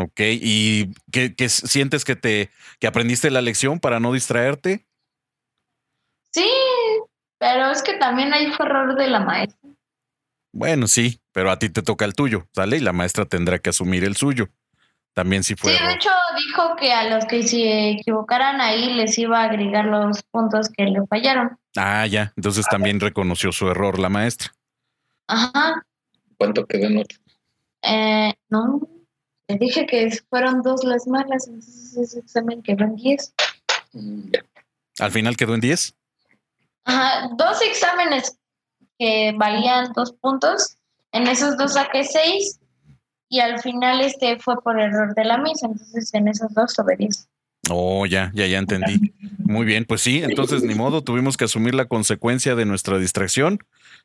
Ok. 0.00 0.20
¿Y 0.20 0.92
qué, 1.10 1.34
qué 1.34 1.48
sientes 1.48 2.04
que 2.04 2.14
te 2.14 2.50
que 2.78 2.86
aprendiste 2.86 3.30
la 3.32 3.42
lección 3.42 3.80
para 3.80 3.98
no 3.98 4.12
distraerte? 4.12 4.86
Sí, 6.30 6.48
pero 7.38 7.70
es 7.72 7.82
que 7.82 7.94
también 7.94 8.32
hay 8.32 8.52
fue 8.52 8.66
error 8.66 8.94
de 8.96 9.08
la 9.08 9.20
maestra. 9.20 9.58
Bueno, 10.52 10.86
sí, 10.86 11.20
pero 11.32 11.50
a 11.50 11.58
ti 11.58 11.68
te 11.68 11.82
toca 11.82 12.04
el 12.04 12.14
tuyo, 12.14 12.46
¿sale? 12.54 12.76
Y 12.76 12.80
la 12.80 12.92
maestra 12.92 13.24
tendrá 13.24 13.58
que 13.58 13.70
asumir 13.70 14.04
el 14.04 14.14
suyo. 14.16 14.48
También 15.14 15.42
si 15.42 15.56
fue 15.56 15.72
Sí, 15.72 15.78
de 15.78 15.84
error. 15.84 15.96
hecho 15.96 16.10
dijo 16.36 16.76
que 16.76 16.92
a 16.92 17.08
los 17.08 17.24
que 17.24 17.42
se 17.42 17.90
equivocaran 17.90 18.60
ahí 18.60 18.94
les 18.94 19.18
iba 19.18 19.40
a 19.40 19.44
agregar 19.46 19.86
los 19.86 20.22
puntos 20.30 20.68
que 20.68 20.84
le 20.84 21.04
fallaron. 21.08 21.58
Ah, 21.76 22.06
ya. 22.06 22.32
Entonces 22.36 22.66
también 22.70 23.00
reconoció 23.00 23.50
su 23.50 23.68
error 23.68 23.98
la 23.98 24.08
maestra. 24.10 24.52
Ajá. 25.26 25.82
¿Cuánto 26.36 26.66
quedó 26.66 26.86
en 26.86 26.98
otro? 26.98 27.18
Eh, 27.82 28.32
no, 28.48 28.80
le 29.48 29.56
dije 29.56 29.86
que 29.86 30.10
fueron 30.28 30.62
dos 30.62 30.84
las 30.84 31.06
malas, 31.06 31.48
entonces 31.48 31.96
ese 31.96 32.18
examen 32.20 32.62
quedó 32.62 32.84
en 32.84 32.96
10. 32.96 33.34
Mm, 33.94 34.30
ya. 34.30 34.44
Al 35.00 35.10
final 35.10 35.36
quedó 35.36 35.54
en 35.54 35.60
10. 35.60 35.94
Ajá, 36.84 37.30
dos 37.36 37.62
exámenes 37.62 38.38
que 38.98 39.32
valían 39.36 39.92
dos 39.94 40.12
puntos, 40.12 40.76
en 41.12 41.26
esos 41.26 41.56
dos 41.56 41.74
saqué 41.74 42.04
seis 42.04 42.60
y 43.28 43.40
al 43.40 43.60
final 43.60 44.00
este 44.00 44.38
fue 44.38 44.60
por 44.62 44.78
error 44.78 45.14
de 45.14 45.24
la 45.24 45.38
misa, 45.38 45.66
entonces 45.66 46.12
en 46.14 46.28
esos 46.28 46.52
dos 46.54 46.72
sobre 46.72 46.96
10. 46.96 47.28
Oh, 47.70 48.06
ya, 48.06 48.30
ya, 48.34 48.46
ya 48.46 48.58
entendí. 48.58 49.12
Muy 49.38 49.66
bien, 49.66 49.84
pues 49.84 50.00
sí, 50.00 50.22
entonces 50.22 50.62
ni 50.62 50.74
modo, 50.74 51.02
tuvimos 51.02 51.36
que 51.36 51.44
asumir 51.44 51.74
la 51.74 51.86
consecuencia 51.86 52.54
de 52.54 52.64
nuestra 52.64 52.98
distracción 52.98 53.58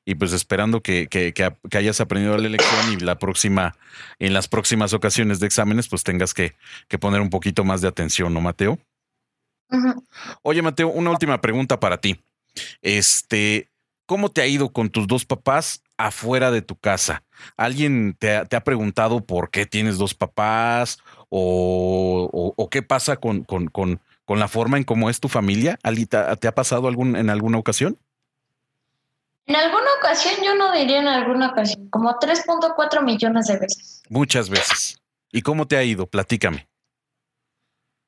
y 0.06 0.16
pues 0.16 0.34
esperando 0.34 0.82
que, 0.82 1.08
que, 1.08 1.34
que, 1.34 1.54
que 1.70 1.78
hayas 1.78 2.02
aprendido 2.02 2.38
la 2.38 2.50
lección 2.50 2.94
y 2.94 2.98
la 2.98 3.20
próxima, 3.20 3.76
en 4.20 4.34
las 4.34 4.48
próximas 4.48 4.94
ocasiones 4.94 5.40
de 5.40 5.48
exámenes, 5.48 5.88
pues 5.88 6.04
tengas 6.04 6.34
que, 6.34 6.56
que 6.88 6.98
poner 6.98 7.22
un 7.22 7.30
poquito 7.30 7.64
más 7.64 7.82
de 7.82 7.88
atención, 7.88 8.34
¿no, 8.34 8.42
Mateo? 8.42 8.80
Oye, 10.42 10.62
Mateo, 10.62 10.90
una 10.90 11.12
última 11.12 11.40
pregunta 11.42 11.80
para 11.80 11.98
ti. 11.98 12.20
Este, 12.82 13.70
¿cómo 14.06 14.30
te 14.30 14.42
ha 14.42 14.48
ido 14.48 14.72
con 14.72 14.90
tus 14.90 15.08
dos 15.08 15.26
papás 15.26 15.82
afuera 15.98 16.52
de 16.52 16.62
tu 16.62 16.76
casa? 16.76 17.24
¿Alguien 17.58 18.16
te 18.20 18.36
ha, 18.38 18.46
te 18.46 18.56
ha 18.56 18.64
preguntado 18.64 19.22
por 19.26 19.50
qué 19.52 19.66
tienes 19.66 19.98
dos 19.98 20.14
papás 20.14 21.00
o, 21.30 22.30
o- 22.32 22.54
o 22.56 22.70
qué 22.70 22.82
pasa 22.82 23.18
con, 23.18 23.44
con, 23.44 23.68
con, 23.68 24.02
con 24.26 24.40
la 24.40 24.48
forma 24.48 24.78
en 24.78 24.84
cómo 24.84 25.10
es 25.10 25.20
tu 25.20 25.30
familia? 25.30 25.78
¿Alguien 25.84 26.08
¿Te, 26.08 26.18
ha- 26.18 26.36
te 26.36 26.48
ha 26.48 26.56
pasado 26.56 26.88
algún, 26.88 27.16
en 27.16 27.30
alguna 27.30 27.58
ocasión? 27.58 27.98
En 29.46 29.56
alguna 29.58 29.88
ocasión, 30.00 30.36
yo 30.44 30.56
no 30.56 30.72
diría 30.72 31.00
en 31.00 31.08
alguna 31.08 31.50
ocasión, 31.50 31.90
como 31.90 32.18
3.4 32.18 33.02
millones 33.04 33.48
de 33.48 33.58
veces. 33.58 34.02
Muchas 34.10 34.50
veces. 34.50 34.98
¿Y 35.34 35.42
cómo 35.42 35.68
te 35.68 35.76
ha 35.76 35.84
ido? 35.84 36.08
Platícame. 36.08 36.68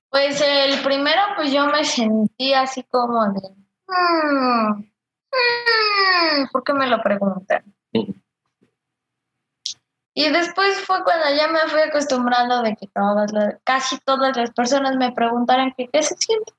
Pues 0.09 0.39
el 0.39 0.81
primero, 0.81 1.21
pues 1.35 1.51
yo 1.51 1.65
me 1.67 1.83
sentí 1.83 2.53
así 2.53 2.83
como 2.83 3.21
de, 3.33 3.49
"Mm, 3.87 4.79
mm, 4.79 6.47
¿por 6.53 6.63
qué 6.63 6.73
me 6.73 6.87
lo 6.87 7.01
preguntan? 7.01 7.74
Y 10.17 10.29
después 10.29 10.79
fue 10.79 11.03
cuando 11.03 11.25
ya 11.35 11.49
me 11.49 11.59
fui 11.69 11.81
acostumbrando 11.81 12.61
de 12.61 12.75
que 12.77 12.87
todas 12.87 13.31
las, 13.33 13.55
casi 13.65 13.99
todas 13.99 14.35
las 14.35 14.51
personas 14.51 14.95
me 14.95 15.11
preguntaran 15.11 15.73
que 15.77 15.89
qué 15.89 16.01
se 16.01 16.15
siente. 16.15 16.53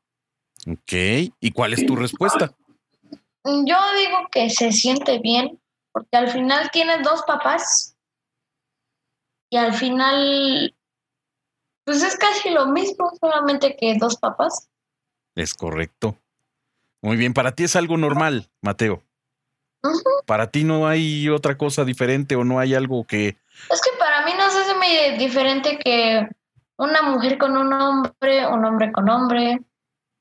Ok. 0.71 1.33
¿Y 1.41 1.51
cuál 1.53 1.73
es 1.73 1.87
tu 1.87 1.97
respuesta? 1.97 2.53
Yo 3.45 3.79
digo 3.99 4.29
que 4.31 4.51
se 4.51 4.73
siente 4.73 5.19
bien, 5.21 5.59
porque 5.91 6.17
al 6.19 6.29
final 6.31 6.71
tienes 6.71 7.03
dos 7.03 7.23
papás 7.27 7.97
y 9.49 9.57
al 9.57 9.73
final, 9.73 10.75
pues 11.85 12.03
es 12.03 12.17
casi 12.17 12.51
lo 12.51 12.67
mismo, 12.67 13.11
solamente 13.19 13.75
que 13.77 13.97
dos 13.99 14.17
papás. 14.17 14.69
Es 15.35 15.55
correcto. 15.55 16.19
Muy 17.01 17.17
bien, 17.17 17.33
para 17.33 17.53
ti 17.53 17.65
es 17.65 17.77
algo 17.77 17.97
normal, 17.97 18.51
Mateo. 18.61 19.03
Para 20.27 20.51
ti 20.51 20.65
no 20.65 20.87
hay 20.89 21.29
otra 21.29 21.57
cosa 21.57 21.85
diferente 21.85 22.37
o 22.37 22.45
no 22.45 22.59
hay 22.59 22.75
algo 22.75 23.05
que... 23.05 23.39
Es 23.71 23.81
que 23.81 23.91
para 23.99 24.25
mí 24.25 24.33
no 24.37 24.49
se 24.51 24.59
hace 24.61 24.75
muy 24.75 25.19
diferente 25.19 25.79
que 25.79 26.29
una 26.77 27.03
mujer 27.03 27.39
con 27.39 27.57
un 27.57 27.73
hombre, 27.73 28.47
un 28.47 28.65
hombre 28.65 28.93
con 28.93 29.09
hombre, 29.09 29.61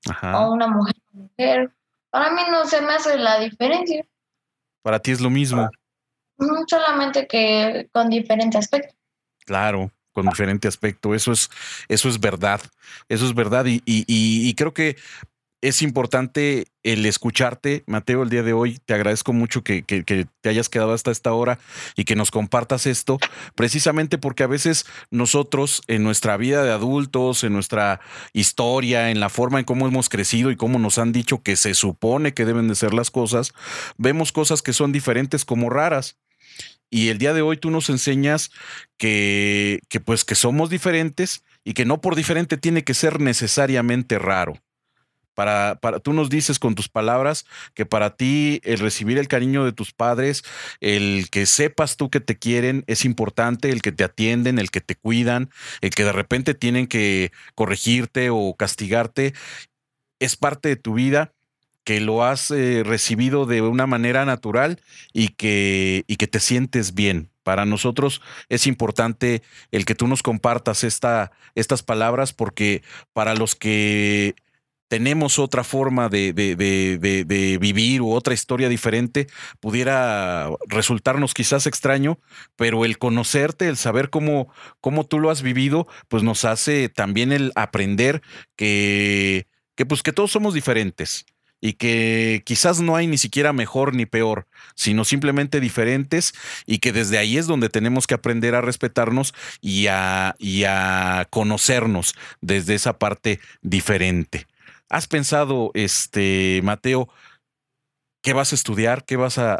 Ajá. 0.09 0.39
o 0.39 0.51
una 0.53 0.67
mujer 0.67 0.95
con 1.11 1.21
mujer. 1.23 1.71
Para 2.09 2.31
mí 2.31 2.41
no 2.49 2.65
se 2.65 2.81
me 2.81 2.93
hace 2.93 3.17
la 3.17 3.39
diferencia, 3.39 4.05
Para 4.81 4.99
ti 4.99 5.11
es 5.11 5.19
lo 5.21 5.29
mismo. 5.29 5.69
Solamente 6.67 7.27
que 7.27 7.89
con 7.91 8.09
diferente 8.09 8.57
aspecto. 8.57 8.93
Claro, 9.45 9.91
con 10.11 10.27
diferente 10.27 10.67
aspecto. 10.67 11.13
Eso 11.15 11.31
es, 11.31 11.49
eso 11.87 12.09
es 12.09 12.19
verdad. 12.19 12.61
Eso 13.09 13.25
es 13.25 13.33
verdad. 13.33 13.65
Y, 13.65 13.81
y- 13.85 14.05
y- 14.07 14.49
y 14.49 14.53
creo 14.55 14.73
que 14.73 14.95
es 15.67 15.81
importante 15.81 16.67
el 16.83 17.07
escucharte, 17.07 17.83
Mateo, 17.87 18.21
el 18.21 18.29
día 18.29 18.43
de 18.43 18.53
hoy. 18.53 18.77
Te 18.85 18.93
agradezco 18.93 19.33
mucho 19.33 19.63
que, 19.63 19.81
te 19.81 20.49
hayas 20.49 20.69
quedado 20.69 20.93
hasta 20.93 21.09
esta 21.09 21.33
hora 21.33 21.57
y 21.95 22.03
que 22.05 22.15
nos 22.15 22.29
compartas 22.29 22.85
esto, 22.85 23.17
precisamente 23.55 24.19
porque 24.19 24.43
a 24.43 24.47
veces 24.47 24.85
nosotros 25.09 25.81
en 25.87 26.03
nuestra 26.03 26.37
vida 26.37 26.63
de 26.63 26.71
adultos, 26.71 27.43
en 27.43 27.53
nuestra 27.53 27.99
historia, 28.31 29.09
en 29.09 29.19
la 29.19 29.29
forma 29.29 29.57
en 29.57 29.65
cómo 29.65 29.87
hemos 29.87 30.07
crecido 30.07 30.51
y 30.51 30.55
cómo 30.55 30.77
nos 30.77 30.99
han 30.99 31.11
dicho 31.11 31.41
que 31.41 31.55
se 31.55 31.73
supone 31.73 32.35
que 32.35 32.45
deben 32.45 32.67
de 32.67 32.75
ser 32.75 32.93
las 32.93 33.09
cosas, 33.09 33.51
vemos 33.97 34.31
cosas 34.31 34.61
que 34.61 34.71
son 34.71 34.91
diferentes 34.91 35.45
como 35.45 35.71
raras. 35.71 36.19
Y 36.91 37.09
el 37.09 37.17
día 37.17 37.33
de 37.33 37.41
hoy 37.41 37.57
tú 37.57 37.71
nos 37.71 37.89
enseñas 37.89 38.51
que 38.99 39.81
pues 40.05 40.25
que 40.25 40.35
somos 40.35 40.69
diferentes 40.69 41.43
y 41.63 41.73
que 41.73 41.85
no 41.85 42.01
por 42.01 42.15
diferente 42.15 42.57
tiene 42.57 42.83
que 42.83 42.93
ser 42.93 43.19
necesariamente 43.19 44.19
raro. 44.19 44.61
Para, 45.35 45.77
para, 45.81 45.99
tú 45.99 46.13
nos 46.13 46.29
dices 46.29 46.57
con 46.57 46.73
tus 46.73 46.89
palabras 46.89 47.45
que 47.73 47.85
para 47.85 48.15
ti 48.15 48.61
el 48.63 48.79
recibir 48.79 49.19
el 49.19 49.27
cariño 49.27 49.65
de 49.65 49.73
tus 49.73 49.93
padres, 49.93 50.43
el 50.79 51.29
que 51.29 51.45
sepas 51.45 51.97
tú 51.97 52.09
que 52.09 52.21
te 52.21 52.37
quieren 52.37 52.83
es 52.87 53.05
importante, 53.05 53.69
el 53.69 53.81
que 53.81 53.91
te 53.91 54.03
atienden, 54.03 54.57
el 54.57 54.71
que 54.71 54.81
te 54.81 54.95
cuidan, 54.95 55.49
el 55.81 55.91
que 55.91 56.05
de 56.05 56.11
repente 56.11 56.53
tienen 56.55 56.87
que 56.87 57.31
corregirte 57.53 58.29
o 58.31 58.55
castigarte, 58.57 59.33
es 60.19 60.35
parte 60.35 60.69
de 60.69 60.75
tu 60.77 60.95
vida, 60.95 61.33
que 61.85 62.01
lo 62.01 62.23
has 62.23 62.51
eh, 62.51 62.81
recibido 62.83 63.45
de 63.45 63.61
una 63.61 63.85
manera 63.85 64.25
natural 64.25 64.81
y 65.13 65.29
que, 65.29 66.03
y 66.07 66.17
que 66.17 66.27
te 66.27 66.39
sientes 66.39 66.95
bien. 66.95 67.29
Para 67.43 67.65
nosotros 67.65 68.21
es 68.49 68.65
importante 68.65 69.43
el 69.71 69.85
que 69.85 69.93
tú 69.93 70.07
nos 70.07 70.23
compartas 70.23 70.83
esta, 70.83 71.31
estas 71.53 71.83
palabras 71.83 72.33
porque 72.33 72.81
para 73.13 73.35
los 73.35 73.55
que 73.55 74.33
tenemos 74.87 75.39
otra 75.39 75.63
forma 75.63 76.09
de, 76.09 76.33
de, 76.33 76.55
de, 76.55 77.57
vivir 77.57 78.01
u 78.01 78.11
otra 78.11 78.33
historia 78.33 78.69
diferente, 78.69 79.27
pudiera 79.59 80.49
resultarnos 80.67 81.33
quizás 81.33 81.67
extraño, 81.67 82.19
pero 82.55 82.85
el 82.85 82.97
conocerte, 82.97 83.67
el 83.67 83.77
saber 83.77 84.09
cómo, 84.09 84.51
cómo 84.81 85.05
tú 85.05 85.19
lo 85.19 85.29
has 85.29 85.41
vivido, 85.41 85.87
pues 86.07 86.23
nos 86.23 86.45
hace 86.45 86.89
también 86.89 87.31
el 87.31 87.51
aprender 87.55 88.21
que, 88.55 89.47
que, 89.75 89.85
pues, 89.85 90.03
que 90.03 90.13
todos 90.13 90.31
somos 90.31 90.53
diferentes 90.53 91.25
y 91.61 91.73
que 91.73 92.43
quizás 92.45 92.79
no 92.79 92.95
hay 92.95 93.07
ni 93.07 93.17
siquiera 93.17 93.53
mejor 93.53 93.95
ni 93.95 94.05
peor, 94.05 94.47
sino 94.75 95.03
simplemente 95.03 95.59
diferentes 95.59 96.33
y 96.67 96.77
que 96.77 96.91
desde 96.91 97.17
ahí 97.17 97.37
es 97.37 97.47
donde 97.47 97.69
tenemos 97.69 98.05
que 98.05 98.13
aprender 98.13 98.53
a 98.53 98.61
respetarnos 98.61 99.33
y 99.61 99.87
a, 99.87 100.35
y 100.37 100.65
a 100.65 101.27
conocernos 101.31 102.13
desde 102.41 102.75
esa 102.75 102.99
parte 102.99 103.39
diferente. 103.61 104.45
¿Has 104.89 105.07
pensado, 105.07 105.71
este, 105.73 106.61
Mateo, 106.63 107.09
qué 108.21 108.33
vas 108.33 108.51
a 108.51 108.55
estudiar? 108.55 109.05
¿Qué 109.05 109.15
vas 109.15 109.37
a, 109.37 109.55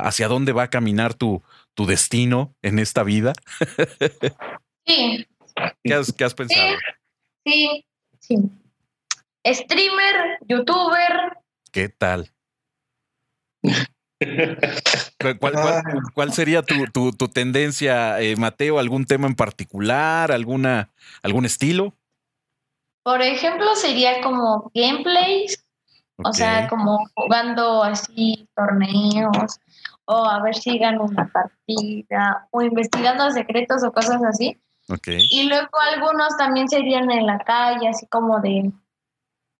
hacia 0.00 0.28
dónde 0.28 0.52
va 0.52 0.64
a 0.64 0.70
caminar 0.70 1.14
tu, 1.14 1.42
tu 1.74 1.86
destino 1.86 2.54
en 2.62 2.78
esta 2.78 3.02
vida? 3.02 3.32
Sí. 4.86 5.26
¿Qué 5.82 5.94
has, 5.94 6.12
qué 6.12 6.24
has 6.24 6.34
pensado? 6.34 6.76
Sí, 7.44 7.84
sí, 8.20 8.36
Streamer, 9.44 10.38
youtuber. 10.48 11.38
¿Qué 11.72 11.88
tal? 11.88 12.32
¿Cuál, 16.14 16.32
sería 16.32 16.62
tu, 16.62 16.86
tu, 16.86 17.12
tu 17.12 17.28
tendencia, 17.28 18.20
eh, 18.20 18.36
Mateo? 18.36 18.78
¿Algún 18.78 19.04
tema 19.04 19.26
en 19.26 19.34
particular? 19.34 20.32
¿Alguna, 20.32 20.90
¿Algún 21.22 21.44
estilo? 21.44 21.94
Por 23.06 23.22
ejemplo, 23.22 23.72
sería 23.76 24.20
como 24.20 24.68
gameplays, 24.74 25.64
o 26.24 26.32
sea, 26.32 26.66
como 26.66 27.08
jugando 27.14 27.84
así 27.84 28.48
torneos, 28.56 29.60
o 30.06 30.24
a 30.24 30.42
ver 30.42 30.56
si 30.56 30.76
gano 30.76 31.04
una 31.04 31.28
partida, 31.28 32.48
o 32.50 32.62
investigando 32.62 33.30
secretos 33.30 33.84
o 33.84 33.92
cosas 33.92 34.24
así. 34.24 34.60
Y 35.06 35.48
luego 35.48 35.78
algunos 35.92 36.36
también 36.36 36.68
serían 36.68 37.08
en 37.12 37.26
la 37.26 37.38
calle, 37.38 37.86
así 37.86 38.08
como 38.08 38.40
de 38.40 38.72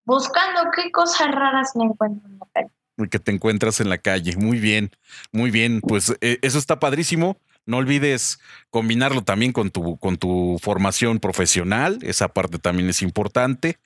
buscando 0.04 0.62
qué 0.74 0.90
cosas 0.90 1.28
raras 1.30 1.76
me 1.76 1.84
encuentro 1.84 2.28
en 2.28 2.40
la 2.40 2.46
calle. 2.52 3.08
Que 3.08 3.20
te 3.20 3.30
encuentras 3.30 3.78
en 3.78 3.90
la 3.90 3.98
calle. 3.98 4.36
Muy 4.36 4.58
bien, 4.58 4.90
muy 5.30 5.52
bien. 5.52 5.80
Pues 5.82 6.16
eh, 6.20 6.40
eso 6.42 6.58
está 6.58 6.80
padrísimo. 6.80 7.36
No 7.66 7.78
olvides 7.78 8.38
combinarlo 8.70 9.22
también 9.22 9.52
con 9.52 9.70
tu, 9.70 9.98
con 9.98 10.16
tu 10.16 10.58
formación 10.62 11.18
profesional. 11.18 11.98
Esa 12.02 12.28
parte 12.28 12.58
también 12.58 12.88
es 12.88 13.02
importante. 13.02 13.78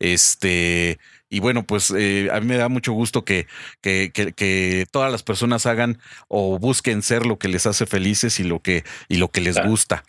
Este, 0.00 0.98
y 1.30 1.38
bueno, 1.38 1.64
pues 1.64 1.92
eh, 1.96 2.28
a 2.32 2.40
mí 2.40 2.46
me 2.46 2.56
da 2.56 2.68
mucho 2.68 2.92
gusto 2.92 3.24
que, 3.24 3.46
que, 3.80 4.10
que, 4.12 4.86
todas 4.90 5.12
las 5.12 5.22
personas 5.22 5.66
hagan 5.66 6.00
o 6.26 6.58
busquen 6.58 7.02
ser 7.02 7.26
lo 7.26 7.38
que 7.38 7.48
les 7.48 7.66
hace 7.66 7.86
felices 7.86 8.40
y 8.40 8.44
lo 8.44 8.60
que, 8.60 8.84
y 9.08 9.16
lo 9.18 9.30
que 9.30 9.40
les 9.40 9.62
gusta. 9.62 10.02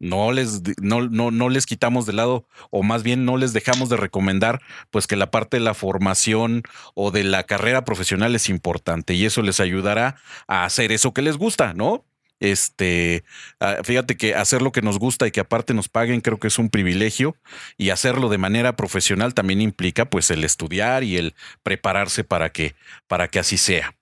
No 0.00 0.30
les, 0.30 0.62
no, 0.80 1.08
no, 1.08 1.32
no 1.32 1.48
les 1.48 1.66
quitamos 1.66 2.06
de 2.06 2.12
lado, 2.12 2.46
o 2.70 2.84
más 2.84 3.02
bien 3.02 3.24
no 3.24 3.36
les 3.36 3.52
dejamos 3.52 3.88
de 3.88 3.96
recomendar, 3.96 4.60
pues 4.90 5.08
que 5.08 5.16
la 5.16 5.32
parte 5.32 5.56
de 5.56 5.64
la 5.64 5.74
formación 5.74 6.62
o 6.94 7.10
de 7.10 7.24
la 7.24 7.42
carrera 7.42 7.84
profesional 7.84 8.36
es 8.36 8.48
importante 8.48 9.14
y 9.14 9.24
eso 9.24 9.42
les 9.42 9.58
ayudará 9.58 10.14
a 10.46 10.64
hacer 10.64 10.92
eso 10.92 11.12
que 11.12 11.22
les 11.22 11.36
gusta, 11.36 11.74
¿no? 11.74 12.04
Este, 12.40 13.24
ah, 13.60 13.78
fíjate 13.82 14.16
que 14.16 14.34
hacer 14.34 14.62
lo 14.62 14.70
que 14.72 14.82
nos 14.82 14.98
gusta 14.98 15.26
y 15.26 15.30
que 15.30 15.40
aparte 15.40 15.74
nos 15.74 15.88
paguen 15.88 16.20
creo 16.20 16.38
que 16.38 16.46
es 16.48 16.58
un 16.58 16.70
privilegio 16.70 17.36
y 17.76 17.90
hacerlo 17.90 18.28
de 18.28 18.38
manera 18.38 18.76
profesional 18.76 19.34
también 19.34 19.60
implica 19.60 20.08
pues 20.08 20.30
el 20.30 20.44
estudiar 20.44 21.02
y 21.02 21.16
el 21.16 21.34
prepararse 21.62 22.22
para 22.22 22.50
que 22.50 22.76
para 23.08 23.28
que 23.28 23.40
así 23.40 23.56
sea. 23.58 23.96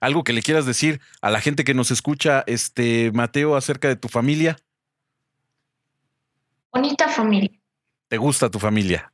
Algo 0.00 0.24
que 0.24 0.32
le 0.32 0.42
quieras 0.42 0.66
decir 0.66 1.00
a 1.22 1.30
la 1.30 1.40
gente 1.40 1.64
que 1.64 1.74
nos 1.74 1.90
escucha, 1.90 2.44
este 2.46 3.10
Mateo, 3.12 3.56
acerca 3.56 3.88
de 3.88 3.96
tu 3.96 4.08
familia. 4.08 4.58
Bonita 6.72 7.08
familia. 7.08 7.58
¿Te 8.08 8.16
gusta 8.16 8.50
tu 8.50 8.58
familia? 8.58 9.12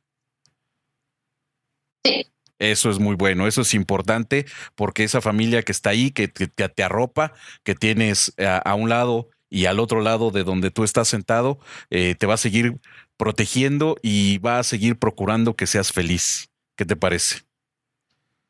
Sí. 2.03 2.31
Eso 2.59 2.89
es 2.89 2.99
muy 2.99 3.15
bueno, 3.15 3.47
eso 3.47 3.61
es 3.61 3.73
importante 3.73 4.45
porque 4.75 5.03
esa 5.03 5.21
familia 5.21 5.63
que 5.63 5.73
está 5.73 5.89
ahí, 5.89 6.11
que, 6.11 6.27
te 6.27 6.83
arropa, 6.83 7.33
que 7.63 7.75
tienes 7.75 8.33
a, 8.37 8.73
un 8.75 8.89
lado 8.89 9.29
y 9.49 9.65
al 9.65 9.79
otro 9.79 10.01
lado 10.01 10.31
de 10.31 10.43
donde 10.43 10.71
tú 10.71 10.83
estás 10.83 11.07
sentado, 11.07 11.59
eh, 11.89 12.15
te 12.15 12.25
va 12.25 12.35
a 12.35 12.37
seguir 12.37 12.79
protegiendo 13.17 13.97
y 14.01 14.37
va 14.37 14.59
a 14.59 14.63
seguir 14.63 14.97
procurando 14.97 15.55
que 15.55 15.67
seas 15.67 15.91
feliz. 15.91 16.49
¿Qué 16.77 16.85
te 16.85 16.95
parece? 16.95 17.41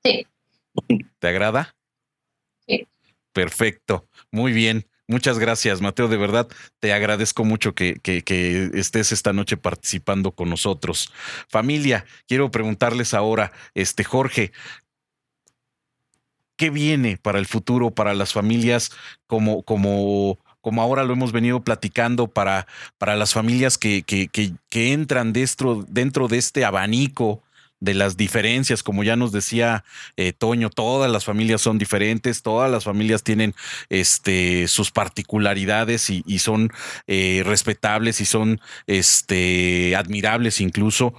Sí. 0.04 0.28
¿Te 1.20 1.28
agrada? 1.28 1.76
Sí. 2.68 2.88
Perfecto, 3.34 4.08
muy 4.32 4.52
bien. 4.52 4.88
Muchas 5.08 5.38
gracias, 5.38 5.82
Mateo. 5.82 6.08
De 6.08 6.18
verdad, 6.18 6.48
te 6.80 6.92
agradezco 6.92 7.44
mucho 7.44 7.76
que, 7.76 8.02
estés 8.74 9.12
esta 9.12 9.34
noche 9.34 9.56
participando 9.56 10.32
con 10.32 10.50
nosotros. 10.50 11.12
Familia, 11.48 12.06
quiero 12.28 12.50
preguntarles 12.50 13.14
ahora, 13.14 13.52
este 13.76 14.04
Jorge, 14.04 14.52
¿qué 16.58 16.72
viene 16.72 17.18
para 17.18 17.38
el 17.38 17.46
futuro, 17.46 17.92
para 17.92 18.16
las 18.16 18.34
familias 18.34 18.92
como, 19.28 19.62
como, 19.62 20.40
como 20.62 20.82
ahora 20.82 21.04
lo 21.04 21.14
hemos 21.14 21.32
venido 21.32 21.64
platicando, 21.64 22.28
para, 22.28 22.66
para 22.98 23.16
las 23.16 23.32
familias 23.34 23.78
que, 23.78 24.02
que, 24.02 24.28
que 24.28 24.92
entran 24.92 25.34
dentro, 25.34 25.86
dentro 25.88 26.28
de 26.28 26.40
este 26.40 26.66
abanico 26.66 27.45
de 27.80 27.94
las 27.94 28.18
diferencias, 28.18 28.84
como 28.84 29.04
ya 29.04 29.16
nos 29.16 29.32
decía 29.32 29.84
eh, 30.18 30.34
Toño, 30.34 30.70
todas 30.70 31.12
las 31.12 31.26
familias 31.26 31.62
son 31.62 31.78
diferentes, 31.78 32.42
todas 32.42 32.72
las 32.72 32.84
familias 32.84 33.24
tienen 33.24 33.54
este, 33.90 34.68
sus 34.68 34.92
particularidades 34.92 36.10
y, 36.10 36.40
son 36.40 36.72
eh, 37.08 37.44
respetables 37.46 38.22
y 38.22 38.26
son 38.26 38.62
este, 38.88 39.96
admirables 39.96 40.62
incluso. 40.62 41.14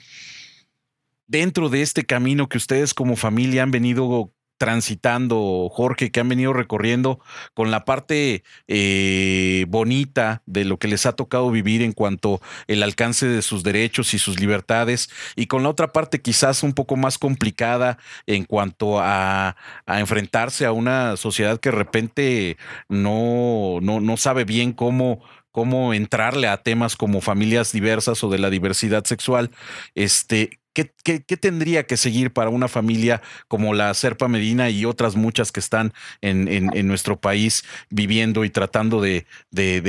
Dentro 1.26 1.68
de 1.68 1.82
este 1.82 2.04
camino 2.04 2.48
que 2.48 2.58
ustedes 2.58 2.94
como 2.94 3.16
familia 3.16 3.62
han 3.62 3.72
venido 3.72 4.32
transitando, 4.58 5.68
Jorge, 5.72 6.10
que 6.10 6.20
han 6.20 6.28
venido 6.28 6.52
recorriendo 6.52 7.20
con 7.54 7.70
la 7.70 7.84
parte 7.84 8.42
eh, 8.68 9.66
bonita 9.68 10.42
de 10.46 10.64
lo 10.64 10.78
que 10.78 10.88
les 10.88 11.06
ha 11.06 11.12
tocado 11.12 11.50
vivir 11.50 11.82
en 11.82 11.92
cuanto 11.92 12.40
el 12.66 12.82
alcance 12.82 13.26
de 13.26 13.42
sus 13.42 13.62
derechos 13.62 14.14
y 14.14 14.18
sus 14.18 14.40
libertades, 14.40 15.10
y 15.36 15.46
con 15.46 15.62
la 15.62 15.68
otra 15.68 15.92
parte 15.92 16.20
quizás 16.20 16.62
un 16.62 16.72
poco 16.72 16.96
más 16.96 17.18
complicada 17.18 17.98
en 18.26 18.44
cuanto 18.44 18.98
a, 19.00 19.56
enfrentarse 19.86 20.66
a 20.66 20.72
una 20.72 21.16
sociedad 21.16 21.58
que 21.60 21.70
de 21.70 21.76
repente 21.76 22.56
no, 22.88 23.78
no, 23.80 24.00
no 24.00 24.16
sabe 24.16 24.44
bien 24.44 24.72
cómo 24.72 25.22
cómo 25.56 25.94
entrarle 25.94 26.48
a 26.48 26.58
temas 26.58 26.96
como 26.96 27.22
familias 27.22 27.72
diversas 27.72 28.22
o 28.22 28.28
de 28.28 28.38
la 28.38 28.50
diversidad 28.50 29.04
sexual. 29.04 29.50
Este, 29.94 30.60
¿Qué, 30.76 31.22
tendría 31.38 31.86
que 31.86 31.96
seguir 31.96 32.34
para 32.34 32.50
una 32.50 32.68
familia 32.68 33.22
como 33.48 33.72
la 33.72 33.94
Serpa 33.94 34.28
Medina 34.28 34.68
y 34.68 34.84
otras 34.84 35.16
muchas 35.16 35.50
que 35.50 35.60
están 35.60 35.94
en, 36.20 36.86
nuestro 36.86 37.18
país 37.18 37.64
viviendo 37.88 38.44
y 38.44 38.50
tratando 38.50 39.00
de, 39.00 39.24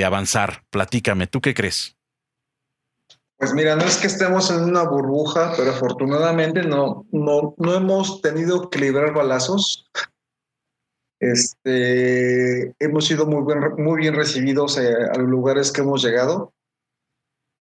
avanzar? 0.06 0.64
Platícame, 0.70 1.28
¿tú 1.28 1.42
qué 1.42 1.54
crees? 1.54 1.98
Pues 3.36 3.54
mira, 3.54 3.76
no 3.76 3.84
es 3.84 3.98
que 3.98 4.08
estemos 4.08 4.50
en 4.50 4.64
una 4.64 4.84
burbuja, 4.84 5.54
pero 5.58 5.72
afortunadamente 5.72 6.64
no, 6.64 7.06
no, 7.12 7.54
no 7.58 7.76
hemos 7.76 8.22
tenido 8.22 8.70
que 8.70 8.80
librar 8.80 9.14
balazos. 9.14 9.92
Este, 11.20 12.74
hemos 12.80 13.06
sido 13.06 13.26
muy, 13.26 13.44
muy 13.78 14.00
bien 14.00 14.16
recibidos 14.16 14.78
eh, 14.78 14.94
a 15.14 15.18
los 15.18 15.28
lugares 15.28 15.72
que 15.72 15.82
hemos 15.82 16.02
llegado. 16.02 16.54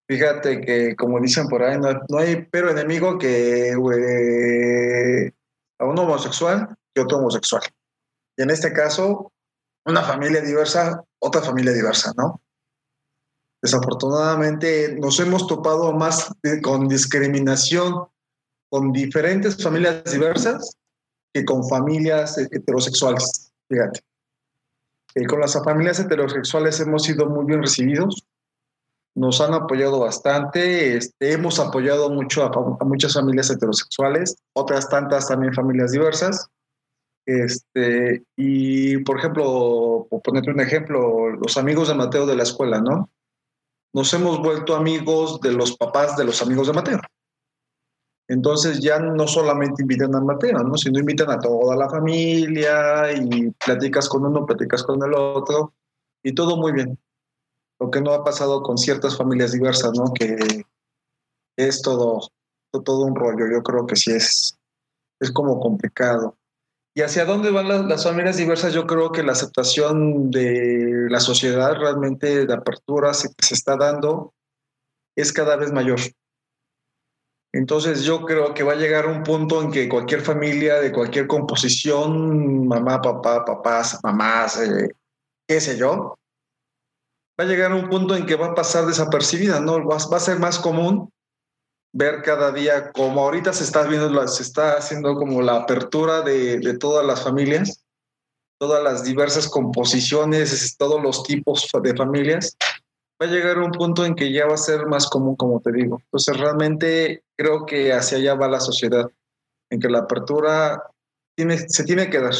Fíjate 0.09 0.61
que, 0.61 0.94
como 0.94 1.20
dicen 1.20 1.48
por 1.48 1.62
ahí, 1.62 1.78
no, 1.78 2.18
hay 2.18 2.46
pero 2.50 2.70
enemigo 2.70 3.18
que 3.18 3.72
a 5.78 5.84
un 5.84 5.98
homosexual 5.98 6.76
que 6.94 7.00
otro 7.00 7.18
homosexual. 7.18 7.62
Y 8.36 8.42
en 8.42 8.50
este 8.50 8.72
caso, 8.72 9.32
una 9.84 10.02
familia 10.02 10.40
diversa, 10.40 11.02
otra 11.18 11.42
familia 11.42 11.72
diversa, 11.72 12.12
¿no? 12.16 12.40
Desafortunadamente 13.62 14.96
nos 15.00 15.18
hemos 15.18 15.46
topado 15.46 15.92
más 15.92 16.32
con 16.62 16.88
discriminación 16.88 18.07
con 18.68 18.92
diferentes 18.92 19.62
familias 19.62 20.04
diversas 20.04 20.76
que 21.32 21.44
con 21.44 21.66
familias 21.68 22.36
heterosexuales, 22.38 23.52
fíjate. 23.68 24.00
Eh, 25.14 25.26
con 25.26 25.40
las 25.40 25.54
familias 25.64 26.00
heterosexuales 26.00 26.80
hemos 26.80 27.04
sido 27.04 27.26
muy 27.26 27.46
bien 27.46 27.62
recibidos, 27.62 28.26
nos 29.17 29.41
han 29.41 29.55
apoyado 29.55 29.99
bastante, 29.99 30.97
este, 30.97 31.33
hemos 31.33 31.59
apoyado 31.59 32.11
mucho 32.11 32.45
a, 32.45 32.85
muchas 32.85 33.14
familias 33.14 33.51
heterosexuales, 33.51 34.37
otras 34.53 34.91
tantas 34.91 35.27
también 35.27 35.55
familias 35.55 35.93
diversas. 35.93 36.51
Este, 37.25 38.25
y 38.37 38.99
por 38.99 39.19
ejemplo, 39.19 40.07
por 40.11 40.23
ponerte 40.23 40.51
un 40.51 40.61
ejemplo, 40.61 41.31
los 41.31 41.57
amigos 41.57 41.89
de 41.89 41.95
Mateo 41.95 42.27
de 42.27 42.37
la 42.37 42.43
escuela, 42.43 42.81
¿no? 42.81 43.11
Nos 43.95 44.12
hemos 44.12 44.39
vuelto 44.39 44.77
amigos 44.77 45.41
de 45.41 45.53
los 45.53 45.77
papás 45.79 46.17
de 46.19 46.25
los 46.25 46.43
amigos 46.43 46.67
de 46.67 46.75
Mateo. 46.75 47.01
Entonces 48.29 48.81
ya 48.81 48.99
no 48.99 49.27
solamente 49.27 49.83
invitan 49.83 50.14
a 50.14 50.21
Mateo, 50.21 50.59
¿no? 50.59 50.77
sino 50.77 50.99
invitan 50.99 51.31
a 51.31 51.39
toda 51.39 51.75
la 51.77 51.89
familia 51.89 53.12
y 53.12 53.51
platicas 53.53 54.09
con 54.09 54.27
uno, 54.27 54.45
platicas 54.45 54.83
con 54.83 55.03
el 55.03 55.14
otro 55.14 55.73
y 56.23 56.35
todo 56.35 56.57
muy 56.57 56.73
bien. 56.73 56.99
Lo 57.79 57.91
que 57.91 58.01
no 58.01 58.12
ha 58.12 58.24
pasado 58.24 58.62
con 58.62 58.79
ciertas 58.79 59.16
familias 59.16 59.53
diversas, 59.53 59.93
¿no? 59.93 60.12
Que 60.12 60.64
es 61.57 61.83
todo, 61.83 62.29
todo 62.70 63.05
un 63.05 63.14
rollo. 63.14 63.47
Yo 63.51 63.62
creo 63.62 63.87
que 63.87 63.97
sí 63.97 64.12
es, 64.12 64.59
es 65.20 65.31
como 65.31 65.61
complicado. 65.61 66.37
¿Y 66.95 67.03
hacia 67.03 67.27
dónde 67.27 67.51
van 67.51 67.89
las, 67.89 68.05
familias 68.05 68.39
diversas? 68.39 68.72
Yo 68.72 68.87
creo 68.87 69.12
que 69.12 69.22
la 69.22 69.33
aceptación 69.33 70.31
de 70.31 71.09
la 71.11 71.20
sociedad 71.20 71.74
realmente 71.74 72.47
de 72.47 72.55
apertura 72.55 73.12
se, 73.12 73.29
se 73.39 73.55
está 73.55 73.77
dando 73.77 74.33
es 75.14 75.33
cada 75.33 75.57
vez 75.57 75.72
mayor. 75.72 76.01
Entonces 77.53 78.03
yo 78.03 78.22
creo 78.22 78.53
que 78.53 78.62
va 78.62 78.72
a 78.72 78.77
llegar 78.77 79.07
un 79.07 79.22
punto 79.22 79.62
en 79.62 79.70
que 79.70 79.89
cualquier 79.89 80.20
familia 80.20 80.81
de 80.81 80.93
cualquier 80.93 81.27
composición, 81.27 82.66
mamá, 82.66 83.01
papá, 83.01 83.45
papás, 83.45 83.99
mamás, 84.03 84.61
eh, 84.61 84.91
qué 85.49 85.61
sé 85.61 85.79
yo, 85.79 86.18
va 87.39 87.45
a 87.45 87.47
llegar 87.47 87.72
un 87.72 87.89
punto 87.89 88.14
en 88.16 88.26
que 88.26 88.37
va 88.37 88.47
a 88.47 88.55
pasar 88.55 88.87
desapercibida, 88.87 89.61
¿no? 89.61 89.84
Va, 89.87 89.97
va 90.11 90.16
a 90.16 90.20
ser 90.20 90.39
más 90.39 90.59
común 90.59 91.11
ver 91.93 92.22
cada 92.22 92.53
día, 92.53 92.93
como 92.93 93.22
ahorita 93.22 93.53
se 93.53 93.64
está 93.64 93.84
viendo, 93.84 94.28
se 94.28 94.43
está 94.43 94.76
haciendo 94.76 95.14
como 95.14 95.41
la 95.41 95.57
apertura 95.57 96.20
de, 96.20 96.59
de 96.59 96.76
todas 96.76 97.07
las 97.07 97.22
familias, 97.22 97.84
todas 98.59 98.82
las 98.82 99.05
diversas 99.05 99.49
composiciones, 99.49 100.76
todos 100.76 101.03
los 101.03 101.22
tipos 101.22 101.68
de 101.82 101.97
familias, 101.97 102.57
va 103.20 103.26
a 103.26 103.30
llegar 103.30 103.59
un 103.59 103.72
punto 103.72 104.05
en 104.05 104.14
que 104.14 104.32
ya 104.32 104.47
va 104.47 104.55
a 104.55 104.59
ser 104.59 104.87
más 104.87 105.09
común, 105.09 105.37
como 105.37 105.61
te 105.61 105.72
digo. 105.72 106.01
Entonces, 106.05 106.37
realmente 106.37 107.22
creo 107.37 107.64
que 107.64 107.93
hacia 107.93 108.18
allá 108.18 108.34
va 108.34 108.49
la 108.49 108.61
sociedad, 108.61 109.11
en 109.70 109.80
que 109.80 109.89
la 109.89 110.01
apertura 110.01 110.82
tiene, 111.34 111.59
se 111.59 111.84
tiene 111.84 112.11
que 112.11 112.20
dar. 112.20 112.34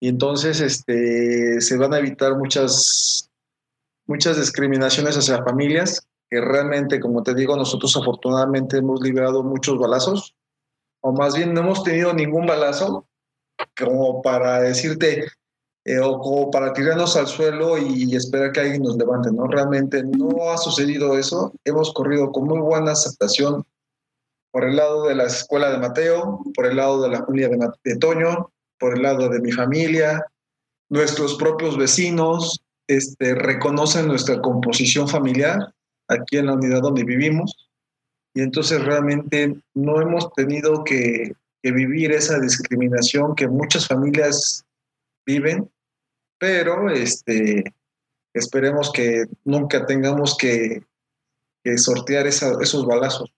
Y 0.00 0.08
entonces 0.08 0.60
este, 0.60 1.60
se 1.60 1.76
van 1.76 1.94
a 1.94 1.98
evitar 1.98 2.36
muchas, 2.36 3.30
muchas 4.06 4.36
discriminaciones 4.36 5.16
hacia 5.16 5.42
familias, 5.42 6.06
que 6.30 6.40
realmente, 6.40 7.00
como 7.00 7.22
te 7.22 7.34
digo, 7.34 7.56
nosotros 7.56 7.96
afortunadamente 7.96 8.78
hemos 8.78 9.00
liberado 9.00 9.42
muchos 9.42 9.78
balazos, 9.78 10.34
o 11.02 11.12
más 11.12 11.36
bien 11.36 11.54
no 11.54 11.60
hemos 11.60 11.84
tenido 11.84 12.12
ningún 12.12 12.46
balazo 12.46 13.06
como 13.78 14.22
para 14.22 14.60
decirte, 14.60 15.26
eh, 15.84 16.00
o 16.00 16.18
como 16.18 16.50
para 16.50 16.72
tirarnos 16.72 17.16
al 17.16 17.28
suelo 17.28 17.78
y 17.78 18.14
esperar 18.16 18.52
que 18.52 18.60
alguien 18.60 18.82
nos 18.82 18.96
levante, 18.96 19.30
¿no? 19.30 19.46
Realmente 19.46 20.02
no 20.02 20.50
ha 20.50 20.58
sucedido 20.58 21.16
eso. 21.16 21.52
Hemos 21.64 21.92
corrido 21.92 22.32
con 22.32 22.44
muy 22.44 22.58
buena 22.58 22.92
aceptación 22.92 23.64
por 24.50 24.64
el 24.64 24.76
lado 24.76 25.06
de 25.06 25.14
la 25.14 25.24
escuela 25.24 25.70
de 25.70 25.78
Mateo, 25.78 26.40
por 26.54 26.66
el 26.66 26.76
lado 26.76 27.02
de 27.02 27.10
la 27.10 27.24
familia 27.24 27.48
de, 27.48 27.68
de 27.84 27.96
Toño, 27.98 28.50
por 28.78 28.96
el 28.96 29.02
lado 29.02 29.28
de 29.28 29.40
mi 29.40 29.52
familia, 29.52 30.24
nuestros 30.88 31.34
propios 31.36 31.76
vecinos 31.76 32.60
este, 32.88 33.34
reconocen 33.34 34.06
nuestra 34.06 34.40
composición 34.40 35.08
familiar 35.08 35.74
aquí 36.08 36.38
en 36.38 36.46
la 36.46 36.54
unidad 36.54 36.82
donde 36.82 37.04
vivimos 37.04 37.68
y 38.34 38.42
entonces 38.42 38.84
realmente 38.84 39.56
no 39.74 40.00
hemos 40.00 40.32
tenido 40.34 40.84
que, 40.84 41.32
vivir 41.62 42.12
esa 42.12 42.38
discriminación 42.38 43.34
que 43.34 43.48
muchas 43.48 43.88
familias 43.88 44.64
viven 45.26 45.68
pero 46.38 46.88
este, 46.90 47.64
esperemos 48.32 48.92
que 48.92 49.24
nunca 49.44 49.84
tengamos 49.86 50.36
que, 50.36 50.82
sortear 51.78 52.28
esos 52.28 52.86
balazos. 52.86 53.34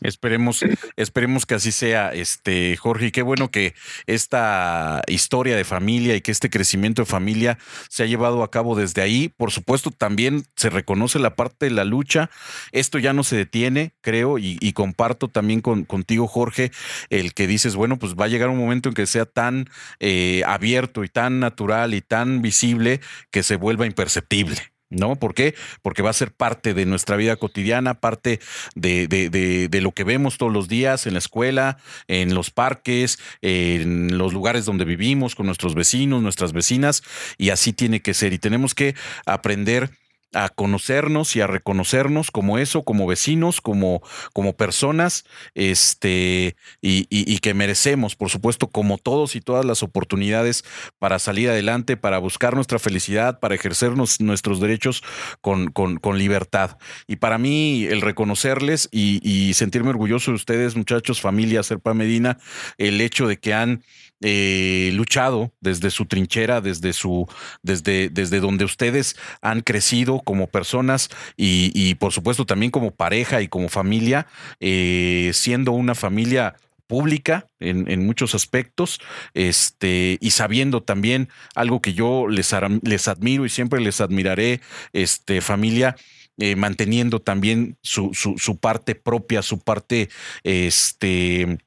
Esperemos, 0.00 0.64
esperemos 0.96 1.46
que 1.46 1.54
así 1.54 1.70
sea, 1.70 2.12
este 2.12 2.76
Jorge. 2.76 3.06
Y 3.06 3.10
qué 3.12 3.22
bueno 3.22 3.50
que 3.50 3.74
esta 4.06 5.02
historia 5.06 5.56
de 5.56 5.64
familia 5.64 6.16
y 6.16 6.20
que 6.20 6.32
este 6.32 6.50
crecimiento 6.50 7.02
de 7.02 7.06
familia 7.06 7.58
se 7.88 8.02
ha 8.02 8.06
llevado 8.06 8.42
a 8.42 8.50
cabo 8.50 8.74
desde 8.74 9.02
ahí. 9.02 9.28
Por 9.36 9.52
supuesto, 9.52 9.92
también 9.92 10.44
se 10.56 10.68
reconoce 10.68 11.18
la 11.18 11.36
parte 11.36 11.66
de 11.66 11.70
la 11.70 11.84
lucha. 11.84 12.28
Esto 12.72 12.98
ya 12.98 13.12
no 13.12 13.22
se 13.22 13.36
detiene, 13.36 13.94
creo, 14.00 14.38
y, 14.38 14.72
comparto 14.74 15.28
también 15.28 15.60
con, 15.60 15.84
contigo, 15.84 16.26
Jorge, 16.26 16.72
el 17.08 17.32
que 17.32 17.46
dices, 17.46 17.76
bueno, 17.76 17.96
pues 17.98 18.16
va 18.16 18.24
a 18.24 18.28
llegar 18.28 18.50
un 18.50 18.58
momento 18.58 18.88
en 18.88 18.94
que 18.94 19.06
sea 19.06 19.24
tan 19.24 19.66
eh, 20.00 20.42
abierto 20.46 21.04
y 21.04 21.08
tan 21.08 21.38
natural 21.38 21.94
y 21.94 22.00
tan 22.00 22.42
visible 22.42 23.00
que 23.30 23.44
se 23.44 23.54
vuelva 23.54 23.86
imperceptible. 23.86 24.73
¿No? 24.94 25.16
¿Por 25.16 25.34
qué? 25.34 25.54
Porque 25.82 26.02
va 26.02 26.10
a 26.10 26.14
ser 26.14 26.32
parte 26.32 26.74
de 26.74 26.86
nuestra 26.86 27.16
vida 27.16 27.36
cotidiana, 27.36 27.94
parte 27.94 28.40
de, 28.74 29.08
de, 29.08 29.30
de, 29.30 29.68
de, 29.68 29.80
lo 29.80 29.92
que 29.92 30.04
vemos 30.04 30.38
todos 30.38 30.52
los 30.52 30.68
días 30.68 31.06
en 31.06 31.14
la 31.14 31.18
escuela, 31.18 31.78
en 32.08 32.34
los 32.34 32.50
parques, 32.50 33.18
en 33.42 34.16
los 34.16 34.32
lugares 34.32 34.64
donde 34.64 34.84
vivimos, 34.84 35.34
con 35.34 35.46
nuestros 35.46 35.74
vecinos, 35.74 36.22
nuestras 36.22 36.52
vecinas, 36.52 37.02
y 37.38 37.50
así 37.50 37.72
tiene 37.72 38.00
que 38.00 38.14
ser. 38.14 38.32
Y 38.32 38.38
tenemos 38.38 38.74
que 38.74 38.94
aprender 39.26 39.90
a 40.34 40.48
conocernos 40.48 41.36
y 41.36 41.40
a 41.40 41.46
reconocernos 41.46 42.30
como 42.30 42.58
eso, 42.58 42.82
como 42.82 43.06
vecinos, 43.06 43.60
como, 43.60 44.02
como 44.32 44.54
personas, 44.56 45.24
este, 45.54 46.56
y, 46.82 47.38
que 47.38 47.54
merecemos, 47.54 48.16
por 48.16 48.30
supuesto, 48.30 48.68
como 48.68 48.98
todos 48.98 49.36
y 49.36 49.40
todas 49.40 49.64
las 49.64 49.82
oportunidades 49.82 50.64
para 50.98 51.18
salir 51.18 51.50
adelante, 51.50 51.96
para 51.96 52.18
buscar 52.18 52.54
nuestra 52.54 52.78
felicidad, 52.78 53.38
para 53.38 53.54
ejercernos 53.54 54.20
nuestros 54.20 54.60
derechos 54.60 55.02
con, 55.40 55.68
con, 55.68 55.96
con 55.98 56.18
libertad. 56.18 56.78
Y 57.06 57.16
para 57.16 57.38
mí, 57.38 57.84
el 57.84 58.00
reconocerles 58.00 58.88
y, 58.90 59.20
y, 59.22 59.54
sentirme 59.54 59.90
orgulloso 59.90 60.30
de 60.30 60.36
ustedes, 60.36 60.76
muchachos, 60.76 61.20
familia, 61.20 61.62
Serpa 61.62 61.94
Medina, 61.94 62.38
el 62.78 63.00
hecho 63.00 63.28
de 63.28 63.38
que 63.38 63.54
han 63.54 63.82
eh, 64.26 64.90
luchado 64.94 65.52
desde 65.60 65.90
su 65.90 66.06
trinchera, 66.06 66.62
desde 66.62 66.94
su, 66.94 67.28
desde, 67.62 68.08
desde 68.08 68.40
donde 68.40 68.64
ustedes 68.64 69.16
han 69.42 69.60
crecido 69.60 70.20
como 70.20 70.46
personas 70.46 71.10
y, 71.36 71.94
por 71.96 72.10
supuesto 72.10 72.46
también 72.46 72.70
como 72.70 72.90
pareja 72.90 73.42
y 73.42 73.48
como 73.48 73.68
familia, 73.68 74.26
eh, 74.60 75.30
siendo 75.34 75.72
una 75.72 75.94
familia 75.94 76.56
pública 76.86 77.48
en, 77.60 77.90
en, 77.90 78.06
muchos 78.06 78.34
aspectos, 78.34 78.98
este, 79.34 80.16
y 80.22 80.30
sabiendo 80.30 80.82
también 80.82 81.28
algo 81.54 81.82
que 81.82 81.92
yo 81.92 82.26
les, 82.26 82.54
les 82.82 83.08
admiro 83.08 83.44
y 83.44 83.50
siempre 83.50 83.80
les 83.82 84.00
admiraré, 84.00 84.62
este, 84.94 85.42
familia, 85.42 85.96
eh, 86.38 86.56
manteniendo 86.56 87.20
también 87.20 87.76
su, 87.82 88.14
su, 88.14 88.38
su, 88.38 88.58
parte 88.58 88.94
propia, 88.94 89.42
su 89.42 89.60
parte, 89.60 90.08
este, 90.44 91.58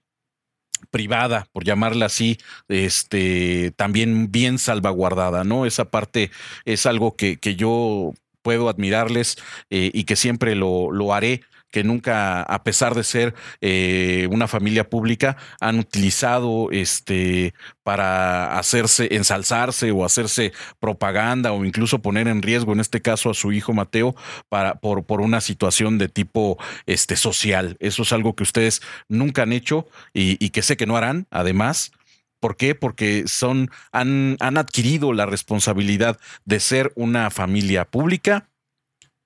privada, 0.98 1.46
por 1.54 1.64
llamarla 1.64 2.08
así, 2.08 2.40
este, 2.70 3.72
también 3.76 4.32
bien 4.32 4.58
salvaguardada, 4.58 5.44
¿no? 5.44 5.68
Esa 5.68 5.92
parte 5.92 6.32
es 6.66 6.88
algo 6.88 7.16
que, 7.16 7.38
que 7.38 7.56
yo 7.56 8.14
puedo 8.42 8.68
admirarles 8.68 9.38
eh, 9.70 9.92
y 9.94 10.06
que 10.06 10.16
siempre 10.16 10.56
lo, 10.56 10.92
lo 10.92 11.14
haré 11.14 11.42
que 11.72 11.84
nunca, 11.84 12.42
a 12.42 12.64
pesar 12.64 12.96
de 12.96 13.04
ser 13.04 13.36
eh, 13.62 14.28
una 14.32 14.48
familia 14.48 14.90
pública, 14.90 15.38
han 15.60 15.80
utilizado 15.80 16.70
este 16.72 17.54
para 17.84 18.58
hacerse, 18.58 19.16
ensalzarse 19.16 19.92
o 19.92 20.04
hacerse 20.06 20.54
propaganda 20.80 21.54
o 21.54 21.64
incluso 21.66 22.00
poner 22.00 22.28
en 22.28 22.42
riesgo, 22.42 22.74
en 22.74 22.80
este 22.80 23.02
caso, 23.02 23.30
a 23.30 23.34
su 23.34 23.52
hijo 23.52 23.74
Mateo, 23.74 24.16
para, 24.50 24.76
por, 24.76 25.06
por 25.06 25.22
una 25.22 25.42
situación 25.42 25.98
de 25.98 26.10
tipo 26.10 26.58
este, 26.86 27.16
social. 27.16 27.78
Eso 27.80 28.04
es 28.04 28.12
algo 28.12 28.36
que 28.36 28.44
ustedes 28.44 28.82
nunca 29.08 29.44
han 29.44 29.54
hecho 29.54 29.88
y, 30.14 30.44
y 30.44 30.50
que 30.50 30.62
sé 30.62 30.78
que 30.78 30.86
no 30.86 30.98
harán, 30.98 31.28
además. 31.32 31.92
¿Por 32.40 32.56
qué? 32.56 32.76
Porque 32.76 33.24
son, 33.26 33.72
han, 33.92 34.38
han 34.40 34.58
adquirido 34.58 35.12
la 35.12 35.26
responsabilidad 35.26 36.20
de 36.46 36.60
ser 36.60 36.92
una 36.96 37.32
familia 37.32 37.86
pública 37.86 38.50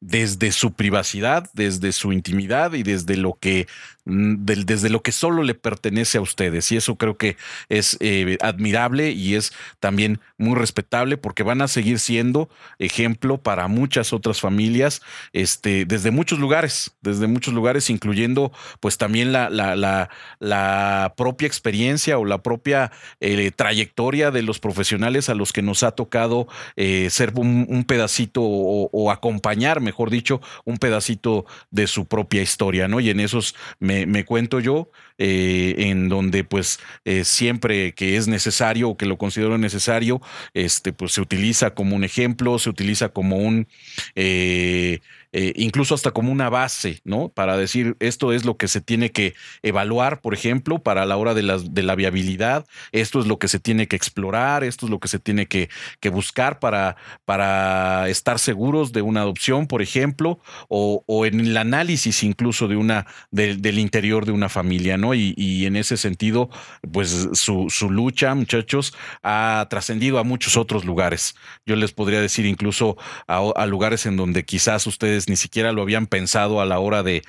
desde 0.01 0.51
su 0.51 0.73
privacidad, 0.73 1.49
desde 1.53 1.91
su 1.91 2.11
intimidad 2.11 2.73
y 2.73 2.83
desde 2.83 3.15
lo 3.15 3.37
que 3.39 3.67
Mm, 4.05 4.45
desde 4.45 4.89
lo 4.89 5.03
que 5.03 5.11
solo 5.11 5.43
le 5.43 5.53
pertenece 5.53 6.17
a 6.17 6.21
ustedes. 6.21 6.71
Y 6.71 6.77
eso 6.77 6.95
creo 6.95 7.17
que 7.17 7.37
es 7.69 7.97
eh, 7.99 8.37
admirable 8.41 9.11
y 9.11 9.35
es 9.35 9.53
también 9.79 10.19
muy 10.39 10.55
respetable 10.55 11.17
porque 11.17 11.43
van 11.43 11.61
a 11.61 11.67
seguir 11.67 11.99
siendo 11.99 12.49
ejemplo 12.79 13.37
para 13.37 13.67
muchas 13.67 14.11
otras 14.11 14.41
familias, 14.41 15.03
este, 15.33 15.85
desde 15.85 16.09
muchos 16.09 16.39
lugares, 16.39 16.95
desde 17.01 17.27
muchos 17.27 17.53
lugares, 17.53 17.91
incluyendo 17.91 18.51
pues 18.79 18.97
también 18.97 19.31
la, 19.31 19.49
la, 19.49 21.13
propia 21.15 21.47
experiencia 21.47 22.17
o 22.17 22.25
la 22.25 22.41
propia 22.41 22.91
eh, 23.19 23.51
trayectoria 23.55 24.31
de 24.31 24.41
los 24.41 24.59
profesionales 24.59 25.29
a 25.29 25.35
los 25.35 25.53
que 25.53 25.61
nos 25.61 25.83
ha 25.83 25.91
tocado 25.91 26.47
eh, 26.75 27.09
ser 27.11 27.33
un, 27.35 27.83
pedacito 27.87 28.41
o, 28.41 28.89
o, 28.91 29.11
acompañar, 29.11 29.81
mejor 29.81 30.09
dicho, 30.09 30.41
un 30.65 30.77
pedacito 30.77 31.45
de 31.69 31.85
su 31.87 32.05
propia 32.05 32.41
historia, 32.41 32.87
¿no? 32.87 32.99
Y 32.99 33.09
en 33.09 33.19
esos 33.19 33.55
me, 33.79 34.00
me 34.05 34.25
cuento 34.25 34.59
yo, 34.59 34.89
eh, 35.17 35.75
en 35.77 36.09
donde 36.09 36.43
pues 36.43 36.79
eh, 37.05 37.23
siempre 37.23 37.93
que 37.93 38.17
es 38.17 38.27
necesario 38.27 38.89
o 38.89 38.97
que 38.97 39.05
lo 39.05 39.17
considero 39.17 39.57
necesario, 39.57 40.21
este, 40.53 40.93
pues 40.93 41.11
se 41.13 41.21
utiliza 41.21 41.73
como 41.75 41.95
un 41.95 42.03
ejemplo, 42.03 42.57
se 42.59 42.69
utiliza 42.69 43.09
como 43.09 43.37
un, 43.37 43.67
eh, 44.15 44.99
eh, 45.33 45.53
incluso 45.55 45.95
hasta 45.95 46.11
como 46.11 46.31
una 46.31 46.49
base, 46.49 47.01
¿no? 47.03 47.29
Para 47.29 47.57
decir, 47.57 47.95
esto 47.99 48.33
es 48.33 48.45
lo 48.45 48.57
que 48.57 48.67
se 48.67 48.81
tiene 48.81 49.11
que 49.11 49.33
evaluar, 49.61 50.21
por 50.21 50.33
ejemplo, 50.33 50.79
para 50.79 51.05
la 51.05 51.17
hora 51.17 51.33
de 51.33 51.43
la, 51.43 51.57
de 51.57 51.83
la 51.83 51.95
viabilidad, 51.95 52.65
esto 52.91 53.19
es 53.19 53.27
lo 53.27 53.39
que 53.39 53.47
se 53.47 53.59
tiene 53.59 53.87
que 53.87 53.95
explorar, 53.95 54.63
esto 54.63 54.85
es 54.85 54.89
lo 54.89 54.99
que 54.99 55.07
se 55.07 55.19
tiene 55.19 55.45
que, 55.47 55.69
que 55.99 56.09
buscar 56.09 56.59
para, 56.59 56.97
para 57.25 58.09
estar 58.09 58.39
seguros 58.39 58.91
de 58.91 59.01
una 59.01 59.21
adopción, 59.21 59.67
por 59.67 59.81
ejemplo, 59.81 60.39
o, 60.67 61.03
en 61.25 61.39
el 61.39 61.57
análisis 61.57 62.23
incluso 62.23 62.67
de 62.67 62.75
una, 62.75 63.05
del 63.31 63.79
interior 63.79 64.25
de 64.25 64.31
una 64.31 64.49
familia, 64.49 64.97
¿no? 64.97 65.13
Y, 65.13 65.33
y 65.37 65.65
en 65.65 65.75
ese 65.75 65.97
sentido, 65.97 66.49
pues 66.91 67.29
su, 67.33 67.67
su 67.69 67.89
lucha, 67.89 68.33
muchachos, 68.35 68.93
ha 69.23 69.67
trascendido 69.69 70.19
a 70.19 70.23
muchos 70.23 70.57
otros 70.57 70.85
lugares. 70.85 71.35
Yo 71.65 71.75
les 71.75 71.91
podría 71.91 72.21
decir 72.21 72.45
incluso 72.45 72.97
a 73.27 73.65
lugares 73.65 74.05
en 74.05 74.17
donde 74.17 74.43
quizás 74.43 74.87
ustedes 74.87 75.20
ni 75.29 75.35
siquiera 75.35 75.71
lo 75.71 75.81
habían 75.81 76.07
pensado 76.07 76.61
a 76.61 76.65
la 76.65 76.79
hora 76.79 77.03
de, 77.03 77.23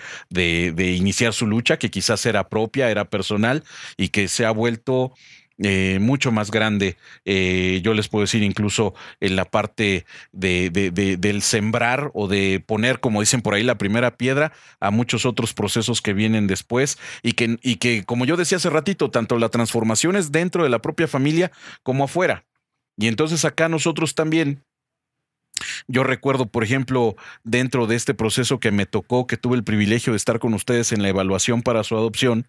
iniciar 0.96 1.32
su 1.32 1.46
lucha, 1.46 1.78
que 1.78 1.90
quizás 1.90 2.26
era 2.26 2.48
propia, 2.48 2.90
era 2.90 3.04
personal 3.06 3.64
y 3.96 4.08
que 4.08 4.28
se 4.28 4.44
ha 4.44 4.50
vuelto 4.50 5.12
eh, 5.58 5.98
mucho 6.00 6.32
más 6.32 6.50
grande. 6.50 6.96
Eh, 7.24 7.80
yo 7.84 7.94
les 7.94 8.08
puedo 8.08 8.22
decir 8.22 8.42
incluso 8.42 8.94
en 9.20 9.36
la 9.36 9.44
parte 9.44 10.06
de, 10.32 10.70
de, 10.70 10.90
de, 10.90 11.16
del 11.16 11.42
sembrar 11.42 12.10
o 12.14 12.26
de 12.26 12.62
poner, 12.64 13.00
como 13.00 13.20
dicen 13.20 13.42
por 13.42 13.54
ahí, 13.54 13.62
la 13.62 13.78
primera 13.78 14.16
piedra 14.16 14.52
a 14.80 14.90
muchos 14.90 15.26
otros 15.26 15.54
procesos 15.54 16.02
que 16.02 16.14
vienen 16.14 16.46
después 16.46 16.98
y 17.22 17.32
que, 17.32 17.58
y 17.62 17.76
que 17.76 18.04
como 18.04 18.24
yo 18.24 18.36
decía 18.36 18.56
hace 18.56 18.70
ratito, 18.70 19.10
tanto 19.10 19.38
la 19.38 19.50
transformación 19.50 20.16
es 20.16 20.32
dentro 20.32 20.64
de 20.64 20.70
la 20.70 20.80
propia 20.80 21.06
familia 21.06 21.52
como 21.82 22.04
afuera. 22.04 22.44
Y 22.96 23.08
entonces 23.08 23.44
acá 23.44 23.68
nosotros 23.68 24.14
también 24.14 24.64
yo 25.88 26.04
recuerdo, 26.04 26.46
por 26.46 26.64
ejemplo, 26.64 27.16
dentro 27.44 27.86
de 27.86 27.96
este 27.96 28.14
proceso 28.14 28.60
que 28.60 28.70
me 28.70 28.86
tocó, 28.86 29.26
que 29.26 29.36
tuve 29.36 29.56
el 29.56 29.64
privilegio 29.64 30.12
de 30.12 30.16
estar 30.16 30.38
con 30.38 30.54
ustedes 30.54 30.92
en 30.92 31.02
la 31.02 31.08
evaluación 31.08 31.62
para 31.62 31.84
su 31.84 31.96
adopción, 31.96 32.48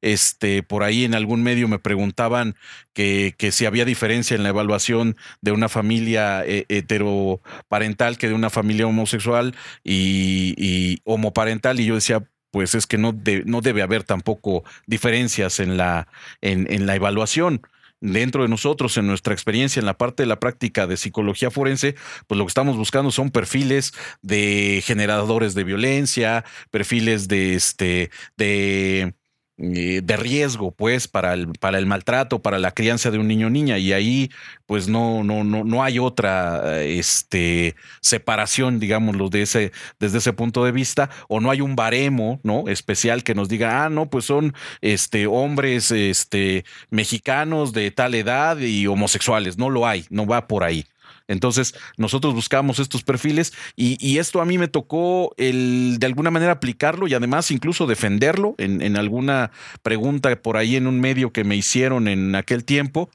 este, 0.00 0.62
por 0.62 0.82
ahí 0.82 1.04
en 1.04 1.14
algún 1.14 1.42
medio 1.42 1.68
me 1.68 1.78
preguntaban 1.78 2.56
que, 2.92 3.34
que 3.36 3.52
si 3.52 3.66
había 3.66 3.84
diferencia 3.84 4.34
en 4.34 4.42
la 4.42 4.50
evaluación 4.50 5.16
de 5.40 5.52
una 5.52 5.68
familia 5.68 6.44
eh, 6.44 6.66
heteroparental 6.68 8.18
que 8.18 8.28
de 8.28 8.34
una 8.34 8.50
familia 8.50 8.86
homosexual 8.86 9.54
y, 9.84 11.00
homoparental, 11.04 11.80
y 11.80 11.86
yo 11.86 11.94
decía, 11.94 12.24
pues 12.50 12.74
es 12.74 12.86
que 12.86 12.98
no, 12.98 13.14
no 13.46 13.60
debe 13.60 13.82
haber 13.82 14.04
tampoco 14.04 14.64
diferencias 14.86 15.58
en 15.60 15.76
la, 15.76 16.08
en, 16.40 16.70
en 16.70 16.86
la 16.86 16.96
evaluación 16.96 17.62
dentro 18.02 18.42
de 18.42 18.48
nosotros, 18.48 18.96
en 18.98 19.06
nuestra 19.06 19.32
experiencia, 19.32 19.80
en 19.80 19.86
la 19.86 19.96
parte 19.96 20.24
de 20.24 20.26
la 20.26 20.40
práctica 20.40 20.86
de 20.86 20.96
psicología 20.96 21.50
forense, 21.50 21.94
pues 22.26 22.36
lo 22.36 22.44
que 22.44 22.50
estamos 22.50 22.76
buscando 22.76 23.10
son 23.10 23.30
perfiles 23.30 23.94
de 24.20 24.82
generadores 24.84 25.54
de 25.54 25.64
violencia, 25.64 26.44
perfiles 26.70 27.28
de 27.28 27.54
este, 27.54 28.10
de 28.36 29.14
de 29.62 30.16
riesgo, 30.16 30.72
pues, 30.72 31.06
para 31.06 31.34
el, 31.34 31.48
para 31.60 31.78
el 31.78 31.86
maltrato, 31.86 32.42
para 32.42 32.58
la 32.58 32.72
crianza 32.72 33.10
de 33.10 33.18
un 33.18 33.28
niño 33.28 33.46
o 33.46 33.50
niña. 33.50 33.78
Y 33.78 33.92
ahí, 33.92 34.30
pues, 34.66 34.88
no, 34.88 35.22
no, 35.22 35.44
no, 35.44 35.62
no 35.62 35.84
hay 35.84 35.98
otra 35.98 36.82
este, 36.82 37.76
separación, 38.00 38.80
digámoslo, 38.80 39.28
de 39.28 39.42
ese, 39.42 39.72
desde 40.00 40.18
ese 40.18 40.32
punto 40.32 40.64
de 40.64 40.72
vista, 40.72 41.10
o 41.28 41.40
no 41.40 41.50
hay 41.50 41.60
un 41.60 41.76
baremo, 41.76 42.40
¿no? 42.42 42.64
Especial 42.68 43.22
que 43.22 43.34
nos 43.34 43.48
diga, 43.48 43.84
ah, 43.84 43.88
no, 43.88 44.10
pues 44.10 44.24
son 44.24 44.54
este, 44.80 45.26
hombres 45.26 45.90
este, 45.92 46.64
mexicanos 46.90 47.72
de 47.72 47.90
tal 47.92 48.14
edad 48.14 48.58
y 48.58 48.86
homosexuales. 48.88 49.58
No 49.58 49.70
lo 49.70 49.86
hay, 49.86 50.06
no 50.10 50.26
va 50.26 50.48
por 50.48 50.64
ahí. 50.64 50.86
Entonces, 51.32 51.74
nosotros 51.96 52.34
buscamos 52.34 52.78
estos 52.78 53.02
perfiles 53.02 53.52
y, 53.76 54.18
esto 54.18 54.40
a 54.40 54.44
mí 54.44 54.58
me 54.58 54.68
tocó 54.68 55.34
el 55.38 55.96
de 55.98 56.06
alguna 56.06 56.30
manera 56.30 56.52
aplicarlo 56.52 57.08
y 57.08 57.14
además 57.14 57.50
incluso 57.50 57.86
defenderlo 57.86 58.54
en, 58.58 58.82
en 58.82 58.96
alguna 58.96 59.50
pregunta 59.82 60.34
por 60.36 60.56
ahí 60.56 60.76
en 60.76 60.86
un 60.86 61.00
medio 61.00 61.32
que 61.32 61.44
me 61.44 61.56
hicieron 61.56 62.08
en 62.08 62.34
aquel 62.34 62.64
tiempo, 62.64 63.10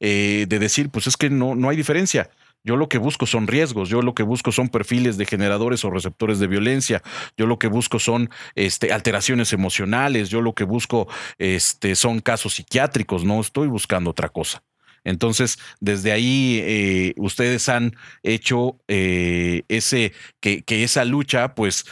eh, 0.00 0.46
de 0.48 0.58
decir, 0.58 0.90
pues 0.90 1.06
es 1.06 1.16
que 1.16 1.30
no, 1.30 1.54
no 1.54 1.68
hay 1.68 1.76
diferencia. 1.76 2.30
Yo 2.64 2.76
lo 2.76 2.88
que 2.88 2.98
busco 2.98 3.26
son 3.26 3.46
riesgos, 3.46 3.88
yo 3.88 4.02
lo 4.02 4.12
que 4.12 4.24
busco 4.24 4.50
son 4.50 4.68
perfiles 4.68 5.16
de 5.16 5.24
generadores 5.24 5.84
o 5.84 5.90
receptores 5.90 6.40
de 6.40 6.48
violencia, 6.48 7.00
yo 7.36 7.46
lo 7.46 7.60
que 7.60 7.68
busco 7.68 8.00
son 8.00 8.28
este, 8.56 8.92
alteraciones 8.92 9.52
emocionales, 9.52 10.30
yo 10.30 10.40
lo 10.40 10.52
que 10.52 10.64
busco 10.64 11.06
este, 11.38 11.94
son 11.94 12.18
casos 12.18 12.54
psiquiátricos, 12.54 13.24
no 13.24 13.40
estoy 13.40 13.68
buscando 13.68 14.10
otra 14.10 14.28
cosa. 14.28 14.64
Entonces, 15.06 15.58
desde 15.80 16.12
ahí 16.12 16.60
eh, 16.62 17.14
ustedes 17.16 17.68
han 17.68 17.96
hecho 18.22 18.78
eh, 18.88 19.62
ese, 19.68 20.12
que, 20.40 20.62
que 20.62 20.82
esa 20.82 21.04
lucha, 21.04 21.54
pues 21.54 21.86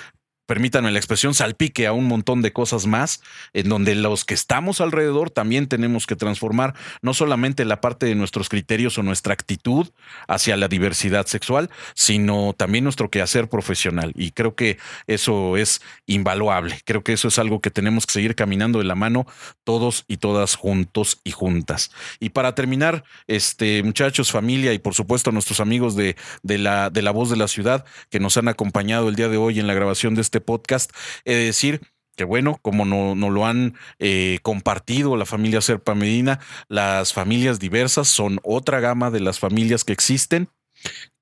permítanme 0.46 0.90
la 0.90 0.98
expresión, 0.98 1.34
salpique 1.34 1.86
a 1.86 1.92
un 1.92 2.06
montón 2.06 2.42
de 2.42 2.52
cosas 2.52 2.86
más, 2.86 3.22
en 3.52 3.68
donde 3.68 3.94
los 3.94 4.24
que 4.24 4.34
estamos 4.34 4.80
alrededor 4.80 5.30
también 5.30 5.68
tenemos 5.68 6.06
que 6.06 6.16
transformar 6.16 6.74
no 7.02 7.14
solamente 7.14 7.64
la 7.64 7.80
parte 7.80 8.06
de 8.06 8.14
nuestros 8.14 8.48
criterios 8.48 8.98
o 8.98 9.02
nuestra 9.02 9.32
actitud 9.32 9.90
hacia 10.28 10.56
la 10.56 10.68
diversidad 10.68 11.26
sexual, 11.26 11.70
sino 11.94 12.54
también 12.56 12.84
nuestro 12.84 13.10
quehacer 13.10 13.48
profesional. 13.48 14.12
Y 14.16 14.32
creo 14.32 14.54
que 14.54 14.78
eso 15.06 15.56
es 15.56 15.80
invaluable. 16.06 16.80
Creo 16.84 17.02
que 17.02 17.12
eso 17.12 17.28
es 17.28 17.38
algo 17.38 17.60
que 17.60 17.70
tenemos 17.70 18.06
que 18.06 18.12
seguir 18.12 18.34
caminando 18.34 18.78
de 18.78 18.84
la 18.84 18.94
mano 18.94 19.26
todos 19.64 20.04
y 20.08 20.18
todas 20.18 20.54
juntos 20.54 21.20
y 21.24 21.30
juntas. 21.30 21.90
Y 22.20 22.30
para 22.30 22.54
terminar, 22.54 23.04
este, 23.26 23.82
muchachos, 23.82 24.30
familia 24.30 24.72
y 24.72 24.78
por 24.78 24.94
supuesto 24.94 25.32
nuestros 25.32 25.60
amigos 25.60 25.96
de, 25.96 26.16
de, 26.42 26.58
la, 26.58 26.90
de 26.90 27.02
la 27.02 27.10
voz 27.10 27.30
de 27.30 27.36
la 27.36 27.48
ciudad 27.48 27.84
que 28.10 28.20
nos 28.20 28.36
han 28.36 28.48
acompañado 28.48 29.08
el 29.08 29.16
día 29.16 29.28
de 29.28 29.36
hoy 29.36 29.60
en 29.60 29.66
la 29.66 29.74
grabación 29.74 30.14
de 30.14 30.20
este 30.20 30.33
podcast, 30.40 30.90
he 31.24 31.34
de 31.34 31.44
decir 31.44 31.80
que 32.16 32.24
bueno, 32.24 32.58
como 32.62 32.84
no, 32.84 33.14
no 33.14 33.30
lo 33.30 33.46
han 33.46 33.74
eh, 33.98 34.38
compartido 34.42 35.16
la 35.16 35.26
familia 35.26 35.60
Serpa 35.60 35.94
Medina, 35.94 36.40
las 36.68 37.12
familias 37.12 37.58
diversas 37.58 38.08
son 38.08 38.38
otra 38.44 38.80
gama 38.80 39.10
de 39.10 39.20
las 39.20 39.38
familias 39.38 39.84
que 39.84 39.92
existen, 39.92 40.48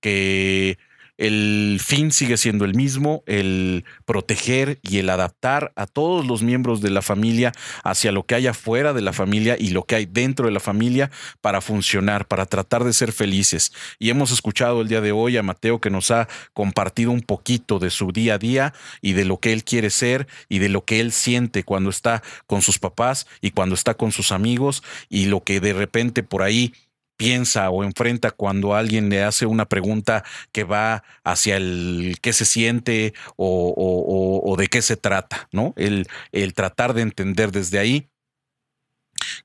que 0.00 0.78
el 1.22 1.78
fin 1.80 2.10
sigue 2.10 2.36
siendo 2.36 2.64
el 2.64 2.74
mismo, 2.74 3.22
el 3.26 3.84
proteger 4.04 4.80
y 4.82 4.98
el 4.98 5.08
adaptar 5.08 5.72
a 5.76 5.86
todos 5.86 6.26
los 6.26 6.42
miembros 6.42 6.80
de 6.80 6.90
la 6.90 7.00
familia 7.00 7.52
hacia 7.84 8.10
lo 8.10 8.26
que 8.26 8.34
hay 8.34 8.48
afuera 8.48 8.92
de 8.92 9.02
la 9.02 9.12
familia 9.12 9.54
y 9.56 9.68
lo 9.68 9.84
que 9.84 9.94
hay 9.94 10.06
dentro 10.06 10.46
de 10.46 10.52
la 10.52 10.58
familia 10.58 11.12
para 11.40 11.60
funcionar, 11.60 12.26
para 12.26 12.46
tratar 12.46 12.82
de 12.82 12.92
ser 12.92 13.12
felices. 13.12 13.72
Y 14.00 14.10
hemos 14.10 14.32
escuchado 14.32 14.80
el 14.80 14.88
día 14.88 15.00
de 15.00 15.12
hoy 15.12 15.36
a 15.36 15.44
Mateo 15.44 15.80
que 15.80 15.90
nos 15.90 16.10
ha 16.10 16.26
compartido 16.54 17.12
un 17.12 17.20
poquito 17.20 17.78
de 17.78 17.90
su 17.90 18.10
día 18.10 18.34
a 18.34 18.38
día 18.38 18.74
y 19.00 19.12
de 19.12 19.24
lo 19.24 19.38
que 19.38 19.52
él 19.52 19.62
quiere 19.62 19.90
ser 19.90 20.26
y 20.48 20.58
de 20.58 20.70
lo 20.70 20.84
que 20.84 20.98
él 20.98 21.12
siente 21.12 21.62
cuando 21.62 21.90
está 21.90 22.24
con 22.48 22.62
sus 22.62 22.80
papás 22.80 23.28
y 23.40 23.52
cuando 23.52 23.76
está 23.76 23.94
con 23.94 24.10
sus 24.10 24.32
amigos 24.32 24.82
y 25.08 25.26
lo 25.26 25.44
que 25.44 25.60
de 25.60 25.72
repente 25.72 26.24
por 26.24 26.42
ahí 26.42 26.74
piensa 27.16 27.70
o 27.70 27.84
enfrenta 27.84 28.30
cuando 28.30 28.74
alguien 28.74 29.08
le 29.08 29.22
hace 29.22 29.46
una 29.46 29.66
pregunta 29.66 30.24
que 30.52 30.64
va 30.64 31.04
hacia 31.24 31.56
el 31.56 32.16
qué 32.20 32.32
se 32.32 32.44
siente 32.44 33.14
o, 33.36 34.54
de 34.58 34.66
qué 34.68 34.82
se 34.82 34.96
trata, 34.96 35.48
¿no? 35.52 35.74
El 35.76 36.54
tratar 36.54 36.94
de 36.94 37.02
entender 37.02 37.52
desde 37.52 37.78
ahí 37.78 38.08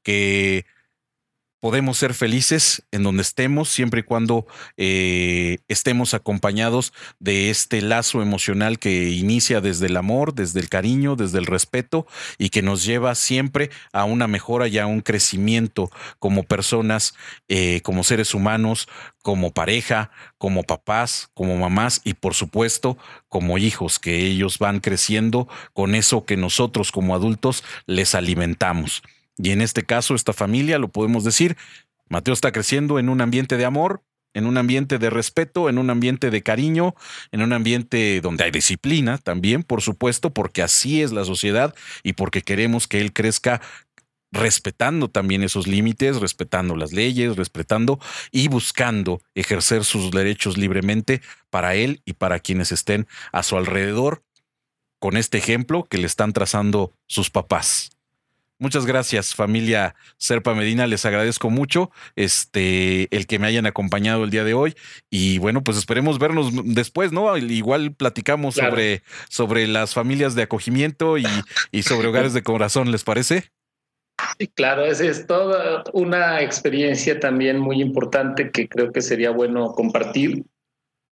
que 0.04 0.66
podemos 1.60 1.98
ser 1.98 2.14
felices 2.14 2.84
en 2.92 3.04
donde 3.04 3.24
estemos, 3.24 3.70
siempre 3.70 4.02
y 4.02 4.04
cuando 4.04 4.46
eh, 4.78 5.58
estemos 5.68 6.14
acompañados 6.14 6.94
de 7.20 7.50
este 7.50 7.82
lazo 7.82 8.22
emocional 8.22 8.80
que 8.80 9.10
inicia 9.10 9.62
desde 9.62 9.88
el 9.88 9.98
amor, 9.98 10.34
desde 10.34 10.60
el 10.60 10.70
cariño, 10.70 11.16
desde 11.16 11.40
el 11.40 11.46
respeto 11.46 12.06
y 12.38 12.50
que 12.50 12.62
nos 12.62 12.86
lleva 12.86 13.16
siempre 13.16 13.70
a 13.92 14.04
una 14.04 14.28
mejora 14.28 14.68
y 14.68 14.78
a 14.78 14.86
un 14.86 15.02
crecimiento 15.02 15.90
como 16.20 16.44
personas, 16.44 17.16
eh, 17.48 17.82
como 17.82 18.04
seres 18.04 18.34
humanos, 18.34 18.88
como 19.24 19.52
pareja, 19.52 20.12
como 20.38 20.64
papás, 20.64 21.30
como 21.34 21.58
mamás 21.58 22.02
y 22.04 22.14
por 22.14 22.34
supuesto 22.34 22.98
como 23.30 23.58
hijos, 23.58 24.00
que 24.00 24.26
ellos 24.26 24.58
van 24.60 24.80
creciendo 24.80 25.48
con 25.74 25.96
eso 25.96 26.26
que 26.26 26.38
nosotros 26.38 26.92
como 26.92 27.16
adultos 27.16 27.64
les 27.86 28.16
alimentamos. 28.16 29.04
Y 29.38 29.52
en 29.52 29.62
este 29.62 29.84
caso, 29.84 30.16
esta 30.16 30.34
familia, 30.34 30.80
lo 30.80 30.88
podemos 30.88 31.24
decir, 31.24 31.58
Mateo 32.10 32.34
está 32.34 32.52
creciendo 32.52 33.00
en 33.00 33.10
un 33.10 33.22
ambiente 33.22 33.58
de 33.58 33.66
amor, 33.66 34.04
en 34.34 34.46
un 34.46 34.58
ambiente 34.58 35.00
de 35.00 35.10
respeto, 35.10 35.70
en 35.70 35.78
un 35.78 35.90
ambiente 35.90 36.30
de 36.30 36.44
cariño, 36.44 36.96
en 37.32 37.42
un 37.42 37.54
ambiente 37.54 38.22
donde 38.22 38.44
hay 38.44 38.52
disciplina 38.52 39.18
también, 39.18 39.64
por 39.64 39.82
supuesto, 39.82 40.32
porque 40.32 40.62
así 40.62 41.02
es 41.02 41.12
la 41.12 41.26
sociedad 41.26 41.74
y 42.04 42.14
porque 42.14 42.42
queremos 42.42 42.88
que 42.88 43.02
él 43.02 43.14
crezca 43.14 43.62
respetando 44.32 45.10
también 45.10 45.44
esos 45.44 45.68
límites, 45.68 46.20
respetando 46.20 46.76
las 46.76 46.92
leyes, 46.92 47.36
respetando 47.36 48.00
y 48.32 48.48
buscando 48.48 49.22
ejercer 49.36 49.84
sus 49.84 50.12
derechos 50.12 50.58
libremente 50.58 51.22
para 51.50 51.76
él 51.76 52.02
y 52.06 52.14
para 52.14 52.40
quienes 52.40 52.72
estén 52.72 53.08
a 53.32 53.42
su 53.44 53.58
alrededor, 53.58 54.24
con 55.00 55.16
este 55.16 55.38
ejemplo 55.38 55.86
que 55.86 55.98
le 55.98 56.08
están 56.08 56.34
trazando 56.34 56.94
sus 57.08 57.30
papás. 57.30 57.97
Muchas 58.60 58.88
gracias, 58.88 59.36
familia 59.36 59.94
Serpa 60.18 60.56
Medina. 60.56 60.88
Les 60.88 61.06
agradezco 61.06 61.52
mucho 61.52 61.92
este, 62.16 63.08
el 63.16 63.28
que 63.28 63.38
me 63.38 63.46
hayan 63.46 63.68
acompañado 63.68 64.24
el 64.24 64.32
día 64.32 64.44
de 64.44 64.56
hoy. 64.56 64.74
Y 65.12 65.38
bueno, 65.38 65.64
pues 65.64 65.78
esperemos 65.78 66.18
vernos 66.18 66.52
después, 66.64 67.12
¿no? 67.12 67.38
Igual 67.38 67.94
platicamos 67.94 68.56
sobre, 68.56 69.04
sobre 69.30 69.68
las 69.68 69.94
familias 69.94 70.34
de 70.34 70.42
acogimiento 70.42 71.20
y, 71.20 71.28
y 71.72 71.84
sobre 71.84 72.08
hogares 72.10 72.34
de 72.34 72.42
corazón, 72.42 72.92
¿les 72.92 73.04
parece? 73.04 73.52
Sí, 74.40 74.48
claro, 74.48 74.86
esa 74.86 75.06
es 75.06 75.28
toda 75.28 75.84
una 75.94 76.42
experiencia 76.42 77.20
también 77.20 77.60
muy 77.60 77.80
importante 77.80 78.50
que 78.50 78.68
creo 78.68 78.92
que 78.92 79.04
sería 79.04 79.30
bueno 79.30 79.74
compartir. 79.74 80.44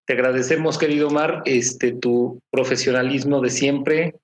Te 0.08 0.14
agradecemos, 0.14 0.80
querido 0.80 1.10
Omar, 1.10 1.44
este, 1.46 1.92
tu 1.92 2.40
profesionalismo 2.52 3.42
de 3.42 3.50
siempre, 3.52 4.16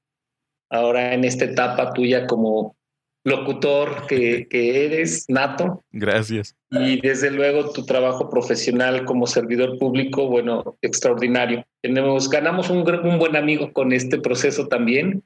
ahora 0.72 1.14
en 1.14 1.24
esta 1.24 1.46
etapa 1.46 1.94
tuya 1.94 2.26
como 2.26 2.76
locutor 3.24 4.08
que, 4.08 4.48
que, 4.50 4.86
eres, 4.86 5.26
nato. 5.28 5.84
Gracias. 5.92 6.56
Y 6.72 7.02
desde 7.02 7.32
luego 7.32 7.72
tu 7.72 7.86
trabajo 7.86 8.30
profesional 8.30 9.06
como 9.06 9.28
servidor 9.28 9.78
público, 9.78 10.28
bueno, 10.28 10.78
extraordinario. 10.82 11.66
Tenemos, 11.82 12.30
ganamos 12.30 12.70
un, 12.70 12.90
un 12.90 13.20
buen 13.20 13.36
amigo 13.36 13.74
con 13.74 13.92
este 13.92 14.20
proceso 14.20 14.68
también 14.68 15.24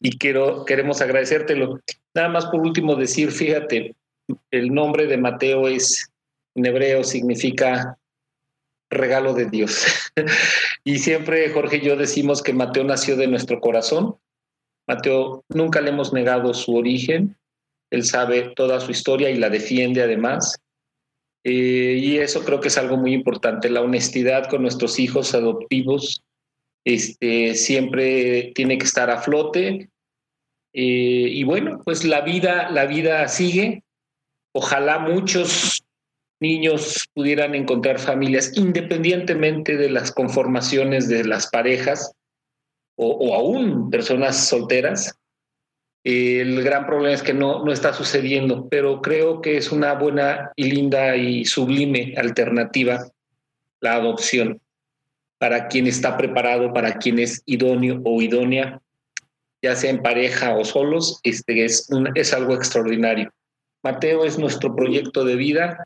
y 0.00 0.18
quiero, 0.18 0.64
queremos 0.64 1.00
agradecértelo. 1.00 1.80
Nada 2.14 2.28
más 2.28 2.46
por 2.46 2.60
último 2.60 2.96
decir, 2.96 3.30
fíjate, 3.30 3.94
el 4.50 4.72
nombre 4.72 5.06
de 5.06 5.18
Mateo 5.18 5.68
es 5.68 6.10
en 6.54 6.66
hebreo, 6.66 7.04
significa 7.04 7.98
regalo 8.90 9.34
de 9.34 9.46
Dios. 9.46 9.86
y 10.84 10.98
siempre 10.98 11.50
Jorge 11.50 11.76
y 11.76 11.80
yo 11.82 11.96
decimos 11.96 12.42
que 12.42 12.52
Mateo 12.52 12.84
nació 12.84 13.16
de 13.16 13.28
nuestro 13.28 13.60
corazón 13.60 14.16
Mateo 14.88 15.44
nunca 15.50 15.82
le 15.82 15.90
hemos 15.90 16.12
negado 16.12 16.54
su 16.54 16.74
origen, 16.74 17.36
él 17.90 18.04
sabe 18.04 18.52
toda 18.56 18.80
su 18.80 18.90
historia 18.90 19.30
y 19.30 19.36
la 19.36 19.50
defiende 19.50 20.02
además. 20.02 20.56
Eh, 21.44 21.98
y 22.00 22.18
eso 22.18 22.44
creo 22.44 22.60
que 22.60 22.68
es 22.68 22.78
algo 22.78 22.96
muy 22.96 23.12
importante, 23.12 23.70
la 23.70 23.82
honestidad 23.82 24.48
con 24.48 24.62
nuestros 24.62 24.98
hijos 24.98 25.34
adoptivos 25.34 26.22
este, 26.84 27.54
siempre 27.54 28.52
tiene 28.54 28.78
que 28.78 28.86
estar 28.86 29.10
a 29.10 29.20
flote. 29.20 29.90
Eh, 30.72 31.28
y 31.32 31.44
bueno, 31.44 31.80
pues 31.84 32.04
la 32.04 32.22
vida, 32.22 32.70
la 32.70 32.86
vida 32.86 33.28
sigue. 33.28 33.82
Ojalá 34.54 34.98
muchos 34.98 35.82
niños 36.40 37.08
pudieran 37.14 37.54
encontrar 37.54 37.98
familias 37.98 38.56
independientemente 38.56 39.76
de 39.76 39.90
las 39.90 40.12
conformaciones 40.12 41.08
de 41.08 41.24
las 41.24 41.48
parejas 41.48 42.12
o, 42.98 43.34
aún 43.34 43.90
personas 43.90 44.48
solteras. 44.48 45.16
El 46.04 46.62
gran 46.62 46.86
problema 46.86 47.14
es 47.14 47.22
que 47.22 47.34
no, 47.34 47.64
no 47.64 47.72
está 47.72 47.92
sucediendo, 47.92 48.68
pero 48.68 49.00
creo 49.00 49.40
que 49.40 49.56
es 49.56 49.70
una 49.70 49.94
buena 49.94 50.52
y 50.56 50.70
linda 50.70 51.16
y 51.16 51.44
sublime 51.44 52.14
alternativa 52.16 53.06
la 53.80 53.94
adopción 53.94 54.60
para 55.38 55.68
quien 55.68 55.86
está 55.86 56.16
preparado, 56.16 56.72
para 56.72 56.98
quien 56.98 57.20
es 57.20 57.42
idóneo 57.46 58.00
o 58.04 58.20
idónea, 58.20 58.80
ya 59.62 59.76
sea 59.76 59.90
en 59.90 60.02
pareja 60.02 60.56
o 60.56 60.64
solos, 60.64 61.20
este 61.22 61.64
es, 61.64 61.88
es 62.14 62.32
algo 62.32 62.54
extraordinario. 62.54 63.32
Mateo 63.84 64.24
es 64.24 64.38
nuestro 64.38 64.74
proyecto 64.74 65.24
de 65.24 65.36
vida 65.36 65.84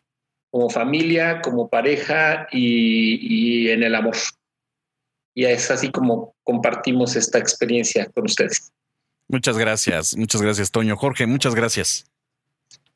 como 0.50 0.70
familia, 0.70 1.42
como 1.42 1.68
pareja 1.68 2.46
y, 2.50 3.66
y 3.66 3.70
en 3.70 3.82
el 3.82 3.94
amor 3.94 4.16
y 5.34 5.44
es 5.44 5.70
así 5.70 5.90
como 5.90 6.34
compartimos 6.44 7.16
esta 7.16 7.38
experiencia 7.38 8.10
con 8.14 8.24
ustedes. 8.24 8.72
Muchas 9.28 9.56
gracias, 9.56 10.16
muchas 10.16 10.42
gracias, 10.42 10.70
Toño. 10.70 10.96
Jorge, 10.96 11.26
muchas 11.26 11.54
gracias. 11.54 12.04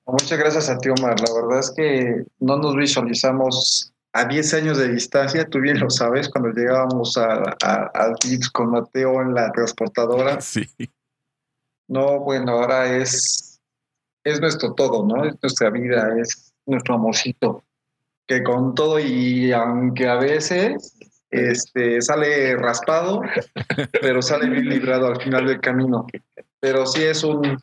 Muchas 0.06 0.38
gracias 0.38 0.68
a 0.68 0.78
ti, 0.78 0.88
Omar. 0.88 1.18
La 1.20 1.34
verdad 1.34 1.60
es 1.60 1.72
que 1.76 2.24
no 2.38 2.58
nos 2.58 2.76
visualizamos 2.76 3.92
a 4.12 4.24
10 4.24 4.54
años 4.54 4.78
de 4.78 4.88
distancia, 4.88 5.46
tú 5.46 5.60
bien 5.60 5.78
lo 5.80 5.90
sabes, 5.90 6.28
cuando 6.28 6.50
llegábamos 6.50 7.16
al 7.16 7.54
a, 7.62 8.14
con 8.52 8.70
Mateo 8.70 9.20
en 9.20 9.34
la 9.34 9.50
transportadora. 9.52 10.40
Sí. 10.40 10.64
No, 11.88 12.18
bueno, 12.20 12.52
ahora 12.52 12.96
es, 12.96 13.60
es 14.24 14.40
nuestro 14.40 14.74
todo, 14.74 15.06
¿no? 15.06 15.24
Es 15.24 15.36
nuestra 15.40 15.70
vida, 15.70 16.08
es 16.20 16.52
nuestro 16.66 16.94
amorcito. 16.94 17.62
Que 18.26 18.42
con 18.42 18.74
todo 18.74 18.98
y 18.98 19.52
aunque 19.52 20.08
a 20.08 20.16
veces 20.16 20.96
este, 21.30 22.00
sale 22.02 22.56
raspado, 22.56 23.22
pero 24.00 24.22
sale 24.22 24.48
bien 24.48 24.68
librado 24.68 25.06
al 25.06 25.20
final 25.20 25.46
del 25.46 25.60
camino. 25.60 26.06
Pero 26.60 26.86
sí 26.86 27.02
es 27.02 27.22
un, 27.24 27.58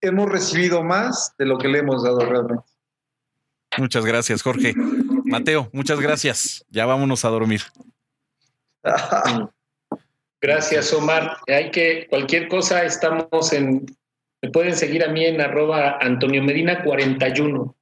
Hemos 0.00 0.30
recibido 0.30 0.82
más 0.82 1.34
de 1.38 1.46
lo 1.46 1.58
que 1.58 1.68
le 1.68 1.80
hemos 1.80 2.02
dado 2.02 2.20
realmente. 2.20 2.64
Muchas 3.76 4.06
gracias, 4.06 4.42
Jorge. 4.42 4.74
Mateo, 5.24 5.68
muchas 5.72 6.00
gracias. 6.00 6.64
Ya 6.70 6.86
vámonos 6.86 7.24
a 7.24 7.28
dormir. 7.28 7.60
Gracias, 10.42 10.94
Omar. 10.94 11.36
Hay 11.48 11.70
que, 11.70 12.06
cualquier 12.08 12.48
cosa, 12.48 12.82
estamos 12.84 13.52
en, 13.52 13.84
me 14.40 14.50
pueden 14.50 14.74
seguir 14.74 15.04
a 15.04 15.08
mí 15.08 15.26
en 15.26 15.38
arroba 15.38 15.98
Antonio 16.00 16.42
Medina 16.42 16.82
41. 16.82 17.76